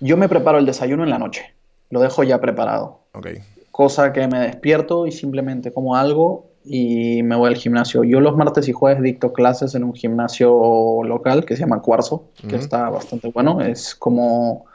Yo 0.00 0.16
me 0.16 0.28
preparo 0.28 0.58
el 0.58 0.66
desayuno 0.66 1.04
en 1.04 1.10
la 1.10 1.18
noche, 1.18 1.54
lo 1.90 2.00
dejo 2.00 2.24
ya 2.24 2.40
preparado, 2.40 3.00
Ok, 3.12 3.28
cosa 3.74 4.12
que 4.12 4.28
me 4.28 4.38
despierto 4.38 5.04
y 5.04 5.10
simplemente 5.10 5.72
como 5.72 5.96
algo 5.96 6.52
y 6.64 7.24
me 7.24 7.34
voy 7.34 7.48
al 7.48 7.56
gimnasio. 7.56 8.04
Yo 8.04 8.20
los 8.20 8.36
martes 8.36 8.68
y 8.68 8.72
jueves 8.72 9.02
dicto 9.02 9.32
clases 9.32 9.74
en 9.74 9.82
un 9.82 9.94
gimnasio 9.94 11.02
local 11.02 11.44
que 11.44 11.56
se 11.56 11.62
llama 11.62 11.82
Cuarzo, 11.82 12.28
que 12.48 12.54
está 12.54 12.88
bastante 12.88 13.32
bueno. 13.34 13.60
Es 13.60 13.96
como 13.96 14.66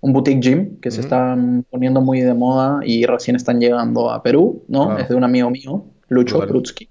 un 0.00 0.12
boutique 0.12 0.40
gym 0.40 0.80
que 0.80 0.90
se 0.90 0.98
Ujú. 0.98 1.06
están 1.06 1.66
poniendo 1.70 2.00
muy 2.00 2.20
de 2.20 2.34
moda 2.34 2.80
y 2.82 3.06
recién 3.06 3.36
están 3.36 3.60
llegando 3.60 4.10
a 4.10 4.24
Perú, 4.24 4.64
¿no? 4.66 4.98
Es 4.98 5.08
de 5.08 5.14
un 5.14 5.22
amigo 5.22 5.50
mío, 5.50 5.84
Lucho. 6.08 6.44
Prutsky. 6.44 6.88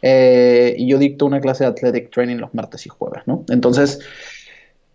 Eh, 0.00 0.74
y 0.78 0.88
yo 0.88 0.96
dicto 0.96 1.26
una 1.26 1.42
clase 1.42 1.64
de 1.64 1.70
athletic 1.70 2.10
training 2.10 2.36
los 2.36 2.54
martes 2.54 2.86
y 2.86 2.88
jueves, 2.88 3.20
¿no? 3.26 3.44
Entonces, 3.50 4.00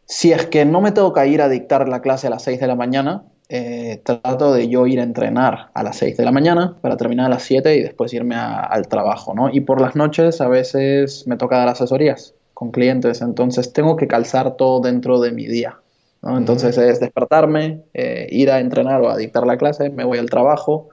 si 0.07 0.31
es 0.31 0.47
que 0.47 0.65
no 0.65 0.81
me 0.81 0.91
tengo 0.91 1.13
que 1.13 1.27
ir 1.27 1.43
a 1.43 1.47
dictar 1.47 1.87
la 1.87 2.01
clase 2.01 2.25
a 2.25 2.31
las 2.31 2.41
6 2.41 2.59
de 2.59 2.65
la 2.65 2.75
mañana, 2.75 3.25
eh, 3.49 4.01
trato 4.03 4.53
de 4.53 4.67
yo 4.67 4.87
ir 4.87 4.99
a 4.99 5.03
entrenar 5.03 5.69
a 5.73 5.83
las 5.83 5.97
6 5.97 6.17
de 6.17 6.25
la 6.25 6.31
mañana 6.31 6.75
para 6.81 6.97
terminar 6.97 7.27
a 7.27 7.29
las 7.29 7.43
7 7.43 7.75
y 7.77 7.81
después 7.81 8.13
irme 8.13 8.35
a- 8.35 8.59
al 8.59 8.87
trabajo, 8.87 9.33
¿no? 9.33 9.49
Y 9.49 9.61
por 9.61 9.79
las 9.79 9.95
noches 9.95 10.41
a 10.41 10.47
veces 10.49 11.25
me 11.27 11.37
toca 11.37 11.57
dar 11.57 11.69
asesorías 11.69 12.33
con 12.53 12.71
clientes, 12.71 13.21
entonces 13.21 13.71
tengo 13.71 13.95
que 13.95 14.07
calzar 14.07 14.57
todo 14.57 14.81
dentro 14.81 15.19
de 15.21 15.31
mi 15.31 15.45
día, 15.45 15.77
¿no? 16.23 16.37
Entonces 16.37 16.77
es 16.77 16.99
despertarme, 16.99 17.83
eh, 17.93 18.27
ir 18.31 18.51
a 18.51 18.59
entrenar 18.59 19.01
o 19.01 19.09
a 19.09 19.15
dictar 19.17 19.45
la 19.45 19.57
clase, 19.57 19.89
me 19.91 20.03
voy 20.03 20.17
al 20.17 20.29
trabajo, 20.29 20.89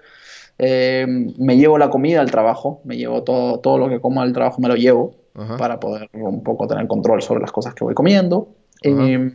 eh, 0.59 1.07
me 1.39 1.57
llevo 1.57 1.79
la 1.79 1.91
comida 1.91 2.21
al 2.21 2.31
trabajo, 2.31 2.81
me 2.85 2.97
llevo 2.97 3.25
todo, 3.25 3.59
todo 3.61 3.79
lo 3.79 3.89
que 3.89 3.99
como 4.01 4.21
al 4.23 4.33
trabajo, 4.33 4.61
me 4.61 4.69
lo 4.69 4.77
llevo 4.77 5.17
Ajá. 5.35 5.57
para 5.57 5.81
poder 5.81 6.09
un 6.13 6.45
poco 6.45 6.69
tener 6.69 6.87
control 6.87 7.21
sobre 7.23 7.41
las 7.41 7.51
cosas 7.51 7.75
que 7.75 7.83
voy 7.83 7.95
comiendo. 7.95 8.49
Eh, 8.83 9.35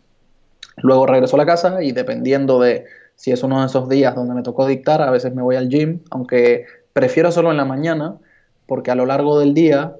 luego 0.77 1.05
regreso 1.05 1.35
a 1.35 1.39
la 1.39 1.45
casa 1.45 1.83
y 1.83 1.91
dependiendo 1.91 2.59
de 2.61 2.85
si 3.19 3.31
es 3.31 3.43
uno 3.43 3.59
de 3.61 3.67
esos 3.67 3.89
días 3.89 4.15
donde 4.15 4.33
me 4.35 4.43
tocó 4.43 4.65
dictar, 4.67 5.01
a 5.03 5.11
veces 5.11 5.35
me 5.35 5.43
voy 5.43 5.57
al 5.57 5.69
gym, 5.69 6.01
aunque 6.11 6.65
prefiero 6.93 7.31
solo 7.31 7.51
en 7.51 7.57
la 7.57 7.65
mañana, 7.65 8.17
porque 8.65 8.91
a 8.91 8.95
lo 8.95 9.05
largo 9.05 9.39
del 9.39 9.53
día 9.53 9.95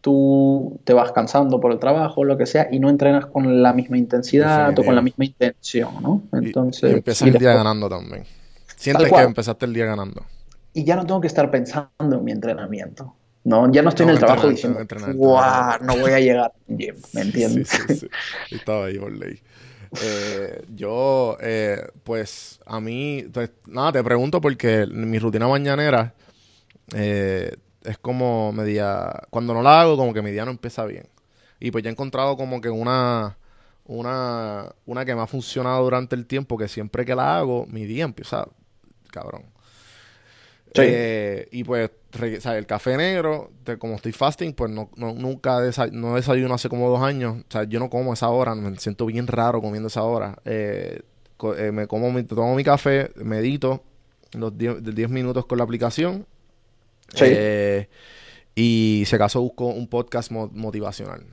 tú 0.00 0.80
te 0.84 0.94
vas 0.94 1.12
cansando 1.12 1.60
por 1.60 1.72
el 1.72 1.78
trabajo, 1.78 2.24
lo 2.24 2.38
que 2.38 2.46
sea, 2.46 2.68
y 2.70 2.78
no 2.80 2.88
entrenas 2.90 3.26
con 3.26 3.62
la 3.62 3.72
misma 3.74 3.98
intensidad 3.98 4.78
o 4.78 4.84
con 4.84 4.94
la 4.94 5.02
misma 5.02 5.24
intención, 5.26 6.02
¿no? 6.02 6.22
Y- 6.32 6.36
Entonces, 6.38 6.90
y 6.90 6.92
empiezas 6.92 7.26
y 7.26 7.30
el 7.30 7.38
día 7.38 7.52
ganando 7.54 7.88
también. 7.88 8.24
Sientes 8.76 9.12
que 9.12 9.22
empezaste 9.22 9.66
el 9.66 9.74
día 9.74 9.86
ganando. 9.86 10.24
y 10.72 10.84
ya 10.84 10.96
no 10.96 11.06
tengo 11.06 11.20
que 11.20 11.26
estar 11.26 11.50
pensando 11.50 12.16
en 12.16 12.24
mi 12.24 12.32
entrenamiento. 12.32 13.14
No, 13.44 13.70
ya 13.72 13.82
no 13.82 13.88
estoy 13.88 14.04
No, 14.04 14.10
en 14.10 14.10
el 14.10 14.18
trabajo 14.18 14.42
entrenar, 14.42 14.54
diciendo, 14.56 14.80
entrenar, 14.80 15.14
"Guau, 15.16 15.42
entrenar". 15.70 15.82
no 15.82 15.96
voy 15.96 16.12
a 16.12 16.20
llegar 16.20 16.52
¿me 16.68 16.86
Sí, 17.12 17.22
entiendes? 17.22 17.68
sí, 17.68 17.88
sí. 17.88 18.06
Estaba 18.50 18.86
ahí 18.86 18.98
por 18.98 19.12
ley. 19.12 19.40
Eh, 20.02 20.64
yo, 20.74 21.36
eh, 21.40 21.88
pues, 22.04 22.60
a 22.66 22.80
mí, 22.80 23.24
pues, 23.32 23.50
nada, 23.66 23.92
te 23.92 24.04
pregunto 24.04 24.40
porque 24.40 24.86
mi 24.86 25.18
rutina 25.18 25.48
mañanera 25.48 26.14
eh, 26.94 27.56
es 27.82 27.98
como 27.98 28.52
media, 28.52 29.12
cuando 29.30 29.54
no 29.54 29.62
la 29.62 29.80
hago, 29.80 29.96
como 29.96 30.14
que 30.14 30.22
mi 30.22 30.30
día 30.30 30.44
no 30.44 30.52
empieza 30.52 30.84
bien. 30.84 31.08
Y 31.60 31.70
pues 31.70 31.84
ya 31.84 31.90
he 31.90 31.92
encontrado 31.92 32.36
como 32.36 32.60
que 32.60 32.70
una, 32.70 33.36
una, 33.84 34.74
una 34.86 35.04
que 35.04 35.14
me 35.14 35.22
ha 35.22 35.26
funcionado 35.26 35.84
durante 35.84 36.16
el 36.16 36.26
tiempo, 36.26 36.56
que 36.56 36.68
siempre 36.68 37.04
que 37.04 37.14
la 37.14 37.38
hago, 37.38 37.66
mi 37.66 37.84
día 37.84 38.04
empieza, 38.04 38.46
cabrón. 39.10 39.44
Sí. 40.74 40.82
Eh, 40.84 41.48
y 41.50 41.64
pues, 41.64 41.90
re- 42.12 42.38
o 42.38 42.40
sea, 42.40 42.56
el 42.56 42.66
café 42.66 42.96
negro, 42.96 43.50
te- 43.64 43.76
como 43.78 43.94
estoy 43.96 44.12
fasting, 44.12 44.52
pues 44.52 44.70
no, 44.70 44.90
no- 44.96 45.12
nunca 45.14 45.58
desa- 45.60 45.90
no 45.90 46.14
desayuno 46.14 46.54
hace 46.54 46.68
como 46.68 46.88
dos 46.88 47.00
años. 47.02 47.38
O 47.40 47.50
sea, 47.52 47.64
yo 47.64 47.80
no 47.80 47.90
como 47.90 48.12
esa 48.12 48.28
hora, 48.28 48.54
me 48.54 48.76
siento 48.78 49.06
bien 49.06 49.26
raro 49.26 49.60
comiendo 49.60 49.88
esa 49.88 50.02
hora. 50.04 50.38
Eh, 50.44 51.00
co- 51.36 51.56
eh, 51.56 51.72
me 51.72 51.86
como 51.86 52.12
mi, 52.12 52.22
tomo 52.22 52.54
mi 52.54 52.62
café, 52.64 53.10
medito 53.16 53.82
los 54.32 54.56
10 54.56 54.82
de 54.82 54.92
10 54.92 55.10
minutos 55.10 55.44
con 55.46 55.58
la 55.58 55.64
aplicación. 55.64 56.24
Sí. 57.14 57.24
Y 58.54 59.04
si 59.06 59.16
acaso 59.16 59.40
busco 59.40 59.66
un 59.66 59.88
podcast 59.88 60.30
mo- 60.30 60.50
motivacional. 60.52 61.24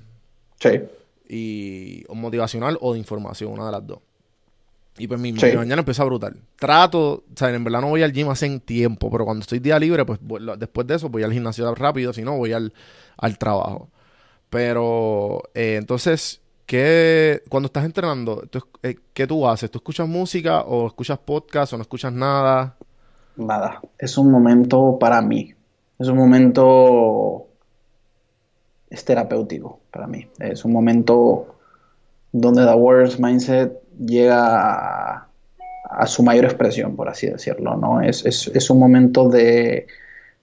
Sí. 0.59 0.81
Y, 1.29 2.03
o 2.07 2.15
motivacional 2.15 2.77
o 2.81 2.93
de 2.93 2.99
información, 2.99 3.51
una 3.51 3.65
de 3.67 3.71
las 3.71 3.85
dos. 3.85 3.99
Y 4.97 5.07
pues 5.07 5.19
mi, 5.19 5.33
Sí. 5.37 5.47
mi 5.47 5.57
mañana 5.57 5.81
empieza 5.81 6.03
brutal. 6.03 6.35
Trato, 6.57 6.99
o 7.13 7.23
sea, 7.35 7.49
en 7.53 7.63
verdad 7.63 7.81
no 7.81 7.89
voy 7.89 8.03
al 8.03 8.11
gym 8.13 8.29
hace 8.29 8.59
tiempo, 8.59 9.09
pero 9.11 9.25
cuando 9.25 9.41
estoy 9.41 9.59
día 9.59 9.77
libre, 9.79 10.05
pues 10.05 10.19
voy- 10.21 10.41
después 10.57 10.87
de 10.87 10.95
eso 10.95 11.09
voy 11.09 11.23
al 11.23 11.31
gimnasio 11.33 11.73
rápido, 11.75 12.13
si 12.13 12.23
no 12.23 12.37
voy 12.37 12.53
al, 12.53 12.73
al 13.17 13.37
trabajo. 13.37 13.89
Pero, 14.49 15.43
eh, 15.53 15.75
entonces, 15.77 16.41
¿qué, 16.65 17.41
cuando 17.49 17.67
estás 17.67 17.85
entrenando, 17.85 18.43
tú 18.49 18.59
eh, 18.81 18.95
¿qué 19.13 19.27
tú 19.27 19.47
haces? 19.47 19.69
¿Tú 19.69 19.79
escuchas 19.79 20.07
música 20.07 20.61
o 20.61 20.87
escuchas 20.87 21.19
podcast 21.19 21.73
o 21.73 21.77
no 21.77 21.81
escuchas 21.83 22.13
nada? 22.13 22.75
Nada, 23.35 23.81
es 23.99 24.17
un 24.17 24.31
momento 24.31 24.97
para 24.99 25.21
mí. 25.21 25.53
Es 25.99 26.07
un 26.07 26.17
momento 26.17 27.47
es 28.89 29.03
terapéutico 29.03 29.79
para 29.91 30.07
mí. 30.07 30.27
Es 30.39 30.63
un 30.63 30.71
momento 30.71 31.55
donde 32.31 32.65
The 32.65 32.73
Warriors 32.73 33.19
Mindset 33.19 33.73
llega 33.99 35.15
a, 35.15 35.27
a 35.89 36.07
su 36.07 36.23
mayor 36.23 36.45
expresión, 36.45 36.95
por 36.95 37.09
así 37.09 37.27
decirlo, 37.27 37.75
¿no? 37.77 38.01
Es, 38.01 38.25
es- 38.25 38.51
es 38.53 38.69
un 38.69 38.79
momento 38.79 39.29
de, 39.29 39.87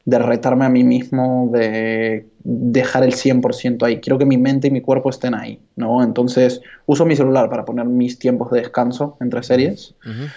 de 0.05 0.19
retarme 0.19 0.65
a 0.65 0.69
mí 0.69 0.85
mismo, 0.85 1.51
de 1.53 2.27
dejar 2.43 3.05
el 3.05 3.13
100% 3.15 3.85
ahí. 3.87 4.01
Quiero 4.01 4.19
que 4.19 4.27
mi 4.27 4.37
mente 4.39 4.69
y 4.69 4.71
mi 4.71 4.81
cuerpo 4.81 5.11
estén 5.11 5.35
ahí, 5.35 5.61
¿no? 5.77 6.03
Entonces 6.03 6.61
uso 6.87 7.07
mi 7.07 7.17
celular 7.17 7.49
para 7.51 7.65
poner 7.65 7.87
mis 7.87 8.19
tiempos 8.19 8.51
de 8.51 8.61
descanso 8.61 9.17
entre 9.21 9.43
series 9.43 9.95
Ujú. 10.05 10.29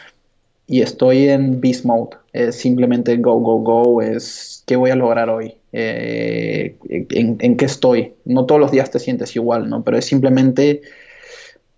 y 0.67 0.81
estoy 0.81 1.29
en 1.29 1.59
beast 1.61 1.85
mode. 1.85 2.17
Es 2.33 2.55
simplemente 2.55 3.15
go, 3.17 3.39
go, 3.39 3.59
go. 3.59 4.01
Es 4.01 4.63
qué 4.67 4.75
voy 4.75 4.91
a 4.91 4.95
lograr 4.95 5.29
hoy. 5.29 5.55
Eh, 5.73 6.77
en, 6.89 7.37
en 7.39 7.57
qué 7.57 7.65
estoy. 7.65 8.13
No 8.25 8.45
todos 8.45 8.59
los 8.61 8.71
días 8.71 8.89
te 8.91 8.99
sientes 8.99 9.35
igual, 9.35 9.69
¿no? 9.69 9.83
Pero 9.83 9.97
es 9.97 10.05
simplemente 10.05 10.81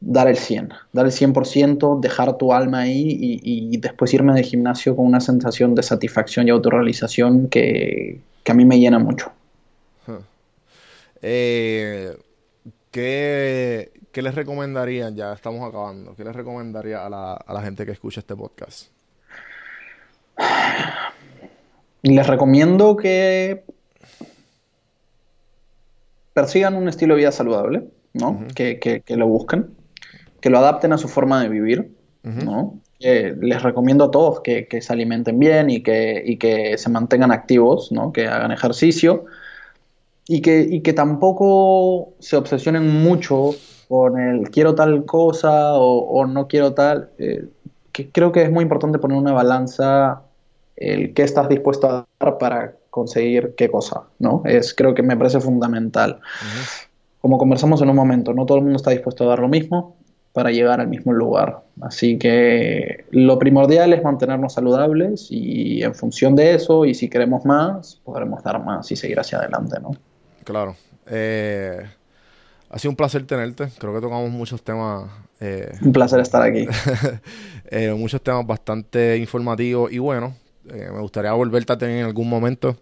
dar 0.01 0.27
el 0.27 0.37
100. 0.37 0.69
Dar 0.93 1.05
el 1.05 1.11
100%, 1.11 1.99
dejar 1.99 2.37
tu 2.37 2.53
alma 2.53 2.79
ahí 2.81 3.17
y, 3.19 3.39
y 3.73 3.77
después 3.77 4.13
irme 4.13 4.33
del 4.33 4.45
gimnasio 4.45 4.95
con 4.95 5.05
una 5.05 5.19
sensación 5.19 5.75
de 5.75 5.83
satisfacción 5.83 6.47
y 6.47 6.51
autorrealización 6.51 7.47
que, 7.49 8.19
que 8.43 8.51
a 8.51 8.55
mí 8.55 8.65
me 8.65 8.79
llena 8.79 8.99
mucho. 8.99 9.31
Eh, 11.21 12.15
¿qué, 12.91 13.91
qué 14.13 14.21
les 14.21 14.35
recomendarían? 14.35 15.15
Ya 15.17 15.33
estamos 15.33 15.67
acabando. 15.67 16.15
¿Qué 16.15 16.23
les 16.23 16.33
recomendaría 16.35 17.05
a 17.05 17.09
la, 17.09 17.33
a 17.33 17.53
la 17.53 17.61
gente 17.61 17.85
que 17.85 17.91
escucha 17.91 18.21
este 18.21 18.35
podcast? 18.37 18.87
Les 22.03 22.25
recomiendo 22.25 22.95
que 22.95 23.63
persigan 26.33 26.75
un 26.75 26.87
estilo 26.87 27.15
de 27.15 27.19
vida 27.19 27.31
saludable, 27.33 27.83
¿no? 28.13 28.29
Ujú. 28.31 28.47
que, 28.55 28.79
que- 28.79 29.01
que 29.01 29.17
lo 29.17 29.27
busquen, 29.27 29.75
que 30.41 30.49
lo 30.49 30.59
adapten 30.59 30.93
a 30.93 30.97
su 30.97 31.07
forma 31.07 31.41
de 31.41 31.49
vivir, 31.49 31.91
Ujú. 32.23 32.45
¿no? 32.45 32.79
Eh, 32.99 33.33
les 33.39 33.63
recomiendo 33.63 34.05
a 34.05 34.11
todos 34.11 34.41
que, 34.41 34.67
que 34.67 34.81
se 34.81 34.91
alimenten 34.91 35.39
bien 35.39 35.69
y 35.69 35.81
que, 35.81 36.21
y 36.25 36.37
que 36.37 36.77
se 36.77 36.89
mantengan 36.89 37.31
activos, 37.31 37.93
¿no? 37.93 38.11
Que 38.11 38.27
hagan 38.27 38.51
ejercicio 38.51 39.25
y 40.27 40.41
que, 40.41 40.61
y 40.61 40.81
que 40.81 40.91
tampoco 40.91 42.09
se 42.19 42.35
obsesionen 42.35 43.01
mucho 43.01 43.51
con 43.87 44.19
el 44.19 44.49
quiero 44.51 44.75
tal 44.75 45.05
cosa 45.05 45.75
o, 45.75 45.99
o 45.99 46.25
no 46.25 46.47
quiero 46.49 46.73
tal. 46.73 47.09
eh, 47.19 47.45
que 47.93 48.11
creo 48.11 48.31
que 48.31 48.43
es 48.43 48.51
muy 48.51 48.63
importante 48.63 48.99
poner 48.99 49.17
una 49.17 49.31
balanza 49.31 50.21
el 50.75 51.13
qué 51.13 51.23
estás 51.23 51.49
dispuesto 51.49 51.87
a 51.87 52.07
dar 52.19 52.37
para 52.37 52.75
conseguir 52.89 53.55
qué 53.57 53.69
cosa, 53.69 54.03
¿no? 54.19 54.41
Es, 54.45 54.73
creo 54.73 54.93
que 54.93 55.03
me 55.03 55.17
parece 55.17 55.39
fundamental. 55.39 56.19
Como 57.21 57.37
conversamos 57.37 57.81
en 57.81 57.89
un 57.89 57.95
momento, 57.95 58.33
no 58.33 58.45
todo 58.45 58.57
el 58.57 58.63
mundo 58.63 58.77
está 58.77 58.91
dispuesto 58.91 59.23
a 59.23 59.27
dar 59.27 59.39
lo 59.39 59.47
mismo 59.47 59.95
para 60.33 60.51
llegar 60.51 60.79
al 60.79 60.87
mismo 60.87 61.13
lugar. 61.13 61.63
Así 61.81 62.17
que 62.17 63.05
lo 63.11 63.39
primordial 63.39 63.93
es 63.93 64.03
mantenernos 64.03 64.53
saludables 64.53 65.27
y 65.29 65.81
en 65.83 65.95
función 65.95 66.35
de 66.35 66.55
eso, 66.55 66.85
y 66.85 66.93
si 66.93 67.09
queremos 67.09 67.45
más, 67.45 67.99
podremos 68.03 68.43
dar 68.43 68.63
más 68.63 68.91
y 68.91 68.95
seguir 68.95 69.19
hacia 69.19 69.39
adelante, 69.39 69.79
¿no? 69.81 69.91
Claro. 70.43 70.75
Eh, 71.07 71.81
ha 72.69 72.79
sido 72.79 72.91
un 72.91 72.95
placer 72.95 73.25
tenerte. 73.25 73.69
Creo 73.79 73.93
que 73.93 74.01
tocamos 74.01 74.29
muchos 74.29 74.61
temas. 74.61 75.09
Eh, 75.39 75.71
un 75.81 75.93
placer 75.93 76.19
estar 76.19 76.41
aquí. 76.41 76.67
Eh, 77.71 77.93
muchos 77.93 78.19
temas 78.23 78.47
bastante 78.47 79.15
informativos 79.17 79.91
y 79.91 79.99
bueno. 79.99 80.35
me 80.63 80.99
gustaría 81.01 81.31
volverte 81.33 81.71
a 81.71 81.77
tener 81.77 81.99
en 81.99 82.05
algún 82.05 82.27
momento. 82.27 82.75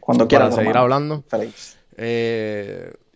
Cuando 0.00 0.26
quieras. 0.26 0.48
Para 0.48 0.62
seguir 0.62 0.76
hablando. 0.76 1.22
Feliz. 1.28 1.78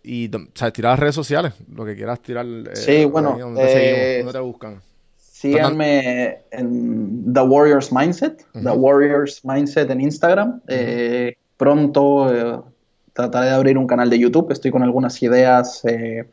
Y 0.03 0.33
o 0.35 0.39
sea, 0.53 0.71
tirar 0.71 0.93
las 0.93 0.99
redes 0.99 1.15
sociales, 1.15 1.53
lo 1.73 1.85
que 1.85 1.95
quieras 1.95 2.21
tirar. 2.21 2.45
sí, 2.73 3.05
bueno. 3.05 3.37
¿Dónde 3.37 3.61
te 3.61 3.73
seguimos? 3.73 4.25
¿Dónde 4.25 4.33
te 4.33 4.39
buscan? 4.39 4.81
Síganme 5.17 6.39
en 6.51 7.33
The 7.33 7.41
Warriors 7.41 7.91
Mindset, 7.91 8.45
The 8.53 8.71
Warriors 8.71 9.43
Mindset 9.43 9.89
en 9.89 10.01
Instagram. 10.01 10.61
pronto 11.57 12.63
trataré 13.13 13.47
de 13.47 13.53
abrir 13.53 13.77
un 13.77 13.87
canal 13.87 14.09
de 14.09 14.19
YouTube. 14.19 14.51
Estoy 14.51 14.71
con 14.71 14.83
algunas 14.83 15.21
ideas 15.21 15.83
eh, 15.85 16.27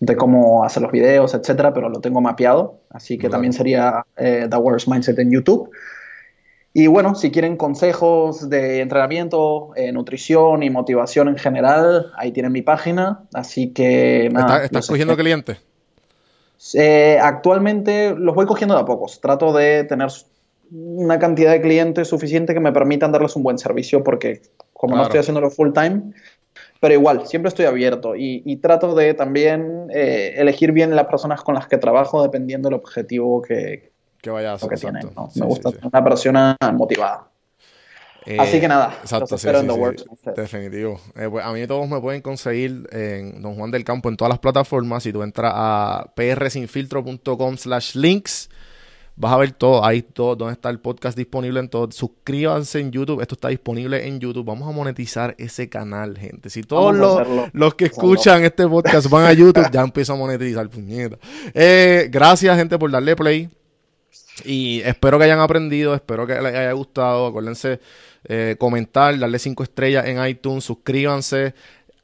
de 0.00 0.16
cómo 0.16 0.64
hacer 0.64 0.82
los 0.82 0.92
videos, 0.92 1.34
etcétera, 1.34 1.72
pero 1.72 1.88
lo 1.88 2.00
tengo 2.00 2.20
mapeado. 2.20 2.80
Así 2.90 3.18
que 3.18 3.28
también 3.28 3.52
sería 3.52 4.04
eh, 4.16 4.46
The 4.48 4.56
Worst 4.56 4.88
Mindset 4.88 5.18
en 5.18 5.30
YouTube. 5.30 5.70
Y 6.78 6.86
bueno, 6.86 7.16
si 7.16 7.32
quieren 7.32 7.56
consejos 7.56 8.48
de 8.48 8.82
entrenamiento, 8.82 9.70
eh, 9.74 9.90
nutrición 9.90 10.62
y 10.62 10.70
motivación 10.70 11.26
en 11.26 11.36
general, 11.36 12.12
ahí 12.16 12.30
tienen 12.30 12.52
mi 12.52 12.62
página. 12.62 13.24
Así 13.34 13.72
que. 13.72 14.28
Nada, 14.32 14.62
¿Estás 14.62 14.86
cogiendo 14.86 15.16
clientes? 15.16 15.58
actualmente 17.20 18.14
los 18.16 18.32
voy 18.32 18.46
cogiendo 18.46 18.76
de 18.76 18.82
a 18.82 18.84
pocos. 18.84 19.20
Trato 19.20 19.52
de 19.52 19.82
tener 19.82 20.08
una 20.70 21.18
cantidad 21.18 21.50
de 21.50 21.60
clientes 21.60 22.06
suficiente 22.06 22.54
que 22.54 22.60
me 22.60 22.70
permitan 22.70 23.10
darles 23.10 23.34
un 23.34 23.42
buen 23.42 23.58
servicio 23.58 24.04
porque 24.04 24.42
como 24.72 24.94
no 24.94 25.02
estoy 25.02 25.18
haciéndolo 25.18 25.50
full 25.50 25.72
time, 25.72 26.12
pero 26.78 26.94
igual, 26.94 27.26
siempre 27.26 27.48
estoy 27.48 27.66
abierto 27.66 28.14
y, 28.14 28.56
trato 28.58 28.94
de 28.94 29.14
también 29.14 29.88
eh, 29.92 30.34
elegir 30.36 30.70
bien 30.70 30.94
las 30.94 31.06
personas 31.06 31.42
con 31.42 31.56
las 31.56 31.66
que 31.66 31.76
trabajo 31.76 32.22
dependiendo 32.22 32.68
del 32.68 32.78
objetivo 32.78 33.42
que, 33.42 33.90
que 34.20 34.30
vaya 34.30 34.52
a 34.52 34.54
hacer. 34.54 34.68
Que 34.70 34.92
me 34.92 35.46
gusta 35.46 35.70
una 35.82 36.04
persona 36.04 36.56
motivada. 36.74 37.28
Eh, 38.26 38.36
Así 38.38 38.60
que 38.60 38.68
nada, 38.68 38.98
exacto, 39.00 39.36
Definitivo. 40.36 41.00
Eh, 41.14 41.28
pues 41.30 41.44
a 41.44 41.52
mí 41.52 41.66
todos 41.66 41.88
me 41.88 41.98
pueden 42.00 42.20
conseguir 42.20 42.86
en 42.92 43.40
Don 43.40 43.54
Juan 43.54 43.70
del 43.70 43.84
Campo 43.84 44.10
en 44.10 44.16
todas 44.16 44.28
las 44.28 44.38
plataformas. 44.38 45.02
Si 45.02 45.12
tú 45.12 45.22
entras 45.22 45.52
a 45.54 46.12
prsinfiltro.com 46.14 47.56
slash 47.56 47.94
links, 47.94 48.50
Vas 49.20 49.32
a 49.32 49.36
ver 49.36 49.50
todo, 49.50 49.84
ahí 49.84 50.02
todo, 50.02 50.36
donde 50.36 50.52
está 50.52 50.70
el 50.70 50.78
podcast 50.78 51.18
disponible 51.18 51.58
en 51.58 51.68
todo. 51.68 51.90
Suscríbanse 51.90 52.78
en 52.78 52.92
YouTube, 52.92 53.20
esto 53.20 53.34
está 53.34 53.48
disponible 53.48 54.06
en 54.06 54.20
YouTube. 54.20 54.46
Vamos 54.46 54.68
a 54.68 54.70
monetizar 54.70 55.34
ese 55.38 55.68
canal, 55.68 56.16
gente. 56.16 56.50
Si 56.50 56.62
todos 56.62 56.94
los, 57.52 57.74
que 57.74 57.86
escuchan 57.86 58.44
este 58.44 58.68
podcast 58.68 59.10
van 59.10 59.24
a 59.24 59.32
YouTube, 59.32 59.68
ya 59.72 59.80
empiezo 59.80 60.12
a 60.12 60.16
monetizar, 60.16 60.70
puñeta. 60.70 61.18
Eh, 61.52 62.08
gracias, 62.12 62.56
gente, 62.56 62.78
por 62.78 62.92
darle 62.92 63.16
play. 63.16 63.50
Y 64.44 64.80
espero 64.82 65.18
que 65.18 65.24
hayan 65.24 65.40
aprendido, 65.40 65.94
espero 65.94 66.26
que 66.26 66.34
les 66.34 66.54
haya 66.54 66.72
gustado. 66.72 67.26
Acuérdense 67.26 67.80
eh, 68.24 68.56
comentar, 68.58 69.18
darle 69.18 69.38
cinco 69.38 69.62
estrellas 69.62 70.06
en 70.06 70.24
iTunes, 70.24 70.64
suscríbanse, 70.64 71.54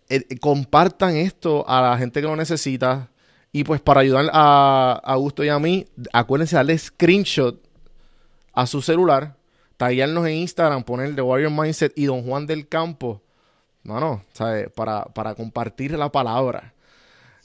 eh, 0.08 0.38
compartan 0.40 1.16
esto 1.16 1.68
a 1.68 1.80
la 1.80 1.98
gente 1.98 2.20
que 2.20 2.26
lo 2.26 2.36
necesita. 2.36 3.10
Y 3.52 3.64
pues 3.64 3.80
para 3.80 4.00
ayudar 4.00 4.30
a 4.32 5.00
Augusto 5.04 5.44
y 5.44 5.48
a 5.48 5.58
mí, 5.58 5.86
acuérdense 6.12 6.56
darle 6.56 6.76
screenshot 6.76 7.60
a 8.52 8.66
su 8.66 8.82
celular, 8.82 9.36
tallarnos 9.76 10.26
en 10.26 10.34
Instagram, 10.34 10.82
poner 10.82 11.14
The 11.14 11.22
Warrior 11.22 11.52
Mindset 11.52 11.92
y 11.96 12.06
Don 12.06 12.24
Juan 12.24 12.46
del 12.46 12.68
Campo. 12.68 13.22
No, 13.84 14.00
no, 14.00 14.22
¿sabes? 14.32 14.70
Para, 14.70 15.04
para 15.04 15.34
compartir 15.34 15.92
la 15.92 16.10
palabra. 16.10 16.73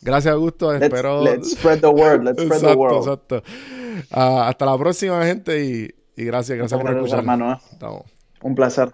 Gracias, 0.01 0.33
Augusto. 0.33 0.73
Espero. 0.73 1.23
Let's 1.23 1.51
spread 1.51 1.81
the 1.81 1.89
word. 1.89 2.23
Let's 2.23 2.41
spread 2.41 2.61
the 2.61 2.75
word. 2.75 2.97
Exacto. 2.97 3.43
Uh, 4.11 4.41
hasta 4.43 4.65
la 4.65 4.77
próxima, 4.77 5.25
gente. 5.25 5.63
Y, 5.63 5.95
y 6.15 6.25
gracias, 6.25 6.57
gracias 6.57 6.79
por 6.79 6.91
escuchar. 6.91 7.19
Hermano, 7.19 7.53
¿eh? 7.53 7.57
Un 8.41 8.55
placer. 8.55 8.91